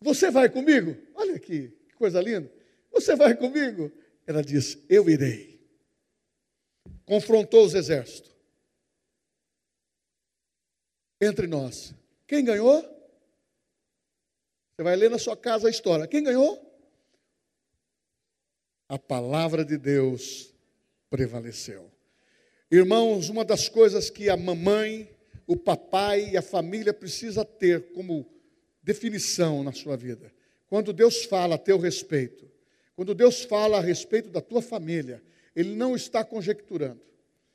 Você 0.00 0.30
vai 0.30 0.48
comigo? 0.48 0.96
Olha 1.14 1.36
aqui, 1.36 1.68
que 1.88 1.94
coisa 1.94 2.20
linda. 2.20 2.50
Você 2.92 3.14
vai 3.14 3.34
comigo? 3.34 3.92
Ela 4.30 4.44
disse: 4.44 4.80
Eu 4.88 5.10
irei. 5.10 5.60
Confrontou 7.04 7.64
os 7.64 7.74
exércitos 7.74 8.30
entre 11.20 11.48
nós. 11.48 11.92
Quem 12.28 12.44
ganhou? 12.44 12.80
Você 14.70 14.84
vai 14.84 14.94
ler 14.94 15.10
na 15.10 15.18
sua 15.18 15.36
casa 15.36 15.66
a 15.66 15.70
história. 15.70 16.06
Quem 16.06 16.22
ganhou? 16.22 16.64
A 18.88 18.96
palavra 18.96 19.64
de 19.64 19.76
Deus 19.76 20.54
prevaleceu. 21.10 21.90
Irmãos, 22.70 23.30
uma 23.30 23.44
das 23.44 23.68
coisas 23.68 24.10
que 24.10 24.30
a 24.30 24.36
mamãe, 24.36 25.12
o 25.44 25.56
papai 25.56 26.30
e 26.30 26.36
a 26.36 26.42
família 26.42 26.94
precisa 26.94 27.44
ter 27.44 27.90
como 27.94 28.32
definição 28.80 29.64
na 29.64 29.72
sua 29.72 29.96
vida. 29.96 30.32
Quando 30.68 30.92
Deus 30.92 31.24
fala 31.24 31.56
a 31.56 31.58
teu 31.58 31.80
respeito, 31.80 32.48
quando 33.00 33.14
Deus 33.14 33.44
fala 33.44 33.78
a 33.78 33.80
respeito 33.80 34.28
da 34.28 34.42
tua 34.42 34.60
família, 34.60 35.22
Ele 35.56 35.74
não 35.74 35.96
está 35.96 36.22
conjecturando. 36.22 37.00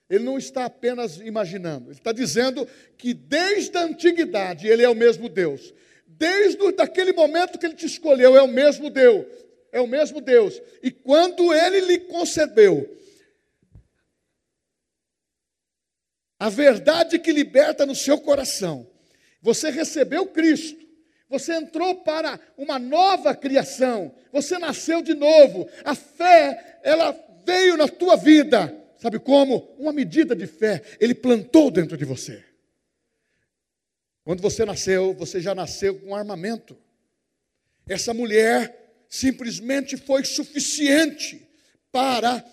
Ele 0.10 0.24
não 0.24 0.40
está 0.40 0.66
apenas 0.66 1.18
imaginando, 1.18 1.92
ele 1.92 2.00
está 2.00 2.12
dizendo 2.12 2.68
que 2.98 3.14
desde 3.14 3.78
a 3.78 3.84
antiguidade 3.84 4.68
ele 4.68 4.82
é 4.82 4.90
o 4.90 4.96
mesmo 4.96 5.30
Deus. 5.30 5.72
Desde 6.08 6.60
aquele 6.80 7.14
momento 7.14 7.60
que 7.60 7.66
ele 7.68 7.76
te 7.76 7.86
escolheu, 7.86 8.36
é 8.36 8.42
o 8.42 8.48
mesmo 8.48 8.90
Deus. 8.90 9.28
É 9.72 9.80
o 9.80 9.86
mesmo 9.86 10.20
Deus. 10.20 10.60
E 10.82 10.90
quando 10.90 11.54
ele 11.54 11.80
lhe 11.82 12.00
concebeu 12.00 12.98
a 16.40 16.50
verdade 16.50 17.20
que 17.20 17.32
liberta 17.32 17.86
no 17.86 17.96
seu 17.96 18.20
coração, 18.20 18.90
você 19.44 19.70
recebeu 19.70 20.26
Cristo, 20.26 20.85
você 21.38 21.54
entrou 21.54 21.96
para 21.96 22.40
uma 22.58 22.80
nova 22.80 23.36
criação, 23.36 24.14
você 24.32 24.58
nasceu 24.58 25.02
de 25.02 25.14
novo, 25.14 25.68
a 25.84 25.94
fé, 25.94 26.80
ela 26.82 27.12
veio 27.46 27.76
na 27.76 27.88
tua 27.88 28.16
vida. 28.16 28.74
Sabe 28.98 29.20
como? 29.20 29.76
Uma 29.78 29.92
medida 29.92 30.34
de 30.36 30.48
fé, 30.48 30.82
ele 31.00 31.14
plantou 31.14 31.70
dentro 31.70 31.98
de 31.98 32.06
você. 32.06 32.44
Quando 34.24 34.42
você 34.42 34.64
nasceu, 34.66 35.14
você 35.14 35.42
já 35.42 35.54
nasceu 35.54 36.00
com 36.00 36.16
armamento. 36.16 36.78
Essa 37.88 38.14
mulher 38.14 39.04
simplesmente 39.10 39.98
foi 39.98 40.24
suficiente 40.24 41.48
para 41.92 42.44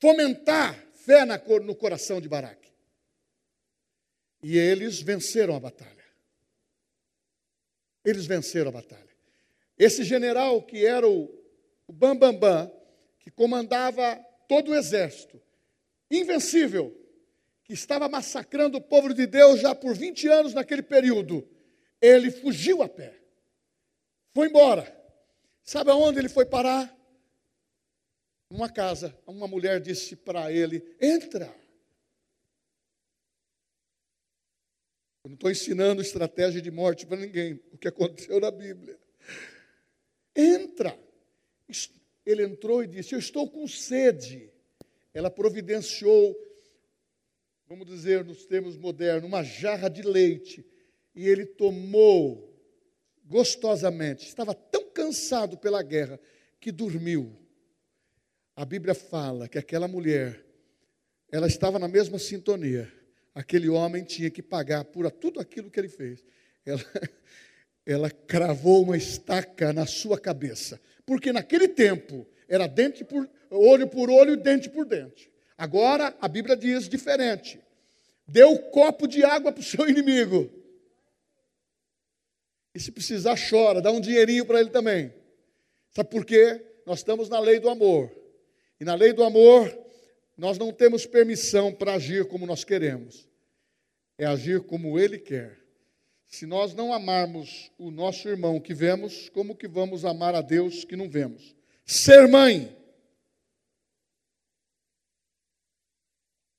fomentar 0.00 0.78
fé 1.06 1.24
no 1.24 1.74
coração 1.74 2.20
de 2.20 2.28
Baraque. 2.28 2.70
E 4.42 4.58
eles 4.58 5.00
venceram 5.00 5.54
a 5.54 5.60
batalha. 5.60 5.93
Eles 8.04 8.26
venceram 8.26 8.68
a 8.68 8.72
batalha. 8.72 9.02
Esse 9.78 10.04
general 10.04 10.62
que 10.62 10.84
era 10.84 11.08
o 11.08 11.28
Bambambam, 11.88 12.32
Bam 12.32 12.66
Bam, 12.66 12.72
que 13.18 13.30
comandava 13.30 14.16
todo 14.48 14.70
o 14.70 14.74
exército, 14.74 15.40
invencível, 16.10 16.94
que 17.64 17.72
estava 17.72 18.08
massacrando 18.08 18.78
o 18.78 18.82
povo 18.82 19.12
de 19.14 19.26
Deus 19.26 19.60
já 19.60 19.74
por 19.74 19.96
20 19.96 20.28
anos 20.28 20.54
naquele 20.54 20.82
período, 20.82 21.48
ele 22.00 22.30
fugiu 22.30 22.82
a 22.82 22.88
pé, 22.88 23.18
foi 24.34 24.48
embora. 24.48 24.94
Sabe 25.62 25.90
aonde 25.90 26.18
ele 26.18 26.28
foi 26.28 26.44
parar? 26.44 26.94
Numa 28.50 28.68
casa. 28.68 29.16
Uma 29.26 29.48
mulher 29.48 29.80
disse 29.80 30.14
para 30.14 30.52
ele: 30.52 30.96
Entra. 31.00 31.54
Eu 35.24 35.30
não 35.30 35.34
estou 35.36 35.50
ensinando 35.50 36.02
estratégia 36.02 36.60
de 36.60 36.70
morte 36.70 37.06
para 37.06 37.16
ninguém, 37.16 37.58
o 37.72 37.78
que 37.78 37.88
aconteceu 37.88 38.38
na 38.38 38.50
Bíblia. 38.50 38.98
Entra. 40.36 40.98
Ele 42.26 42.44
entrou 42.44 42.84
e 42.84 42.86
disse: 42.86 43.14
Eu 43.14 43.18
estou 43.18 43.48
com 43.50 43.66
sede. 43.66 44.52
Ela 45.14 45.30
providenciou, 45.30 46.36
vamos 47.66 47.86
dizer 47.86 48.22
nos 48.22 48.44
termos 48.44 48.76
modernos, 48.76 49.24
uma 49.24 49.42
jarra 49.42 49.88
de 49.88 50.02
leite. 50.02 50.62
E 51.14 51.26
ele 51.26 51.46
tomou 51.46 52.54
gostosamente. 53.24 54.26
Estava 54.26 54.52
tão 54.52 54.90
cansado 54.90 55.56
pela 55.56 55.82
guerra 55.82 56.20
que 56.60 56.70
dormiu. 56.70 57.34
A 58.54 58.64
Bíblia 58.66 58.94
fala 58.94 59.48
que 59.48 59.56
aquela 59.56 59.88
mulher, 59.88 60.44
ela 61.32 61.46
estava 61.46 61.78
na 61.78 61.88
mesma 61.88 62.18
sintonia. 62.18 62.92
Aquele 63.34 63.68
homem 63.68 64.04
tinha 64.04 64.30
que 64.30 64.42
pagar 64.42 64.84
por 64.84 65.10
tudo 65.10 65.40
aquilo 65.40 65.70
que 65.70 65.80
ele 65.80 65.88
fez. 65.88 66.24
Ela, 66.64 66.84
ela 67.84 68.10
cravou 68.10 68.82
uma 68.82 68.96
estaca 68.96 69.72
na 69.72 69.86
sua 69.86 70.18
cabeça. 70.18 70.80
Porque 71.04 71.32
naquele 71.32 71.66
tempo 71.66 72.26
era 72.48 72.66
dente 72.66 73.04
por 73.04 73.28
olho 73.50 73.88
por 73.88 74.08
olho, 74.08 74.36
dente 74.36 74.70
por 74.70 74.86
dente. 74.86 75.30
Agora 75.58 76.16
a 76.20 76.28
Bíblia 76.28 76.56
diz 76.56 76.88
diferente. 76.88 77.60
O 78.26 78.48
um 78.48 78.56
copo 78.70 79.06
de 79.06 79.24
água 79.24 79.52
para 79.52 79.60
o 79.60 79.64
seu 79.64 79.86
inimigo. 79.90 80.50
E 82.74 82.80
se 82.80 82.90
precisar, 82.90 83.36
chora, 83.36 83.80
dá 83.80 83.90
um 83.90 84.00
dinheirinho 84.00 84.44
para 84.44 84.60
ele 84.60 84.70
também. 84.70 85.12
Sabe 85.90 86.08
por 86.08 86.24
quê? 86.24 86.60
Nós 86.86 86.98
estamos 86.98 87.28
na 87.28 87.38
lei 87.38 87.60
do 87.60 87.68
amor. 87.68 88.10
E 88.80 88.84
na 88.84 88.94
lei 88.94 89.12
do 89.12 89.22
amor, 89.22 89.72
nós 90.36 90.58
não 90.58 90.72
temos 90.72 91.06
permissão 91.06 91.72
para 91.72 91.94
agir 91.94 92.26
como 92.26 92.46
nós 92.46 92.64
queremos. 92.64 93.28
É 94.18 94.26
agir 94.26 94.62
como 94.62 94.98
ele 94.98 95.18
quer. 95.18 95.58
Se 96.26 96.46
nós 96.46 96.74
não 96.74 96.92
amarmos 96.92 97.70
o 97.78 97.90
nosso 97.90 98.28
irmão 98.28 98.60
que 98.60 98.74
vemos, 98.74 99.28
como 99.28 99.54
que 99.54 99.68
vamos 99.68 100.04
amar 100.04 100.34
a 100.34 100.40
Deus 100.40 100.84
que 100.84 100.96
não 100.96 101.08
vemos? 101.08 101.54
Ser 101.84 102.26
mãe 102.26 102.76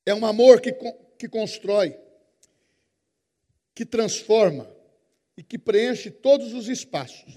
é 0.06 0.14
um 0.14 0.26
amor 0.26 0.62
que, 0.62 0.72
que 1.18 1.28
constrói, 1.28 1.98
que 3.74 3.86
transforma 3.86 4.74
e 5.36 5.44
que 5.44 5.58
preenche 5.58 6.10
todos 6.10 6.54
os 6.54 6.70
espaços. 6.70 7.34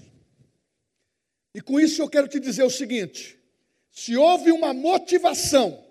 E 1.53 1.59
com 1.59 1.79
isso 1.79 2.01
eu 2.01 2.09
quero 2.09 2.27
te 2.27 2.39
dizer 2.39 2.63
o 2.63 2.69
seguinte: 2.69 3.37
se 3.91 4.15
houve 4.15 4.51
uma 4.51 4.73
motivação 4.73 5.88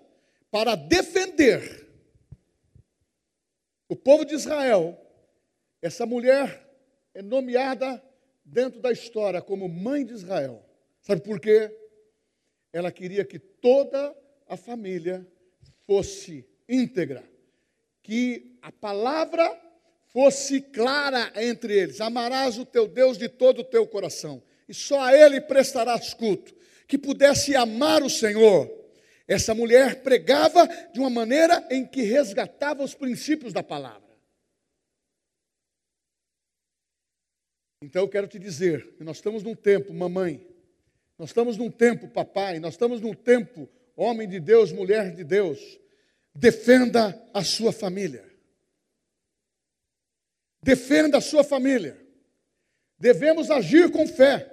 para 0.51 0.75
defender 0.75 1.87
o 3.87 3.95
povo 3.95 4.23
de 4.23 4.35
Israel, 4.35 4.99
essa 5.81 6.05
mulher 6.05 6.67
é 7.13 7.21
nomeada 7.21 8.03
dentro 8.45 8.79
da 8.79 8.91
história 8.91 9.41
como 9.41 9.67
mãe 9.67 10.05
de 10.05 10.13
Israel. 10.13 10.63
Sabe 11.01 11.21
por 11.21 11.39
quê? 11.39 11.75
Ela 12.71 12.91
queria 12.91 13.25
que 13.25 13.39
toda 13.39 14.15
a 14.47 14.55
família 14.55 15.25
fosse 15.87 16.47
íntegra, 16.67 17.23
que 18.03 18.57
a 18.61 18.71
palavra 18.71 19.59
fosse 20.13 20.61
clara 20.61 21.31
entre 21.35 21.73
eles. 21.73 22.01
Amarás 22.01 22.57
o 22.57 22.65
teu 22.65 22.87
Deus 22.87 23.17
de 23.17 23.27
todo 23.27 23.59
o 23.59 23.63
teu 23.63 23.87
coração, 23.87 24.41
e 24.67 24.73
só 24.73 25.01
a 25.01 25.15
Ele 25.15 25.41
prestarás 25.41 26.13
culto. 26.13 26.53
Que 26.87 26.97
pudesse 26.97 27.55
amar 27.55 28.01
o 28.01 28.09
Senhor. 28.09 28.78
Essa 29.29 29.53
mulher 29.53 30.01
pregava 30.01 30.67
de 30.91 30.99
uma 30.99 31.09
maneira 31.09 31.63
em 31.69 31.85
que 31.85 32.01
resgatava 32.01 32.83
os 32.83 32.95
princípios 32.95 33.53
da 33.53 33.61
palavra. 33.61 34.09
Então 37.83 38.01
eu 38.01 38.09
quero 38.09 38.27
te 38.27 38.39
dizer 38.39 38.95
nós 38.99 39.17
estamos 39.17 39.43
num 39.43 39.53
tempo, 39.53 39.93
mamãe, 39.93 40.43
nós 41.15 41.29
estamos 41.29 41.57
num 41.57 41.69
tempo, 41.69 42.07
papai, 42.07 42.59
nós 42.59 42.73
estamos 42.73 42.99
num 43.01 43.13
tempo, 43.13 43.69
homem 43.95 44.27
de 44.27 44.39
Deus, 44.39 44.71
mulher 44.71 45.13
de 45.13 45.23
Deus, 45.23 45.79
defenda 46.33 47.15
a 47.31 47.43
sua 47.43 47.71
família. 47.71 48.27
Defenda 50.63 51.19
a 51.19 51.21
sua 51.21 51.43
família. 51.43 52.03
Devemos 52.97 53.51
agir 53.51 53.91
com 53.91 54.07
fé, 54.07 54.51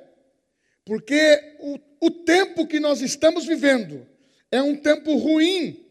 porque 0.85 1.57
o, 1.61 2.07
o 2.07 2.11
tempo 2.11 2.67
que 2.67 2.79
nós 2.79 3.01
estamos 3.01 3.47
vivendo, 3.47 4.07
é 4.51 4.63
um 4.63 4.77
tempo 4.77 5.17
ruim. 5.17 5.85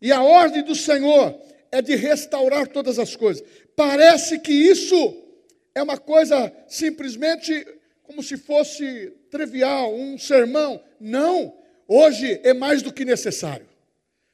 E 0.00 0.10
a 0.10 0.22
ordem 0.22 0.62
do 0.62 0.74
Senhor 0.74 1.38
é 1.70 1.80
de 1.80 1.94
restaurar 1.94 2.66
todas 2.66 2.98
as 2.98 3.14
coisas. 3.16 3.42
Parece 3.76 4.38
que 4.38 4.52
isso 4.52 5.16
é 5.74 5.82
uma 5.82 5.96
coisa 5.96 6.52
simplesmente 6.68 7.66
como 8.02 8.22
se 8.22 8.36
fosse 8.36 9.12
trivial, 9.30 9.94
um 9.94 10.18
sermão. 10.18 10.82
Não, 11.00 11.56
hoje 11.88 12.40
é 12.42 12.52
mais 12.52 12.82
do 12.82 12.92
que 12.92 13.04
necessário. 13.04 13.66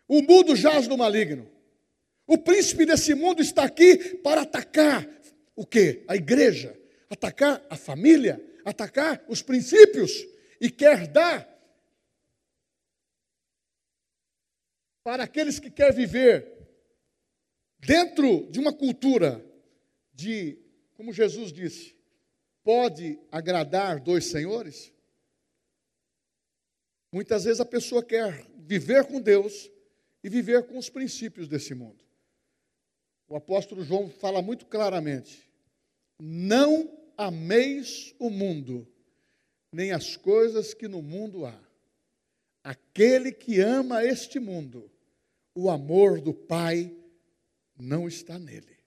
O 0.09 0.23
mundo 0.23 0.57
jaz 0.57 0.89
no 0.89 0.97
maligno. 0.97 1.47
O 2.27 2.37
príncipe 2.37 2.85
desse 2.85 3.15
mundo 3.15 3.41
está 3.41 3.63
aqui 3.63 4.17
para 4.17 4.43
atacar 4.43 5.07
o 5.55 5.65
quê? 5.65 6.03
A 6.09 6.17
igreja, 6.17 6.77
atacar 7.09 7.63
a 7.71 7.77
família, 7.77 8.43
atacar 8.65 9.25
os 9.29 9.43
princípios 9.43 10.27
e 10.61 10.71
quer 10.71 11.07
dar 11.07 11.58
para 15.09 15.25
aqueles 15.25 15.59
que 15.59 15.71
querem 15.71 15.97
viver 15.97 16.69
dentro 17.79 18.47
de 18.51 18.61
uma 18.61 18.75
cultura 18.75 19.43
de, 20.13 20.59
como 20.93 21.15
Jesus 21.15 21.51
disse, 21.51 21.97
pode 22.63 23.19
agradar 23.33 24.01
dois 24.01 24.27
senhores? 24.27 24.93
Muitas 27.11 27.45
vezes 27.45 27.59
a 27.59 27.65
pessoa 27.65 28.05
quer 28.05 28.47
viver 28.59 29.07
com 29.07 29.19
Deus 29.19 29.71
e 30.23 30.29
viver 30.29 30.67
com 30.67 30.77
os 30.77 30.91
princípios 30.91 31.49
desse 31.49 31.75
mundo. 31.75 32.05
O 33.27 33.35
apóstolo 33.35 33.83
João 33.83 34.11
fala 34.11 34.43
muito 34.43 34.67
claramente: 34.67 35.51
não 36.21 36.87
ameis 37.17 38.15
o 38.19 38.29
mundo, 38.29 38.87
nem 39.73 39.91
as 39.91 40.19
coisas 40.19 40.75
que 40.75 40.87
no 40.87 41.01
mundo 41.01 41.47
há. 41.47 41.59
Aquele 42.63 43.33
que 43.33 43.59
ama 43.59 44.05
este 44.05 44.39
mundo 44.39 44.93
o 45.59 45.69
amor 45.69 46.21
do 46.21 46.33
Pai 46.33 46.95
não 47.77 48.07
está 48.07 48.39
nele. 48.39 48.79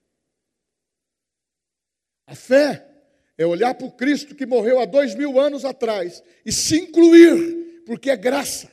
A 2.26 2.34
fé 2.34 2.88
é 3.36 3.44
olhar 3.44 3.74
para 3.74 3.86
o 3.86 3.92
Cristo 3.92 4.34
que 4.34 4.46
morreu 4.46 4.80
há 4.80 4.86
dois 4.86 5.14
mil 5.14 5.38
anos 5.38 5.66
atrás 5.66 6.22
e 6.46 6.50
se 6.50 6.78
incluir, 6.78 7.82
porque 7.84 8.08
é 8.08 8.16
graça. 8.16 8.72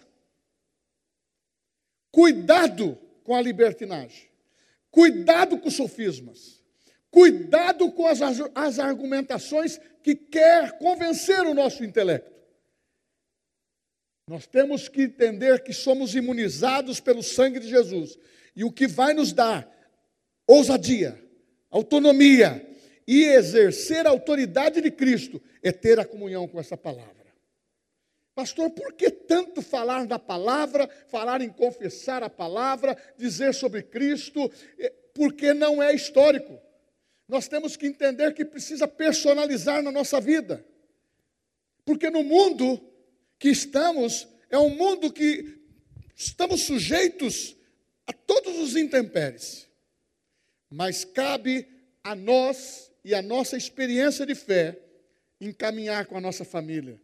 Cuidado 2.09 2.97
com 3.21 3.35
a 3.35 3.41
libertinagem, 3.41 4.29
cuidado 4.89 5.57
com 5.57 5.67
os 5.67 5.75
sofismas, 5.75 6.63
cuidado 7.11 7.91
com 7.91 8.07
as, 8.07 8.21
as 8.55 8.79
argumentações 8.79 9.77
que 10.01 10.15
quer 10.15 10.77
convencer 10.77 11.41
o 11.41 11.53
nosso 11.53 11.83
intelecto. 11.83 12.38
Nós 14.29 14.45
temos 14.45 14.87
que 14.87 15.01
entender 15.01 15.63
que 15.63 15.73
somos 15.73 16.13
imunizados 16.13 16.99
pelo 16.99 17.23
sangue 17.23 17.59
de 17.59 17.67
Jesus. 17.67 18.15
E 18.55 18.63
o 18.63 18.71
que 18.71 18.85
vai 18.85 19.11
nos 19.11 19.33
dar 19.33 19.67
ousadia, 20.45 21.19
autonomia 21.71 22.63
e 23.07 23.23
exercer 23.23 24.05
a 24.05 24.11
autoridade 24.11 24.81
de 24.81 24.91
Cristo 24.91 25.41
é 25.63 25.71
ter 25.71 25.99
a 25.99 26.05
comunhão 26.05 26.47
com 26.47 26.59
essa 26.59 26.77
palavra. 26.77 27.25
Pastor, 28.35 28.69
por 28.69 28.93
que 28.93 29.09
tanto 29.09 29.63
falar 29.63 30.05
da 30.05 30.19
palavra, 30.19 30.87
falar 31.07 31.41
em 31.41 31.49
confessar 31.49 32.21
a 32.21 32.29
palavra, 32.29 32.95
dizer 33.17 33.51
sobre 33.55 33.81
Cristo? 33.81 34.39
É, 34.77 34.93
porque 35.11 35.55
não 35.55 35.81
é 35.81 35.91
histórico. 35.91 36.55
Nós 37.27 37.47
temos 37.47 37.75
que 37.75 37.87
entender 37.87 38.35
que 38.35 38.45
precisa 38.45 38.87
personalizar 38.87 39.81
na 39.81 39.91
nossa 39.91 40.21
vida. 40.21 40.63
Porque 41.83 42.11
no 42.11 42.23
mundo 42.23 42.88
que 43.39 43.47
estamos 43.49 44.27
é 44.49 44.57
um 44.59 44.69
mundo 44.69 45.11
que 45.11 45.57
estamos 46.15 46.63
sujeitos 46.63 47.55
a 48.05 48.11
todos 48.11 48.57
os 48.59 48.75
intempéries. 48.75 49.67
Mas 50.69 51.05
cabe 51.05 51.65
a 52.03 52.13
nós 52.13 52.91
e 53.03 53.15
a 53.15 53.21
nossa 53.21 53.55
experiência 53.55 54.25
de 54.25 54.35
fé 54.35 54.77
encaminhar 55.39 56.05
com 56.05 56.17
a 56.17 56.21
nossa 56.21 56.43
família, 56.43 57.01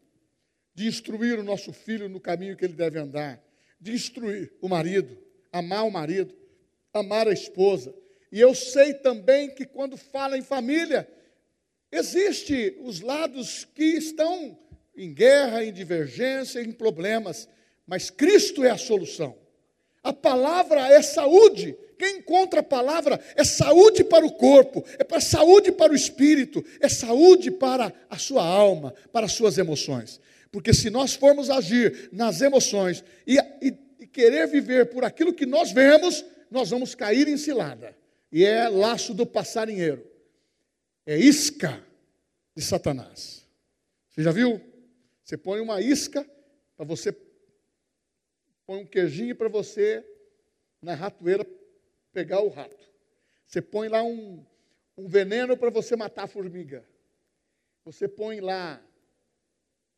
de 0.73 0.87
instruir 0.87 1.39
o 1.39 1.43
nosso 1.43 1.71
filho 1.71 2.09
no 2.09 2.19
caminho 2.19 2.57
que 2.57 2.65
ele 2.65 2.73
deve 2.73 2.99
andar, 2.99 3.41
de 3.79 3.93
instruir 3.93 4.53
o 4.61 4.67
marido, 4.67 5.17
amar 5.51 5.85
o 5.85 5.91
marido, 5.91 6.35
amar 6.93 7.27
a 7.27 7.33
esposa. 7.33 7.95
E 8.31 8.41
eu 8.41 8.53
sei 8.53 8.93
também 8.93 9.55
que 9.55 9.65
quando 9.65 9.95
fala 9.95 10.37
em 10.37 10.41
família, 10.41 11.07
existe 11.91 12.75
os 12.81 12.99
lados 12.99 13.63
que 13.63 13.83
estão 13.83 14.59
em 14.95 15.13
guerra, 15.13 15.63
em 15.63 15.73
divergência, 15.73 16.61
em 16.61 16.71
problemas, 16.71 17.47
mas 17.85 18.09
Cristo 18.09 18.63
é 18.63 18.69
a 18.69 18.77
solução. 18.77 19.35
A 20.03 20.13
palavra 20.13 20.87
é 20.87 21.01
saúde. 21.01 21.75
Quem 21.97 22.17
encontra 22.17 22.59
a 22.59 22.63
palavra 22.63 23.19
é 23.35 23.43
saúde 23.43 24.03
para 24.03 24.25
o 24.25 24.31
corpo, 24.33 24.83
é 24.99 25.03
para 25.03 25.21
saúde 25.21 25.71
para 25.71 25.91
o 25.91 25.95
espírito, 25.95 26.63
é 26.79 26.89
saúde 26.89 27.49
para 27.49 27.93
a 28.09 28.17
sua 28.17 28.45
alma, 28.45 28.93
para 29.11 29.25
as 29.25 29.31
suas 29.31 29.57
emoções. 29.57 30.19
Porque 30.51 30.73
se 30.73 30.89
nós 30.89 31.13
formos 31.13 31.49
agir 31.49 32.09
nas 32.11 32.41
emoções 32.41 33.03
e, 33.25 33.37
e, 33.61 33.73
e 33.99 34.07
querer 34.07 34.47
viver 34.47 34.87
por 34.87 35.03
aquilo 35.03 35.33
que 35.33 35.45
nós 35.45 35.71
vemos, 35.71 36.23
nós 36.51 36.69
vamos 36.69 36.93
cair 36.93 37.27
em 37.27 37.37
cilada. 37.37 37.95
E 38.31 38.45
é 38.45 38.67
laço 38.67 39.13
do 39.13 39.25
passarinheiro. 39.25 40.05
É 41.05 41.17
isca 41.17 41.81
de 42.55 42.63
Satanás. 42.63 43.45
Você 44.11 44.23
já 44.23 44.31
viu? 44.31 44.61
Você 45.25 45.35
põe 45.37 45.59
uma 45.59 45.81
isca 45.81 46.23
para 46.77 46.85
você, 46.85 47.11
põe 48.63 48.83
um 48.83 48.85
queijinho 48.85 49.35
para 49.35 49.49
você 49.49 50.05
na 50.79 50.93
ratoeira 50.93 51.43
pegar 52.13 52.41
o 52.41 52.47
rato. 52.47 52.85
Você 53.47 53.59
põe 53.59 53.87
lá 53.87 54.03
um, 54.03 54.45
um 54.95 55.07
veneno 55.07 55.57
para 55.57 55.71
você 55.71 55.95
matar 55.95 56.25
a 56.25 56.27
formiga. 56.27 56.87
Você 57.85 58.07
põe 58.07 58.39
lá, 58.39 58.79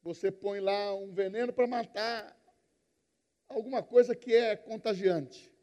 você 0.01 0.31
põe 0.31 0.61
lá 0.61 0.95
um 0.95 1.11
veneno 1.11 1.51
para 1.51 1.67
matar 1.67 2.33
alguma 3.49 3.83
coisa 3.83 4.15
que 4.15 4.33
é 4.33 4.55
contagiante. 4.55 5.53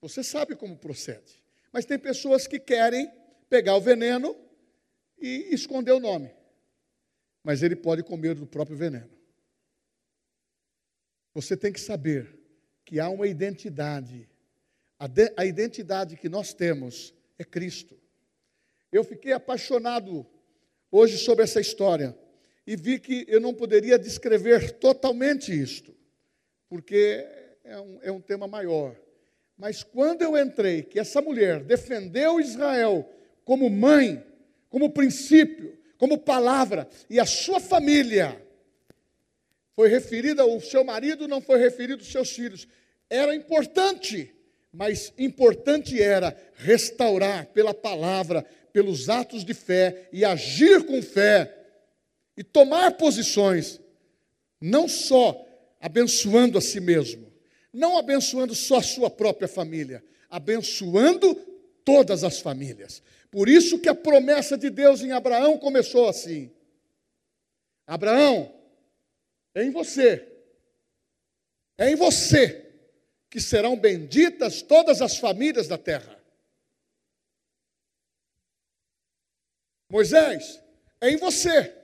Você 0.00 0.22
sabe 0.22 0.54
como 0.54 0.78
procede. 0.78 1.42
Mas 1.72 1.84
tem 1.84 1.98
pessoas 1.98 2.46
que 2.46 2.60
querem 2.60 3.10
pegar 3.48 3.74
o 3.74 3.80
veneno 3.80 4.36
e 5.18 5.52
esconder 5.52 5.90
o 5.90 6.00
nome 6.00 6.41
mas 7.42 7.62
ele 7.62 7.76
pode 7.76 8.02
comer 8.02 8.34
do 8.34 8.46
próprio 8.46 8.76
veneno. 8.76 9.10
Você 11.34 11.56
tem 11.56 11.72
que 11.72 11.80
saber 11.80 12.38
que 12.84 13.00
há 13.00 13.08
uma 13.08 13.26
identidade. 13.26 14.28
A, 14.98 15.06
de, 15.06 15.32
a 15.36 15.44
identidade 15.44 16.16
que 16.16 16.28
nós 16.28 16.52
temos 16.52 17.14
é 17.38 17.44
Cristo. 17.44 17.98
Eu 18.90 19.02
fiquei 19.02 19.32
apaixonado 19.32 20.26
hoje 20.90 21.16
sobre 21.18 21.44
essa 21.44 21.60
história 21.60 22.16
e 22.66 22.76
vi 22.76 22.98
que 22.98 23.24
eu 23.26 23.40
não 23.40 23.54
poderia 23.54 23.98
descrever 23.98 24.72
totalmente 24.72 25.52
isto, 25.52 25.94
porque 26.68 27.26
é 27.64 27.80
um, 27.80 27.98
é 28.02 28.12
um 28.12 28.20
tema 28.20 28.46
maior. 28.46 28.96
Mas 29.56 29.82
quando 29.82 30.22
eu 30.22 30.36
entrei, 30.36 30.82
que 30.82 30.98
essa 30.98 31.20
mulher 31.20 31.64
defendeu 31.64 32.40
Israel 32.40 33.08
como 33.44 33.68
mãe, 33.70 34.24
como 34.68 34.92
princípio, 34.92 35.78
como 36.02 36.18
palavra, 36.18 36.88
e 37.08 37.20
a 37.20 37.24
sua 37.24 37.60
família 37.60 38.36
foi 39.76 39.88
referida, 39.88 40.44
o 40.44 40.60
seu 40.60 40.82
marido 40.82 41.28
não 41.28 41.40
foi 41.40 41.60
referido, 41.60 42.02
os 42.02 42.10
seus 42.10 42.30
filhos. 42.30 42.66
Era 43.08 43.32
importante, 43.36 44.34
mas 44.72 45.12
importante 45.16 46.02
era 46.02 46.36
restaurar 46.56 47.46
pela 47.46 47.72
palavra, 47.72 48.44
pelos 48.72 49.08
atos 49.08 49.44
de 49.44 49.54
fé 49.54 50.08
e 50.12 50.24
agir 50.24 50.84
com 50.86 51.00
fé 51.00 51.56
e 52.36 52.42
tomar 52.42 52.96
posições, 52.96 53.80
não 54.60 54.88
só 54.88 55.46
abençoando 55.80 56.58
a 56.58 56.60
si 56.60 56.80
mesmo, 56.80 57.32
não 57.72 57.96
abençoando 57.96 58.56
só 58.56 58.78
a 58.78 58.82
sua 58.82 59.08
própria 59.08 59.46
família, 59.46 60.02
abençoando 60.28 61.36
todas 61.84 62.24
as 62.24 62.40
famílias. 62.40 63.04
Por 63.32 63.48
isso 63.48 63.78
que 63.78 63.88
a 63.88 63.94
promessa 63.94 64.58
de 64.58 64.68
Deus 64.68 65.00
em 65.00 65.10
Abraão 65.10 65.56
começou 65.56 66.06
assim: 66.06 66.54
Abraão, 67.86 68.54
é 69.54 69.64
em 69.64 69.70
você, 69.70 70.28
é 71.78 71.90
em 71.90 71.96
você 71.96 72.70
que 73.30 73.40
serão 73.40 73.74
benditas 73.74 74.60
todas 74.60 75.00
as 75.00 75.16
famílias 75.16 75.66
da 75.66 75.78
terra. 75.78 76.22
Moisés, 79.88 80.62
é 81.00 81.08
em 81.08 81.16
você 81.16 81.74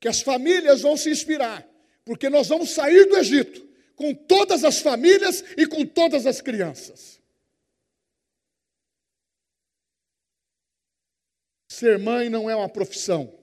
que 0.00 0.08
as 0.08 0.22
famílias 0.22 0.80
vão 0.80 0.96
se 0.96 1.10
inspirar, 1.10 1.66
porque 2.06 2.30
nós 2.30 2.48
vamos 2.48 2.70
sair 2.70 3.04
do 3.04 3.18
Egito 3.18 3.68
com 3.96 4.14
todas 4.14 4.64
as 4.64 4.80
famílias 4.80 5.44
e 5.58 5.66
com 5.66 5.84
todas 5.84 6.26
as 6.26 6.40
crianças. 6.40 7.13
Ser 11.74 11.98
mãe 11.98 12.30
não 12.30 12.48
é 12.48 12.54
uma 12.54 12.68
profissão. 12.68 13.36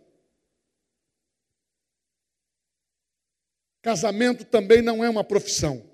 Casamento 3.81 4.45
também 4.45 4.81
não 4.81 5.03
é 5.03 5.09
uma 5.09 5.23
profissão. 5.23 5.85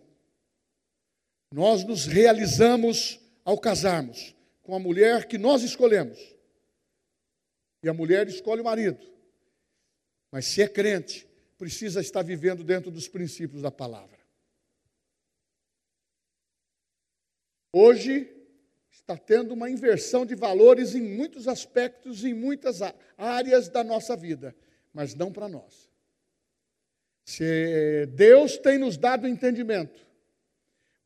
Nós 1.51 1.83
nos 1.83 2.05
realizamos 2.05 3.19
ao 3.43 3.57
casarmos 3.57 4.35
com 4.61 4.75
a 4.75 4.79
mulher 4.79 5.27
que 5.27 5.39
nós 5.39 5.63
escolhemos. 5.63 6.19
E 7.81 7.89
a 7.89 7.93
mulher 7.93 8.27
escolhe 8.27 8.61
o 8.61 8.65
marido. 8.65 9.03
Mas 10.31 10.45
se 10.45 10.61
é 10.61 10.67
crente, 10.67 11.27
precisa 11.57 12.01
estar 12.01 12.21
vivendo 12.21 12.63
dentro 12.63 12.91
dos 12.91 13.07
princípios 13.07 13.63
da 13.63 13.71
palavra. 13.71 14.19
Hoje 17.73 18.36
está 19.07 19.15
tendo 19.15 19.53
uma 19.53 19.69
inversão 19.69 20.25
de 20.25 20.35
valores 20.35 20.93
em 20.93 21.01
muitos 21.01 21.47
aspectos, 21.47 22.25
em 22.25 22.33
muitas 22.33 22.81
áreas 23.17 23.69
da 23.69 23.81
nossa 23.81 24.17
vida, 24.17 24.53
mas 24.93 25.15
não 25.15 25.31
para 25.31 25.47
nós. 25.47 25.89
Se 27.23 28.05
Deus 28.07 28.57
tem 28.57 28.77
nos 28.77 28.97
dado 28.97 29.25
entendimento, 29.25 30.05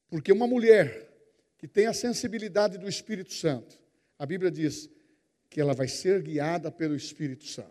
porque 0.10 0.32
uma 0.32 0.48
mulher 0.48 1.10
que 1.60 1.68
tem 1.68 1.86
a 1.86 1.94
sensibilidade 1.94 2.80
do 2.80 2.90
Espírito 2.90 3.36
Santo, 3.36 3.80
a 4.18 4.26
Bíblia 4.26 4.50
diz 4.50 4.90
que 5.48 5.62
ela 5.62 5.76
vai 5.76 5.88
ser 5.88 6.24
guiada 6.24 6.72
pelo 6.72 6.96
Espírito 6.96 7.46
Santo. 7.46 7.70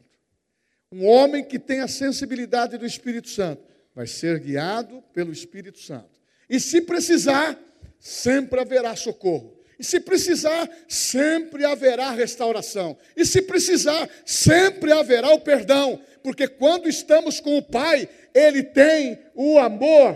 Um 0.92 1.06
homem 1.06 1.44
que 1.44 1.58
tem 1.58 1.80
a 1.80 1.88
sensibilidade 1.88 2.78
do 2.78 2.86
Espírito 2.86 3.28
Santo 3.28 3.64
vai 3.92 4.06
ser 4.06 4.38
guiado 4.38 5.02
pelo 5.12 5.32
Espírito 5.32 5.80
Santo. 5.80 6.20
E 6.48 6.60
se 6.60 6.82
precisar, 6.82 7.58
sempre 7.98 8.60
haverá 8.60 8.94
socorro. 8.94 9.59
E 9.80 9.84
se 9.84 9.98
precisar, 9.98 10.68
sempre 10.86 11.64
haverá 11.64 12.10
restauração. 12.10 12.98
E 13.16 13.24
se 13.24 13.40
precisar, 13.40 14.10
sempre 14.26 14.92
haverá 14.92 15.30
o 15.30 15.40
perdão. 15.40 15.98
Porque 16.22 16.46
quando 16.46 16.86
estamos 16.86 17.40
com 17.40 17.56
o 17.56 17.62
Pai, 17.62 18.06
Ele 18.34 18.62
tem 18.62 19.18
o 19.34 19.58
amor 19.58 20.14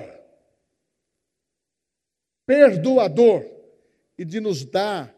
perdoador 2.47 3.43
e 4.19 4.25
de 4.27 4.39
nos 4.39 4.67
dar, 4.67 5.17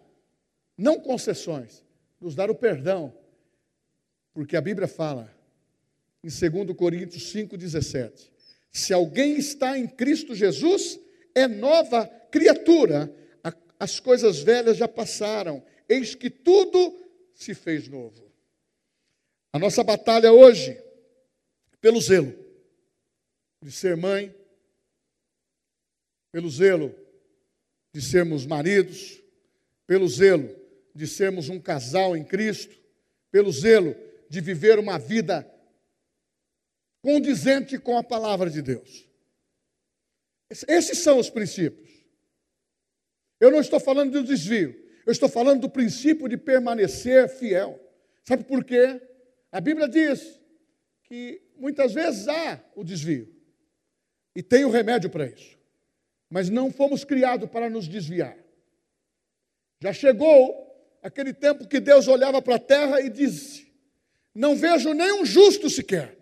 não 0.78 1.00
concessões, 1.00 1.84
nos 2.20 2.36
dar 2.36 2.48
o 2.48 2.54
perdão. 2.54 3.12
Porque 4.32 4.56
a 4.56 4.60
Bíblia 4.60 4.86
fala, 4.86 5.28
em 6.22 6.28
2 6.28 6.76
Coríntios 6.76 7.34
5,17: 7.34 8.30
se 8.70 8.92
alguém 8.92 9.38
está 9.38 9.76
em 9.76 9.88
Cristo 9.88 10.36
Jesus, 10.36 11.00
é 11.34 11.48
nova 11.48 12.06
criatura, 12.30 13.12
as 13.78 14.00
coisas 14.00 14.40
velhas 14.40 14.76
já 14.76 14.88
passaram, 14.88 15.64
eis 15.88 16.14
que 16.14 16.30
tudo 16.30 16.96
se 17.34 17.54
fez 17.54 17.88
novo. 17.88 18.30
A 19.52 19.58
nossa 19.58 19.82
batalha 19.82 20.32
hoje, 20.32 20.80
pelo 21.80 22.00
zelo 22.00 22.34
de 23.62 23.70
ser 23.70 23.96
mãe, 23.96 24.34
pelo 26.30 26.50
zelo 26.50 26.94
de 27.92 28.02
sermos 28.02 28.44
maridos, 28.44 29.22
pelo 29.86 30.08
zelo 30.08 30.54
de 30.94 31.06
sermos 31.06 31.48
um 31.48 31.60
casal 31.60 32.16
em 32.16 32.24
Cristo, 32.24 32.76
pelo 33.30 33.50
zelo 33.52 33.96
de 34.28 34.40
viver 34.40 34.78
uma 34.78 34.98
vida 34.98 35.50
condizente 37.00 37.78
com 37.78 37.96
a 37.96 38.02
palavra 38.02 38.50
de 38.50 38.60
Deus. 38.60 39.08
Esses 40.50 40.98
são 40.98 41.18
os 41.18 41.30
princípios. 41.30 41.95
Eu 43.40 43.50
não 43.50 43.60
estou 43.60 43.78
falando 43.78 44.12
do 44.12 44.22
desvio, 44.22 44.74
eu 45.04 45.12
estou 45.12 45.28
falando 45.28 45.60
do 45.60 45.70
princípio 45.70 46.28
de 46.28 46.36
permanecer 46.36 47.28
fiel. 47.28 47.80
Sabe 48.24 48.44
por 48.44 48.64
quê? 48.64 49.00
A 49.52 49.60
Bíblia 49.60 49.88
diz 49.88 50.40
que 51.04 51.42
muitas 51.56 51.92
vezes 51.92 52.26
há 52.28 52.60
o 52.74 52.82
desvio 52.82 53.28
e 54.34 54.42
tem 54.42 54.64
o 54.64 54.70
remédio 54.70 55.08
para 55.08 55.26
isso 55.26 55.56
mas 56.30 56.50
não 56.50 56.70
fomos 56.70 57.04
criados 57.04 57.48
para 57.48 57.70
nos 57.70 57.88
desviar. 57.88 58.36
Já 59.80 59.92
chegou 59.92 60.54
aquele 61.02 61.32
tempo 61.32 61.68
que 61.68 61.80
Deus 61.80 62.08
olhava 62.08 62.42
para 62.42 62.56
a 62.56 62.60
terra 62.60 63.00
e 63.00 63.08
disse: 63.08 63.66
Não 64.34 64.56
vejo 64.56 64.92
nenhum 64.92 65.24
justo 65.24 65.70
sequer, 65.70 66.16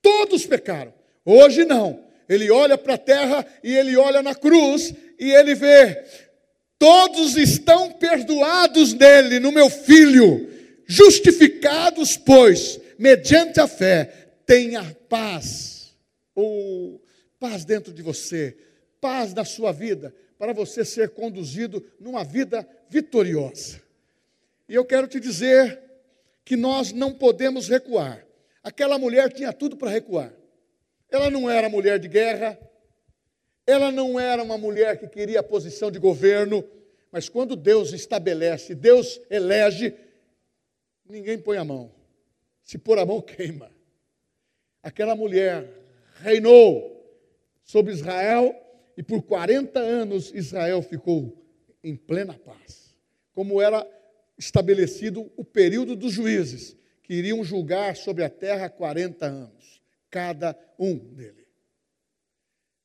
todos 0.00 0.46
pecaram. 0.46 0.94
Hoje 1.24 1.64
não. 1.64 2.06
Ele 2.28 2.50
olha 2.50 2.76
para 2.76 2.94
a 2.94 2.98
terra 2.98 3.46
e 3.64 3.74
ele 3.74 3.96
olha 3.96 4.22
na 4.22 4.34
cruz 4.34 4.94
e 5.18 5.30
ele 5.30 5.54
vê: 5.54 6.04
todos 6.78 7.36
estão 7.36 7.92
perdoados 7.92 8.94
nele, 8.94 9.40
no 9.40 9.50
meu 9.50 9.68
filho, 9.68 10.48
justificados, 10.86 12.16
pois, 12.16 12.80
mediante 12.98 13.60
a 13.60 13.66
fé, 13.66 14.30
tenha 14.46 14.96
paz, 15.08 15.94
ou 16.34 17.02
paz 17.38 17.64
dentro 17.64 17.92
de 17.92 18.02
você, 18.02 18.56
paz 19.00 19.34
na 19.34 19.44
sua 19.44 19.72
vida, 19.72 20.14
para 20.38 20.52
você 20.52 20.84
ser 20.84 21.10
conduzido 21.10 21.84
numa 21.98 22.22
vida 22.22 22.66
vitoriosa. 22.88 23.82
E 24.68 24.74
eu 24.74 24.84
quero 24.84 25.08
te 25.08 25.18
dizer 25.18 25.80
que 26.44 26.56
nós 26.56 26.92
não 26.92 27.12
podemos 27.12 27.68
recuar. 27.68 28.24
Aquela 28.62 28.98
mulher 28.98 29.32
tinha 29.32 29.52
tudo 29.52 29.76
para 29.76 29.90
recuar. 29.90 30.32
Ela 31.10 31.30
não 31.30 31.50
era 31.50 31.68
mulher 31.68 31.98
de 31.98 32.06
guerra, 32.06 32.58
ela 33.68 33.92
não 33.92 34.18
era 34.18 34.42
uma 34.42 34.56
mulher 34.56 34.98
que 34.98 35.06
queria 35.06 35.40
a 35.40 35.42
posição 35.42 35.90
de 35.90 35.98
governo, 35.98 36.64
mas 37.12 37.28
quando 37.28 37.54
Deus 37.54 37.92
estabelece, 37.92 38.74
Deus 38.74 39.20
elege, 39.28 39.94
ninguém 41.06 41.38
põe 41.38 41.58
a 41.58 41.64
mão. 41.66 41.92
Se 42.64 42.78
pôr 42.78 42.98
a 42.98 43.04
mão, 43.04 43.20
queima. 43.20 43.70
Aquela 44.82 45.14
mulher 45.14 45.68
reinou 46.22 47.14
sobre 47.62 47.92
Israel 47.92 48.58
e 48.96 49.02
por 49.02 49.20
40 49.20 49.78
anos 49.78 50.32
Israel 50.34 50.80
ficou 50.80 51.36
em 51.84 51.94
plena 51.94 52.32
paz. 52.32 52.96
Como 53.34 53.60
era 53.60 53.86
estabelecido 54.38 55.30
o 55.36 55.44
período 55.44 55.94
dos 55.94 56.14
juízes, 56.14 56.74
que 57.02 57.12
iriam 57.12 57.44
julgar 57.44 57.96
sobre 57.96 58.24
a 58.24 58.30
terra 58.30 58.70
40 58.70 59.26
anos, 59.26 59.82
cada 60.10 60.58
um 60.78 60.96
dele. 60.96 61.46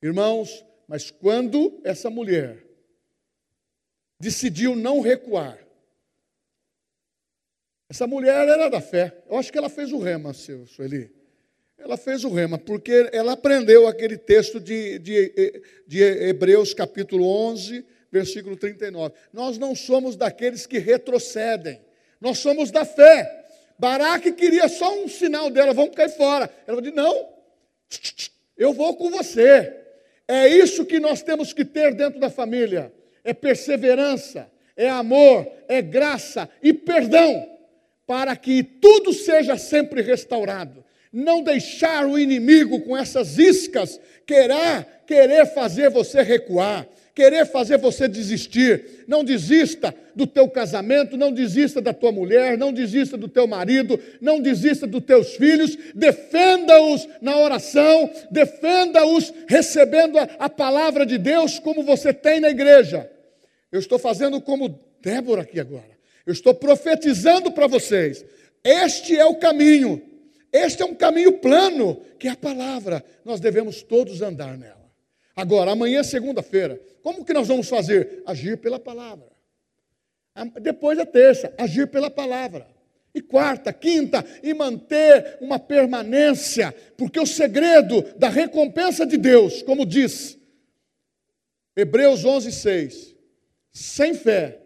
Irmãos, 0.02 0.66
mas 0.88 1.12
quando 1.12 1.82
essa 1.84 2.10
mulher 2.10 2.64
decidiu 4.20 4.76
não 4.76 5.00
recuar, 5.00 5.60
essa 7.90 8.08
mulher 8.08 8.48
era 8.48 8.70
da 8.70 8.82
fé. 8.82 9.24
Eu 9.30 9.38
acho 9.38 9.52
que 9.52 9.58
ela 9.58 9.70
fez 9.70 9.92
o 9.92 10.00
rema, 10.00 10.34
seu 10.34 10.66
Sueli. 10.66 11.12
Ela 11.78 11.98
fez 11.98 12.24
o 12.24 12.30
rema, 12.30 12.58
porque 12.58 13.10
ela 13.12 13.34
aprendeu 13.34 13.88
aquele 13.88 14.18
texto 14.18 14.60
de, 14.60 14.98
de, 15.00 15.64
de 15.86 16.02
Hebreus 16.02 16.74
capítulo 16.74 17.28
11, 17.28 17.86
versículo 18.12 18.56
39. 18.56 19.14
Nós 19.34 19.58
não 19.58 19.76
somos 19.76 20.16
daqueles 20.16 20.66
que 20.66 20.80
retrocedem, 20.80 21.82
nós 22.22 22.40
somos 22.40 22.72
da 22.72 22.86
fé. 22.86 23.46
Baraque 23.78 24.32
queria 24.32 24.70
só 24.70 24.98
um 25.04 25.10
sinal 25.10 25.50
dela, 25.50 25.74
vamos 25.74 25.96
cair 25.96 26.10
fora. 26.10 26.50
Ela 26.66 26.82
disse: 26.82 26.96
não, 26.96 27.30
eu 28.58 28.74
vou 28.74 28.96
com 28.96 29.12
você. 29.12 29.83
É 30.28 30.48
isso 30.48 30.86
que 30.86 31.00
nós 31.00 31.22
temos 31.22 31.54
que 31.54 31.66
ter 31.66 31.94
dentro 31.94 32.20
da 32.20 32.30
família: 32.30 32.94
é 33.24 33.34
perseverança, 33.34 34.50
é 34.76 34.90
amor, 34.90 35.48
é 35.68 35.82
graça 35.82 36.50
e 36.62 36.74
perdão, 36.74 37.46
para 38.06 38.36
que 38.36 38.64
tudo 38.64 39.14
seja 39.14 39.58
sempre 39.58 40.02
restaurado. 40.02 40.84
Não 41.12 41.44
deixar 41.44 42.08
o 42.08 42.18
inimigo 42.18 42.82
com 42.82 42.98
essas 42.98 43.38
iscas 43.38 44.00
querer, 44.26 44.88
querer 45.06 45.46
fazer 45.54 45.90
você 45.90 46.24
recuar, 46.24 46.88
querer 47.14 47.46
fazer 47.46 47.78
você 47.78 48.08
desistir. 48.08 49.06
Não 49.08 49.24
desista 49.24 49.94
do 50.16 50.26
teu 50.26 50.50
casamento, 50.50 51.18
não 51.18 51.32
desista 51.32 51.82
da 51.82 51.94
tua 51.94 52.12
mulher, 52.12 52.58
não 52.58 52.74
desista 52.74 53.18
do 53.18 53.28
teu 53.28 53.48
marido, 53.48 54.00
não 54.20 54.40
desista 54.40 54.88
dos 54.88 55.04
teus 55.04 55.36
filhos, 55.36 55.78
defenda-os 55.94 57.08
na 57.22 57.38
oração, 57.38 58.10
defenda-os 58.32 59.34
recebendo 59.48 60.18
a, 60.18 60.24
a 60.40 60.50
palavra 60.50 61.06
de 61.06 61.18
Deus 61.18 61.60
como 61.60 61.84
você 61.84 62.14
tem 62.14 62.40
na 62.40 62.50
igreja. 62.50 63.10
Eu 63.72 63.80
estou 63.80 64.00
fazendo 64.00 64.42
como 64.42 64.80
Débora 65.02 65.42
aqui 65.42 65.60
agora. 65.60 65.94
Eu 66.26 66.34
estou 66.34 66.54
profetizando 66.54 67.52
para 67.52 67.68
vocês. 67.68 68.24
Este 68.64 69.18
é 69.18 69.26
o 69.26 69.36
caminho. 69.36 70.02
Este 70.52 70.84
é 70.84 70.86
um 70.86 70.96
caminho 70.96 71.34
plano, 71.40 72.02
que 72.18 72.28
é 72.28 72.32
a 72.32 72.36
palavra. 72.36 73.04
Nós 73.26 73.40
devemos 73.40 73.82
todos 73.82 74.22
andar 74.22 74.58
nela. 74.58 74.83
Agora, 75.36 75.72
amanhã 75.72 76.00
é 76.00 76.04
segunda-feira. 76.04 76.80
Como 77.02 77.26
que 77.26 77.34
nós 77.34 77.48
vamos 77.48 77.68
fazer? 77.68 78.22
Agir 78.26 78.58
pela 78.58 78.80
palavra. 78.80 79.32
Depois 80.62 80.98
é 80.98 81.06
terça, 81.06 81.54
agir 81.58 81.88
pela 81.88 82.10
palavra. 82.10 82.68
E 83.14 83.22
quarta, 83.22 83.72
quinta, 83.72 84.26
e 84.42 84.54
manter 84.54 85.38
uma 85.40 85.60
permanência, 85.60 86.74
porque 86.98 87.20
o 87.20 87.28
segredo 87.28 88.02
da 88.18 88.28
recompensa 88.28 89.06
de 89.06 89.18
Deus, 89.18 89.62
como 89.62 89.86
diz 89.86 90.36
Hebreus 91.76 92.26
11, 92.26 92.52
6, 92.52 93.16
sem 93.72 94.16
fé 94.16 94.60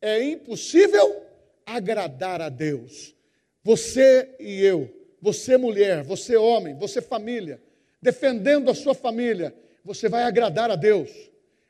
é 0.00 0.22
impossível 0.22 1.24
agradar 1.66 2.40
a 2.40 2.48
Deus. 2.48 3.14
Você 3.62 4.36
e 4.38 4.60
eu, 4.62 4.88
você 5.20 5.56
mulher, 5.56 6.02
você 6.04 6.36
homem, 6.36 6.76
você 6.76 7.00
família, 7.00 7.60
defendendo 8.00 8.70
a 8.70 8.74
sua 8.74 8.94
família, 8.94 9.54
você 9.84 10.08
vai 10.08 10.24
agradar 10.24 10.70
a 10.70 10.76
Deus, 10.76 11.10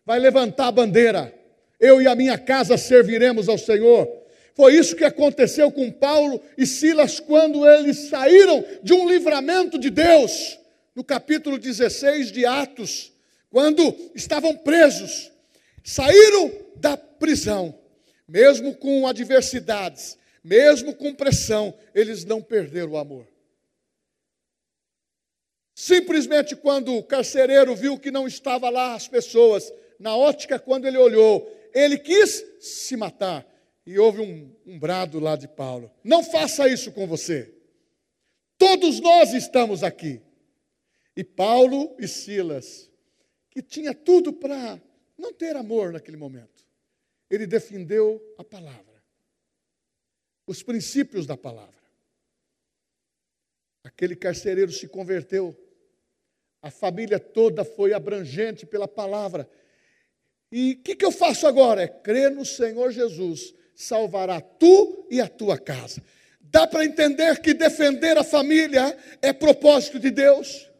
vai 0.06 0.18
levantar 0.18 0.68
a 0.68 0.72
bandeira. 0.72 1.34
Eu 1.80 2.00
e 2.00 2.06
a 2.06 2.14
minha 2.14 2.38
casa 2.38 2.78
serviremos 2.78 3.48
ao 3.48 3.58
Senhor. 3.58 4.08
Foi 4.54 4.74
isso 4.74 4.94
que 4.94 5.04
aconteceu 5.04 5.70
com 5.72 5.90
Paulo 5.90 6.40
e 6.56 6.64
Silas 6.64 7.18
quando 7.18 7.68
eles 7.68 8.08
saíram 8.08 8.64
de 8.82 8.92
um 8.92 9.08
livramento 9.08 9.76
de 9.78 9.90
Deus, 9.90 10.58
no 10.94 11.02
capítulo 11.02 11.58
16 11.58 12.30
de 12.30 12.46
Atos, 12.46 13.12
quando 13.50 13.94
estavam 14.14 14.56
presos, 14.56 15.32
saíram 15.82 16.52
da 16.76 16.96
prisão, 16.96 17.74
mesmo 18.28 18.76
com 18.76 19.08
adversidades, 19.08 20.16
mesmo 20.42 20.94
com 20.94 21.12
pressão, 21.12 21.74
eles 21.92 22.24
não 22.24 22.40
perderam 22.40 22.92
o 22.92 22.96
amor. 22.96 23.33
Simplesmente 25.74 26.54
quando 26.54 26.94
o 26.94 27.02
carcereiro 27.02 27.74
viu 27.74 27.98
que 27.98 28.10
não 28.10 28.28
estava 28.28 28.70
lá 28.70 28.94
as 28.94 29.08
pessoas, 29.08 29.72
na 29.98 30.16
ótica, 30.16 30.58
quando 30.58 30.86
ele 30.86 30.96
olhou, 30.96 31.50
ele 31.74 31.98
quis 31.98 32.44
se 32.60 32.96
matar. 32.96 33.46
E 33.86 33.98
houve 33.98 34.20
um, 34.20 34.54
um 34.64 34.78
brado 34.78 35.18
lá 35.18 35.36
de 35.36 35.48
Paulo: 35.48 35.90
Não 36.02 36.22
faça 36.22 36.68
isso 36.68 36.92
com 36.92 37.06
você. 37.06 37.54
Todos 38.56 39.00
nós 39.00 39.34
estamos 39.34 39.82
aqui. 39.82 40.22
E 41.16 41.22
Paulo 41.22 41.94
e 41.98 42.08
Silas, 42.08 42.90
que 43.50 43.62
tinha 43.62 43.94
tudo 43.94 44.32
para 44.32 44.80
não 45.16 45.32
ter 45.32 45.54
amor 45.54 45.92
naquele 45.92 46.16
momento, 46.16 46.66
ele 47.30 47.46
defendeu 47.46 48.20
a 48.38 48.44
palavra, 48.44 49.02
os 50.46 50.62
princípios 50.62 51.26
da 51.26 51.36
palavra. 51.36 51.74
Aquele 53.84 54.16
carcereiro 54.16 54.72
se 54.72 54.88
converteu, 54.88 55.54
a 56.64 56.70
família 56.70 57.20
toda 57.20 57.62
foi 57.62 57.92
abrangente 57.92 58.64
pela 58.64 58.88
palavra. 58.88 59.46
E 60.50 60.72
o 60.72 60.82
que, 60.82 60.96
que 60.96 61.04
eu 61.04 61.12
faço 61.12 61.46
agora? 61.46 61.82
É 61.82 61.86
crer 61.86 62.30
no 62.30 62.42
Senhor 62.42 62.90
Jesus 62.90 63.54
salvará 63.74 64.40
tu 64.40 65.06
e 65.10 65.20
a 65.20 65.28
tua 65.28 65.58
casa. 65.58 66.00
Dá 66.40 66.66
para 66.66 66.86
entender 66.86 67.38
que 67.42 67.52
defender 67.52 68.16
a 68.16 68.24
família 68.24 68.96
é 69.20 69.30
propósito 69.30 69.98
de 69.98 70.10
Deus. 70.10 70.70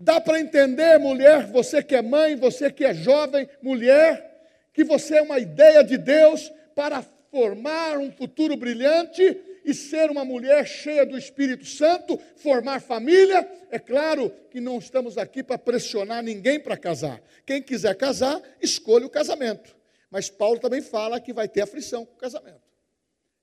Dá 0.00 0.20
para 0.20 0.40
entender, 0.40 0.98
mulher, 0.98 1.46
você 1.46 1.84
que 1.84 1.94
é 1.94 2.02
mãe, 2.02 2.34
você 2.34 2.68
que 2.68 2.84
é 2.84 2.92
jovem, 2.92 3.48
mulher, 3.62 4.42
que 4.72 4.82
você 4.82 5.18
é 5.18 5.22
uma 5.22 5.38
ideia 5.38 5.84
de 5.84 5.96
Deus 5.96 6.50
para 6.74 7.00
formar 7.30 7.96
um 7.98 8.10
futuro 8.10 8.56
brilhante 8.56 9.40
e 9.68 9.74
ser 9.74 10.10
uma 10.10 10.24
mulher 10.24 10.66
cheia 10.66 11.04
do 11.04 11.18
Espírito 11.18 11.66
Santo, 11.66 12.16
formar 12.36 12.80
família. 12.80 13.46
É 13.70 13.78
claro 13.78 14.30
que 14.50 14.62
não 14.62 14.78
estamos 14.78 15.18
aqui 15.18 15.42
para 15.42 15.58
pressionar 15.58 16.22
ninguém 16.22 16.58
para 16.58 16.74
casar. 16.74 17.22
Quem 17.44 17.62
quiser 17.62 17.94
casar, 17.94 18.40
escolha 18.62 19.04
o 19.04 19.10
casamento. 19.10 19.76
Mas 20.10 20.30
Paulo 20.30 20.58
também 20.58 20.80
fala 20.80 21.20
que 21.20 21.34
vai 21.34 21.46
ter 21.46 21.60
aflição 21.60 22.06
com 22.06 22.14
o 22.14 22.16
casamento. 22.16 22.62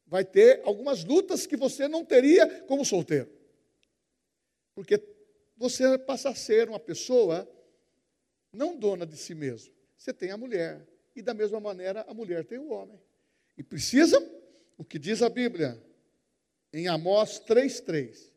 Vai 0.08 0.26
ter 0.26 0.62
algumas 0.64 1.04
lutas 1.04 1.46
que 1.46 1.56
você 1.56 1.88
não 1.88 2.04
teria 2.04 2.48
como 2.62 2.84
solteiro. 2.84 3.30
Porque 4.74 5.00
você 5.56 5.96
passa 5.96 6.30
a 6.30 6.36
ser 6.36 6.68
uma 6.68 6.80
pessoa 6.80 7.48
não 8.52 8.76
dona 8.76 9.06
de 9.06 9.16
si 9.16 9.36
mesmo. 9.36 9.72
Você 9.96 10.12
tem 10.12 10.32
a 10.32 10.38
mulher. 10.38 10.88
E 11.16 11.22
da 11.22 11.36
mesma 11.36 11.60
maneira 11.60 12.04
a 12.08 12.16
mulher 12.16 12.46
tem 12.46 12.58
o 12.58 12.72
homem. 12.72 13.00
E 13.56 13.62
precisa, 13.62 14.20
o 14.76 14.84
que 14.84 14.98
diz 14.98 15.22
a 15.22 15.30
Bíblia, 15.30 15.80
em 16.76 16.90
Amós 16.90 17.40
3,3. 17.40 18.34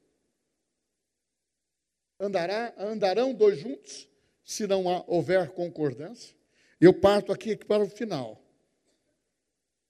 Andará, 2.20 2.72
andarão 2.78 3.34
dois 3.34 3.58
juntos, 3.58 4.08
se 4.44 4.64
não 4.64 4.84
houver 5.08 5.50
concordância? 5.50 6.36
Eu 6.80 6.94
parto 6.94 7.32
aqui 7.32 7.56
para 7.56 7.82
o 7.82 7.90
final. 7.90 8.40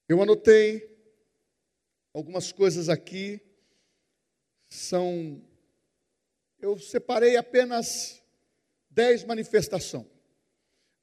Eu 0.09 0.23
anotei 0.23 0.99
algumas 2.15 2.51
coisas 2.51 2.89
aqui, 2.89 3.39
são. 4.71 5.43
Eu 6.59 6.79
separei 6.79 7.37
apenas 7.37 8.23
dez 8.89 9.25
manifestações. 9.25 10.07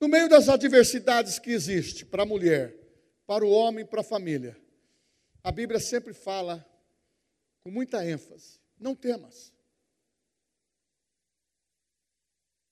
No 0.01 0.07
meio 0.07 0.27
das 0.27 0.49
adversidades 0.49 1.37
que 1.37 1.51
existe 1.51 2.05
para 2.05 2.23
a 2.23 2.25
mulher, 2.25 2.75
para 3.27 3.45
o 3.45 3.51
homem, 3.51 3.85
para 3.85 4.01
a 4.01 4.03
família, 4.03 4.59
a 5.43 5.51
Bíblia 5.51 5.79
sempre 5.79 6.11
fala 6.11 6.65
com 7.65 7.71
muita 7.71 8.05
ênfase: 8.05 8.59
não 8.79 8.93
temas. 8.95 9.51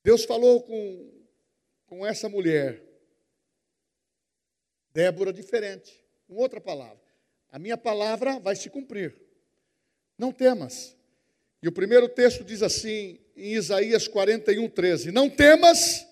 Deus 0.04 0.24
falou 0.24 0.62
com, 0.62 1.12
com 1.88 2.06
essa 2.06 2.30
mulher, 2.30 2.82
Débora 4.94 5.34
diferente, 5.34 6.06
com 6.28 6.36
outra 6.36 6.62
palavra. 6.62 7.02
A 7.52 7.58
minha 7.58 7.78
palavra 7.78 8.38
vai 8.40 8.56
se 8.56 8.70
cumprir. 8.70 9.16
Não 10.16 10.32
temas. 10.32 10.96
E 11.64 11.68
o 11.68 11.72
primeiro 11.72 12.08
texto 12.08 12.44
diz 12.44 12.62
assim, 12.62 13.20
em 13.36 13.54
Isaías 13.54 14.08
41, 14.08 14.70
13: 14.70 15.12
Não 15.12 15.28
temas, 15.28 16.06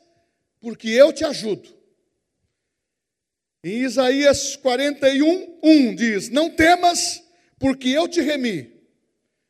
porque 0.59 0.89
eu 0.89 1.13
te 1.13 1.23
ajudo. 1.23 1.69
Em 3.63 3.83
Isaías 3.83 4.55
41, 4.55 5.59
1 5.61 5.95
diz: 5.95 6.29
Não 6.29 6.49
temas, 6.49 7.21
porque 7.61 7.89
eu 7.89 8.07
te 8.07 8.19
remi. 8.19 8.73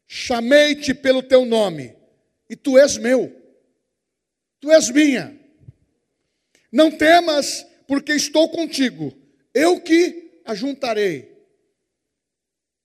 Chamei-te 0.05 0.93
pelo 0.93 1.23
teu 1.23 1.45
nome, 1.45 1.95
e 2.49 2.57
tu 2.57 2.77
és 2.77 2.97
meu. 2.97 3.33
Tu 4.59 4.69
és 4.69 4.89
minha. 4.89 5.39
Não 6.69 6.91
temas, 6.91 7.65
porque 7.87 8.11
estou 8.11 8.49
contigo. 8.49 9.17
Eu 9.53 9.79
que 9.79 10.41
ajuntarei 10.43 11.31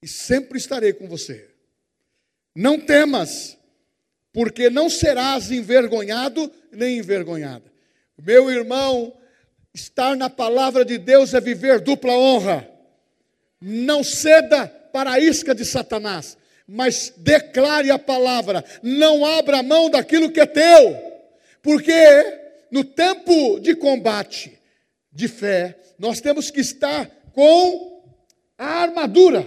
e 0.01 0.07
sempre 0.07 0.57
estarei 0.59 0.93
com 0.93 1.09
você. 1.09 1.51
Não 2.55 2.79
temas, 2.79 3.59
porque 4.33 4.71
não 4.71 4.89
serás 4.89 5.51
envergonhado 5.51 6.51
nem 6.71 6.99
envergonhada. 6.99 7.73
Meu 8.17 8.49
irmão, 8.49 9.13
estar 9.75 10.17
na 10.17 10.31
palavra 10.31 10.85
de 10.85 10.97
Deus 10.97 11.35
é 11.35 11.41
viver 11.41 11.81
dupla 11.81 12.13
honra. 12.13 12.76
Não 13.61 14.05
ceda 14.05 14.69
para 14.93 15.13
a 15.13 15.21
isca 15.21 15.55
de 15.55 15.65
Satanás, 15.65 16.37
mas 16.67 17.13
declare 17.17 17.91
a 17.91 17.99
palavra. 17.99 18.65
Não 18.83 19.25
abra 19.25 19.63
mão 19.63 19.91
daquilo 19.91 20.31
que 20.31 20.41
é 20.41 20.47
teu, 20.47 20.97
porque 21.63 21.93
no 22.71 22.85
tempo 22.85 23.59
de 23.61 23.75
combate, 23.75 24.59
de 25.13 25.29
fé, 25.29 25.79
nós 25.99 26.21
temos 26.21 26.51
que 26.51 26.61
estar 26.61 27.07
com 27.33 28.05
a 28.59 28.83
armadura. 28.83 29.47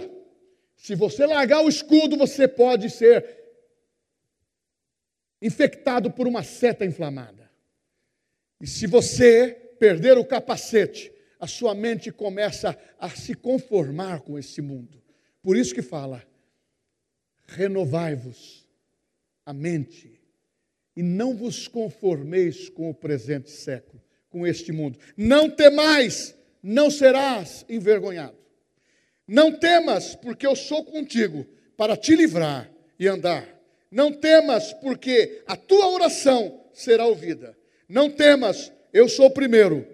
Se 0.76 0.94
você 0.94 1.26
largar 1.26 1.62
o 1.62 1.68
escudo, 1.68 2.16
você 2.16 2.48
pode 2.48 2.90
ser 2.90 3.38
infectado 5.40 6.10
por 6.10 6.26
uma 6.26 6.42
seta 6.42 6.84
inflamada. 6.84 7.50
E 8.60 8.66
se 8.66 8.86
você 8.86 9.74
perder 9.78 10.18
o 10.18 10.24
capacete, 10.24 11.12
a 11.40 11.46
sua 11.46 11.74
mente 11.74 12.12
começa 12.12 12.78
a 12.98 13.08
se 13.08 13.34
conformar 13.34 14.20
com 14.20 14.38
esse 14.38 14.60
mundo. 14.60 15.02
Por 15.42 15.56
isso 15.56 15.74
que 15.74 15.82
fala: 15.82 16.22
renovai-vos 17.46 18.68
a 19.44 19.52
mente 19.52 20.20
e 20.94 21.02
não 21.02 21.34
vos 21.34 21.66
conformeis 21.66 22.68
com 22.68 22.90
o 22.90 22.94
presente 22.94 23.50
século, 23.50 24.02
com 24.28 24.46
este 24.46 24.70
mundo. 24.70 24.98
Não 25.16 25.50
temais 25.50 26.34
não 26.62 26.90
serás 26.90 27.64
envergonhado. 27.68 28.36
Não 29.26 29.52
temas, 29.52 30.14
porque 30.14 30.46
eu 30.46 30.56
sou 30.56 30.84
contigo 30.84 31.46
para 31.76 31.96
te 31.96 32.14
livrar 32.14 32.70
e 32.98 33.06
andar. 33.06 33.48
Não 33.90 34.12
temas, 34.12 34.72
porque 34.74 35.42
a 35.46 35.56
tua 35.56 35.88
oração 35.88 36.64
será 36.72 37.06
ouvida. 37.06 37.56
Não 37.88 38.10
temas, 38.10 38.72
eu 38.92 39.08
sou 39.08 39.26
o 39.26 39.30
primeiro 39.30 39.86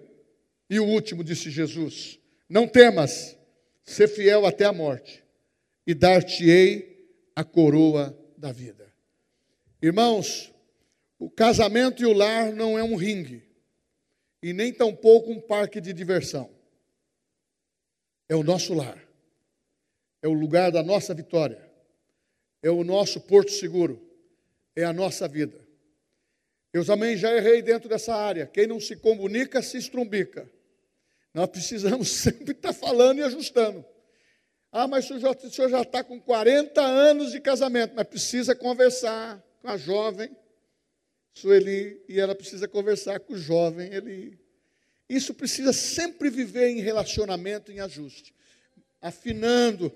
e 0.69 0.79
o 0.79 0.85
último, 0.85 1.23
disse 1.23 1.49
Jesus. 1.49 2.19
Não 2.49 2.67
temas, 2.67 3.37
ser 3.83 4.07
fiel 4.07 4.45
até 4.45 4.65
a 4.65 4.73
morte, 4.73 5.23
e 5.85 5.93
dar-te-ei 5.93 7.09
a 7.35 7.43
coroa 7.43 8.17
da 8.37 8.51
vida. 8.51 8.93
Irmãos, 9.81 10.53
o 11.19 11.29
casamento 11.29 12.01
e 12.03 12.05
o 12.05 12.13
lar 12.13 12.51
não 12.53 12.77
é 12.77 12.83
um 12.83 12.95
ringue, 12.95 13.43
e 14.41 14.53
nem 14.53 14.73
tampouco 14.73 15.31
um 15.31 15.39
parque 15.39 15.79
de 15.79 15.93
diversão. 15.93 16.49
É 18.29 18.35
o 18.35 18.43
nosso 18.43 18.73
lar, 18.73 19.01
é 20.21 20.27
o 20.27 20.33
lugar 20.33 20.71
da 20.71 20.83
nossa 20.83 21.13
vitória, 21.13 21.65
é 22.61 22.69
o 22.69 22.83
nosso 22.83 23.21
porto 23.21 23.51
seguro, 23.51 24.01
é 24.75 24.83
a 24.83 24.91
nossa 24.91 25.27
vida. 25.27 25.65
Eu 26.73 26.85
também 26.85 27.17
já 27.17 27.35
errei 27.35 27.61
dentro 27.61 27.89
dessa 27.89 28.13
área. 28.13 28.45
Quem 28.45 28.67
não 28.67 28.79
se 28.79 28.95
comunica 28.95 29.61
se 29.61 29.77
estrumbica. 29.77 30.47
Nós 31.37 31.49
precisamos 31.51 32.09
sempre 32.17 32.51
estar 32.51 32.73
falando 32.73 33.19
e 33.19 33.23
ajustando. 33.23 33.85
Ah, 34.71 34.87
mas 34.87 35.07
o 35.11 35.49
senhor 35.51 35.69
já 35.69 35.83
está 35.83 36.03
com 36.03 36.19
40 36.19 36.81
anos 36.81 37.31
de 37.31 37.39
casamento, 37.39 37.93
mas 37.95 38.07
precisa 38.07 38.55
conversar 38.55 39.39
com 39.61 39.69
a 39.69 39.77
jovem 39.77 40.35
Sueli, 41.31 42.03
e 42.09 42.19
ela 42.19 42.33
precisa 42.33 42.67
conversar 42.67 43.19
com 43.19 43.33
o 43.33 43.37
jovem 43.37 43.93
Eli. 43.93 44.39
Isso 45.07 45.31
precisa 45.31 45.71
sempre 45.71 46.31
viver 46.31 46.69
em 46.69 46.81
relacionamento, 46.81 47.71
em 47.71 47.81
ajuste. 47.81 48.33
Afinando, 48.99 49.93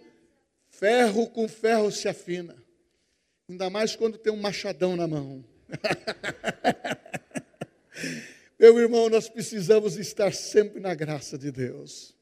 ferro 0.70 1.28
com 1.28 1.48
ferro 1.48 1.92
se 1.92 2.08
afina. 2.08 2.56
Ainda 3.50 3.68
mais 3.68 3.96
quando 3.96 4.20
tem 4.20 4.32
um 4.32 4.40
machadão 4.40 4.96
na 4.96 5.08
mão. 5.08 5.44
Meu 8.62 8.78
irmão, 8.78 9.10
nós 9.10 9.28
precisamos 9.28 9.98
estar 9.98 10.32
sempre 10.36 10.80
na 10.80 10.94
graça 10.94 11.36
de 11.36 11.52
Deus. 11.52 12.16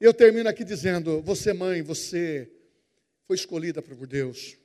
Eu 0.00 0.14
termino 0.14 0.48
aqui 0.48 0.64
dizendo: 0.64 1.20
você, 1.20 1.52
mãe, 1.52 1.82
você 1.82 2.50
foi 3.26 3.36
escolhida 3.36 3.82
por 3.82 4.06
Deus. 4.06 4.56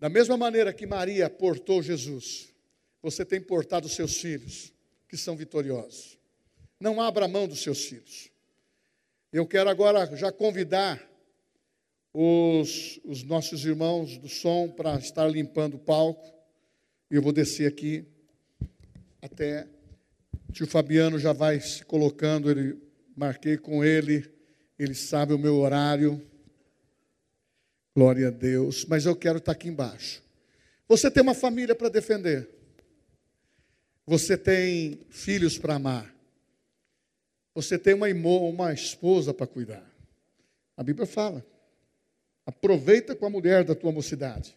Da 0.00 0.08
mesma 0.08 0.36
maneira 0.36 0.72
que 0.72 0.84
Maria 0.84 1.30
portou 1.30 1.80
Jesus, 1.80 2.52
você 3.00 3.24
tem 3.24 3.40
portado 3.40 3.88
seus 3.88 4.20
filhos, 4.20 4.72
que 5.08 5.16
são 5.16 5.36
vitoriosos. 5.36 6.18
Não 6.80 7.00
abra 7.00 7.28
mão 7.28 7.46
dos 7.46 7.62
seus 7.62 7.84
filhos. 7.84 8.32
Eu 9.32 9.46
quero 9.46 9.70
agora 9.70 10.04
já 10.16 10.32
convidar 10.32 11.00
os, 12.12 12.98
os 13.04 13.22
nossos 13.22 13.64
irmãos 13.64 14.18
do 14.18 14.28
som 14.28 14.68
para 14.68 14.96
estar 14.96 15.28
limpando 15.28 15.74
o 15.74 15.78
palco. 15.78 16.34
E 17.08 17.14
eu 17.14 17.22
vou 17.22 17.32
descer 17.32 17.68
aqui 17.68 18.04
até. 19.22 19.68
Tio 20.50 20.66
Fabiano 20.66 21.18
já 21.18 21.32
vai 21.32 21.60
se 21.60 21.84
colocando, 21.84 22.50
ele 22.50 22.76
marquei 23.16 23.56
com 23.56 23.84
ele, 23.84 24.28
ele 24.78 24.94
sabe 24.94 25.32
o 25.32 25.38
meu 25.38 25.56
horário. 25.56 26.26
Glória 27.94 28.28
a 28.28 28.30
Deus. 28.30 28.84
Mas 28.86 29.06
eu 29.06 29.14
quero 29.14 29.38
estar 29.38 29.52
aqui 29.52 29.68
embaixo. 29.68 30.22
Você 30.88 31.10
tem 31.10 31.22
uma 31.22 31.34
família 31.34 31.74
para 31.74 31.88
defender. 31.88 32.48
Você 34.06 34.36
tem 34.36 35.00
filhos 35.08 35.56
para 35.56 35.74
amar. 35.74 36.12
Você 37.54 37.78
tem 37.78 37.94
uma, 37.94 38.08
uma 38.08 38.72
esposa 38.72 39.32
para 39.32 39.46
cuidar. 39.46 39.88
A 40.76 40.82
Bíblia 40.82 41.06
fala. 41.06 41.44
Aproveita 42.44 43.14
com 43.14 43.26
a 43.26 43.30
mulher 43.30 43.62
da 43.64 43.74
tua 43.74 43.92
mocidade. 43.92 44.56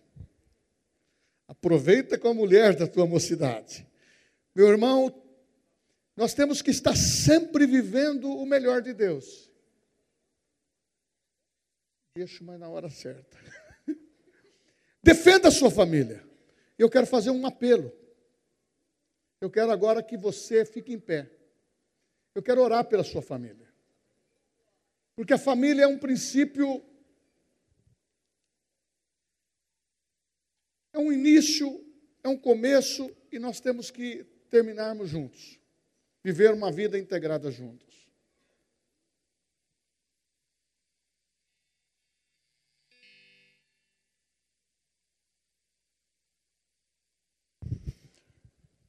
Aproveita 1.48 2.18
com 2.18 2.30
a 2.30 2.34
mulher 2.34 2.76
da 2.76 2.88
tua 2.88 3.06
mocidade. 3.06 3.86
Meu 4.56 4.70
irmão, 4.70 5.23
nós 6.16 6.34
temos 6.34 6.62
que 6.62 6.72
estar 6.72 6.96
sempre 6.96 7.66
vivendo 7.66 8.30
o 8.30 8.46
melhor 8.46 8.82
de 8.82 8.94
Deus. 8.94 9.52
Deixa, 12.16 12.44
mas 12.44 12.60
na 12.60 12.70
hora 12.70 12.90
certa. 12.90 13.38
Defenda 15.02 15.48
a 15.48 15.52
sua 15.52 15.72
família. 15.72 16.24
Eu 16.78 16.90
quero 16.90 17.08
fazer 17.08 17.32
um 17.32 17.46
apelo. 17.46 17.92
Eu 19.42 19.50
quero 19.50 19.72
agora 19.72 20.04
que 20.04 20.16
você 20.16 20.64
fique 20.66 20.94
em 20.94 21.00
pé. 21.00 21.30
Eu 22.36 22.44
quero 22.44 22.62
orar 22.62 22.86
pela 22.86 23.04
sua 23.04 23.22
família. 23.22 23.68
Porque 25.16 25.34
a 25.34 25.38
família 25.38 25.84
é 25.84 25.88
um 25.88 25.98
princípio 25.98 26.84
É 30.94 31.00
um 31.00 31.12
início, 31.12 31.84
é 32.24 32.30
um 32.30 32.38
começo 32.38 33.10
e 33.32 33.40
nós 33.40 33.60
temos 33.60 33.90
que 33.90 34.24
terminarmos 34.52 35.10
juntos. 35.10 35.60
Viver 36.24 36.54
uma 36.54 36.72
vida 36.72 36.98
integrada 36.98 37.52
juntos. 37.52 37.94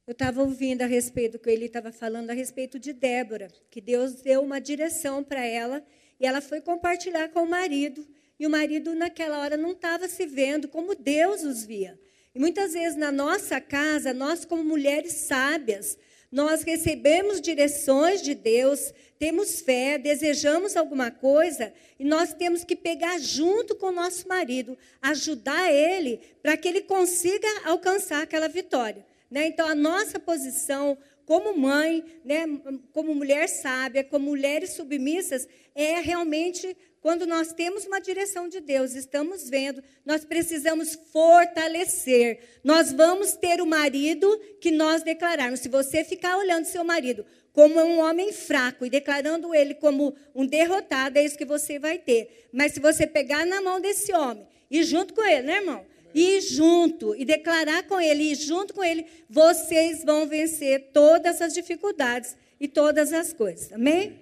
Eu 0.07 0.11
estava 0.11 0.41
ouvindo 0.43 0.83
a 0.83 0.85
respeito 0.85 1.33
do 1.33 1.39
que 1.39 1.49
ele 1.49 1.65
estava 1.65 1.91
falando 1.91 2.29
a 2.29 2.33
respeito 2.33 2.77
de 2.77 2.93
Débora, 2.93 3.47
que 3.71 3.81
Deus 3.81 4.21
deu 4.21 4.41
uma 4.41 4.61
direção 4.61 5.23
para 5.23 5.43
ela 5.43 5.83
e 6.19 6.27
ela 6.27 6.41
foi 6.41 6.61
compartilhar 6.61 7.29
com 7.29 7.41
o 7.41 7.49
marido. 7.49 8.07
E 8.39 8.45
o 8.45 8.49
marido, 8.49 8.93
naquela 8.93 9.39
hora, 9.39 9.57
não 9.57 9.71
estava 9.71 10.07
se 10.07 10.25
vendo 10.27 10.67
como 10.67 10.93
Deus 10.93 11.43
os 11.43 11.65
via. 11.65 11.99
E 12.35 12.39
muitas 12.39 12.73
vezes 12.73 12.95
na 12.95 13.11
nossa 13.11 13.59
casa, 13.59 14.13
nós, 14.13 14.45
como 14.45 14.63
mulheres 14.63 15.13
sábias, 15.13 15.97
nós 16.35 16.63
recebemos 16.63 17.39
direções 17.39 18.21
de 18.21 18.35
Deus, 18.35 18.93
temos 19.17 19.61
fé, 19.61 19.97
desejamos 19.97 20.75
alguma 20.75 21.09
coisa 21.09 21.71
e 21.97 22.03
nós 22.03 22.33
temos 22.33 22.65
que 22.65 22.75
pegar 22.75 23.17
junto 23.19 23.73
com 23.73 23.85
o 23.85 23.91
nosso 23.93 24.27
marido, 24.27 24.77
ajudar 25.01 25.71
ele 25.71 26.19
para 26.43 26.57
que 26.57 26.67
ele 26.67 26.81
consiga 26.81 27.47
alcançar 27.63 28.21
aquela 28.21 28.49
vitória. 28.49 29.05
Né? 29.31 29.47
Então, 29.47 29.65
a 29.65 29.73
nossa 29.73 30.19
posição 30.19 30.97
como 31.25 31.57
mãe, 31.57 32.03
né, 32.23 32.45
como 32.93 33.13
mulher 33.15 33.47
sábia, 33.49 34.03
como 34.03 34.27
mulheres 34.27 34.71
submissas, 34.71 35.47
é 35.73 35.99
realmente 35.99 36.75
quando 37.05 37.27
nós 37.27 37.53
temos 37.53 37.85
uma 37.85 37.99
direção 37.99 38.49
de 38.49 38.59
Deus, 38.59 38.95
estamos 38.95 39.47
vendo, 39.47 39.83
nós 40.03 40.25
precisamos 40.25 40.97
fortalecer. 41.13 42.39
Nós 42.63 42.91
vamos 42.91 43.33
ter 43.33 43.61
o 43.61 43.65
marido 43.67 44.27
que 44.59 44.71
nós 44.71 45.03
declararmos. 45.03 45.59
Se 45.59 45.69
você 45.69 46.03
ficar 46.03 46.35
olhando 46.35 46.65
seu 46.65 46.83
marido 46.83 47.23
como 47.53 47.79
um 47.79 47.99
homem 47.99 48.33
fraco 48.33 48.87
e 48.87 48.89
declarando 48.89 49.53
ele 49.53 49.75
como 49.75 50.15
um 50.33 50.47
derrotado, 50.47 51.19
é 51.19 51.23
isso 51.23 51.37
que 51.37 51.45
você 51.45 51.77
vai 51.77 51.99
ter. 51.99 52.49
Mas 52.51 52.73
se 52.73 52.79
você 52.79 53.05
pegar 53.05 53.45
na 53.45 53.61
mão 53.61 53.79
desse 53.79 54.11
homem 54.11 54.47
e 54.71 54.81
junto 54.83 55.13
com 55.13 55.23
ele, 55.23 55.43
né, 55.43 55.57
irmão? 55.57 55.85
E 56.17 56.39
junto, 56.39 57.13
e 57.13 57.25
declarar 57.25 57.83
com 57.83 57.99
ele, 57.99 58.31
e 58.31 58.35
junto 58.35 58.73
com 58.73 58.81
ele, 58.81 59.05
vocês 59.29 60.01
vão 60.01 60.25
vencer 60.25 60.91
todas 60.93 61.41
as 61.41 61.53
dificuldades 61.53 62.37
e 62.57 62.69
todas 62.69 63.11
as 63.11 63.33
coisas. 63.33 63.73
Amém? 63.73 64.17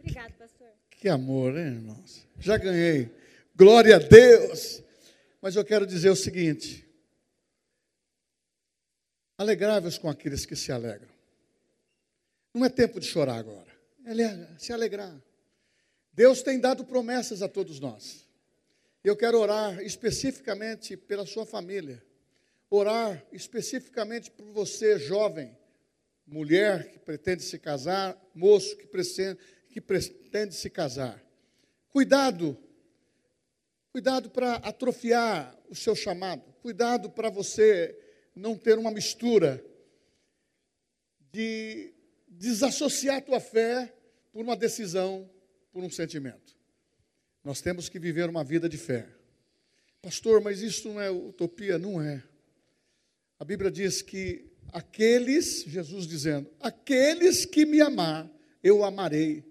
Obrigada, 0.00 0.32
pastor. 0.38 0.68
Que 0.90 1.06
amor, 1.06 1.54
hein, 1.58 1.66
irmãos? 1.66 2.26
já 2.40 2.56
ganhei. 2.56 3.10
Glória 3.54 3.96
a 3.96 3.98
Deus. 3.98 4.82
Mas 5.42 5.54
eu 5.54 5.64
quero 5.66 5.86
dizer 5.86 6.08
o 6.08 6.16
seguinte: 6.16 6.88
alegrai-vos 9.36 9.98
com 9.98 10.08
aqueles 10.08 10.46
que 10.46 10.56
se 10.56 10.72
alegram. 10.72 11.12
Não 12.54 12.64
é 12.64 12.70
tempo 12.70 12.98
de 12.98 13.06
chorar 13.06 13.36
agora, 13.36 13.70
é 14.06 14.58
se 14.58 14.72
alegrar. 14.72 15.14
Deus 16.10 16.42
tem 16.42 16.58
dado 16.58 16.86
promessas 16.86 17.42
a 17.42 17.48
todos 17.48 17.80
nós. 17.80 18.23
Eu 19.04 19.14
quero 19.14 19.38
orar 19.38 19.82
especificamente 19.82 20.96
pela 20.96 21.26
sua 21.26 21.44
família, 21.44 22.02
orar 22.70 23.22
especificamente 23.30 24.30
por 24.30 24.46
você, 24.46 24.98
jovem, 24.98 25.54
mulher 26.26 26.90
que 26.90 26.98
pretende 26.98 27.42
se 27.42 27.58
casar, 27.58 28.18
moço 28.34 28.74
que 28.78 28.86
pretende, 28.86 29.38
que 29.68 29.78
pretende 29.78 30.54
se 30.54 30.70
casar. 30.70 31.22
Cuidado, 31.90 32.56
cuidado 33.92 34.30
para 34.30 34.54
atrofiar 34.54 35.54
o 35.68 35.74
seu 35.74 35.94
chamado, 35.94 36.50
cuidado 36.62 37.10
para 37.10 37.28
você 37.28 37.94
não 38.34 38.56
ter 38.56 38.78
uma 38.78 38.90
mistura 38.90 39.62
de 41.30 41.92
desassociar 42.26 43.18
a 43.18 43.20
tua 43.20 43.38
fé 43.38 43.94
por 44.32 44.40
uma 44.40 44.56
decisão, 44.56 45.30
por 45.70 45.84
um 45.84 45.90
sentimento. 45.90 46.56
Nós 47.44 47.60
temos 47.60 47.88
que 47.88 47.98
viver 47.98 48.28
uma 48.28 48.42
vida 48.42 48.68
de 48.68 48.78
fé. 48.78 49.06
Pastor, 50.00 50.40
mas 50.40 50.62
isso 50.62 50.88
não 50.88 51.00
é 51.00 51.10
utopia? 51.10 51.78
Não 51.78 52.02
é. 52.02 52.22
A 53.38 53.44
Bíblia 53.44 53.70
diz 53.70 54.02
que 54.02 54.50
aqueles, 54.72 55.64
Jesus 55.64 56.06
dizendo, 56.06 56.50
aqueles 56.60 57.44
que 57.44 57.64
me 57.64 57.80
amar, 57.80 58.30
eu 58.62 58.82
amarei 58.82 59.44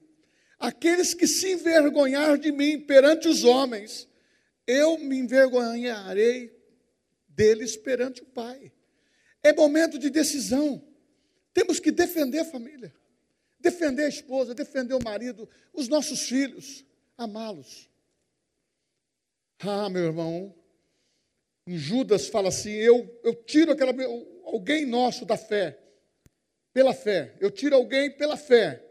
aqueles 0.63 1.13
que 1.13 1.27
se 1.27 1.51
envergonhar 1.51 2.37
de 2.37 2.49
mim 2.49 2.79
perante 2.79 3.27
os 3.27 3.43
homens, 3.43 4.07
eu 4.65 4.97
me 4.97 5.17
envergonharei 5.17 6.57
deles 7.27 7.75
perante 7.75 8.21
o 8.21 8.25
Pai. 8.25 8.71
É 9.43 9.51
momento 9.51 9.99
de 9.99 10.09
decisão. 10.09 10.81
Temos 11.53 11.81
que 11.81 11.91
defender 11.91 12.39
a 12.39 12.45
família, 12.45 12.95
defender 13.59 14.05
a 14.05 14.07
esposa, 14.07 14.55
defender 14.55 14.93
o 14.93 15.03
marido, 15.03 15.49
os 15.73 15.89
nossos 15.89 16.21
filhos, 16.21 16.85
amá-los. 17.17 17.89
Ah, 19.59 19.89
meu 19.89 20.03
irmão, 20.03 20.53
em 21.67 21.77
Judas 21.77 22.27
fala 22.27 22.49
assim: 22.49 22.71
eu, 22.71 23.19
eu 23.23 23.33
tiro 23.33 23.71
aquela, 23.71 23.93
alguém 24.45 24.85
nosso 24.85 25.25
da 25.25 25.37
fé, 25.37 25.79
pela 26.73 26.93
fé. 26.93 27.35
Eu 27.39 27.49
tiro 27.49 27.75
alguém 27.75 28.11
pela 28.11 28.35
fé, 28.35 28.83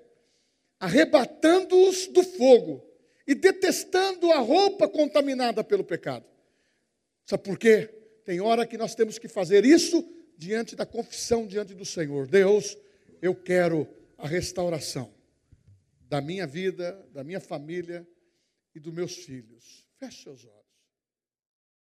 arrebatando-os 0.80 2.06
do 2.08 2.22
fogo 2.22 2.84
e 3.26 3.34
detestando 3.34 4.32
a 4.32 4.38
roupa 4.38 4.88
contaminada 4.88 5.62
pelo 5.62 5.84
pecado. 5.84 6.24
Sabe 7.26 7.42
por 7.42 7.58
quê? 7.58 7.88
Tem 8.24 8.40
hora 8.40 8.66
que 8.66 8.78
nós 8.78 8.94
temos 8.94 9.18
que 9.18 9.28
fazer 9.28 9.64
isso 9.64 10.04
diante 10.36 10.74
da 10.74 10.86
confissão 10.86 11.46
diante 11.46 11.74
do 11.74 11.84
Senhor. 11.84 12.26
Deus, 12.26 12.76
eu 13.20 13.34
quero 13.34 13.86
a 14.16 14.26
restauração 14.26 15.21
da 16.12 16.20
minha 16.20 16.46
vida, 16.46 16.92
da 17.10 17.24
minha 17.24 17.40
família 17.40 18.06
e 18.74 18.78
dos 18.78 18.92
meus 18.92 19.16
filhos. 19.16 19.88
Feche 19.98 20.24
seus 20.24 20.44
olhos. 20.44 20.61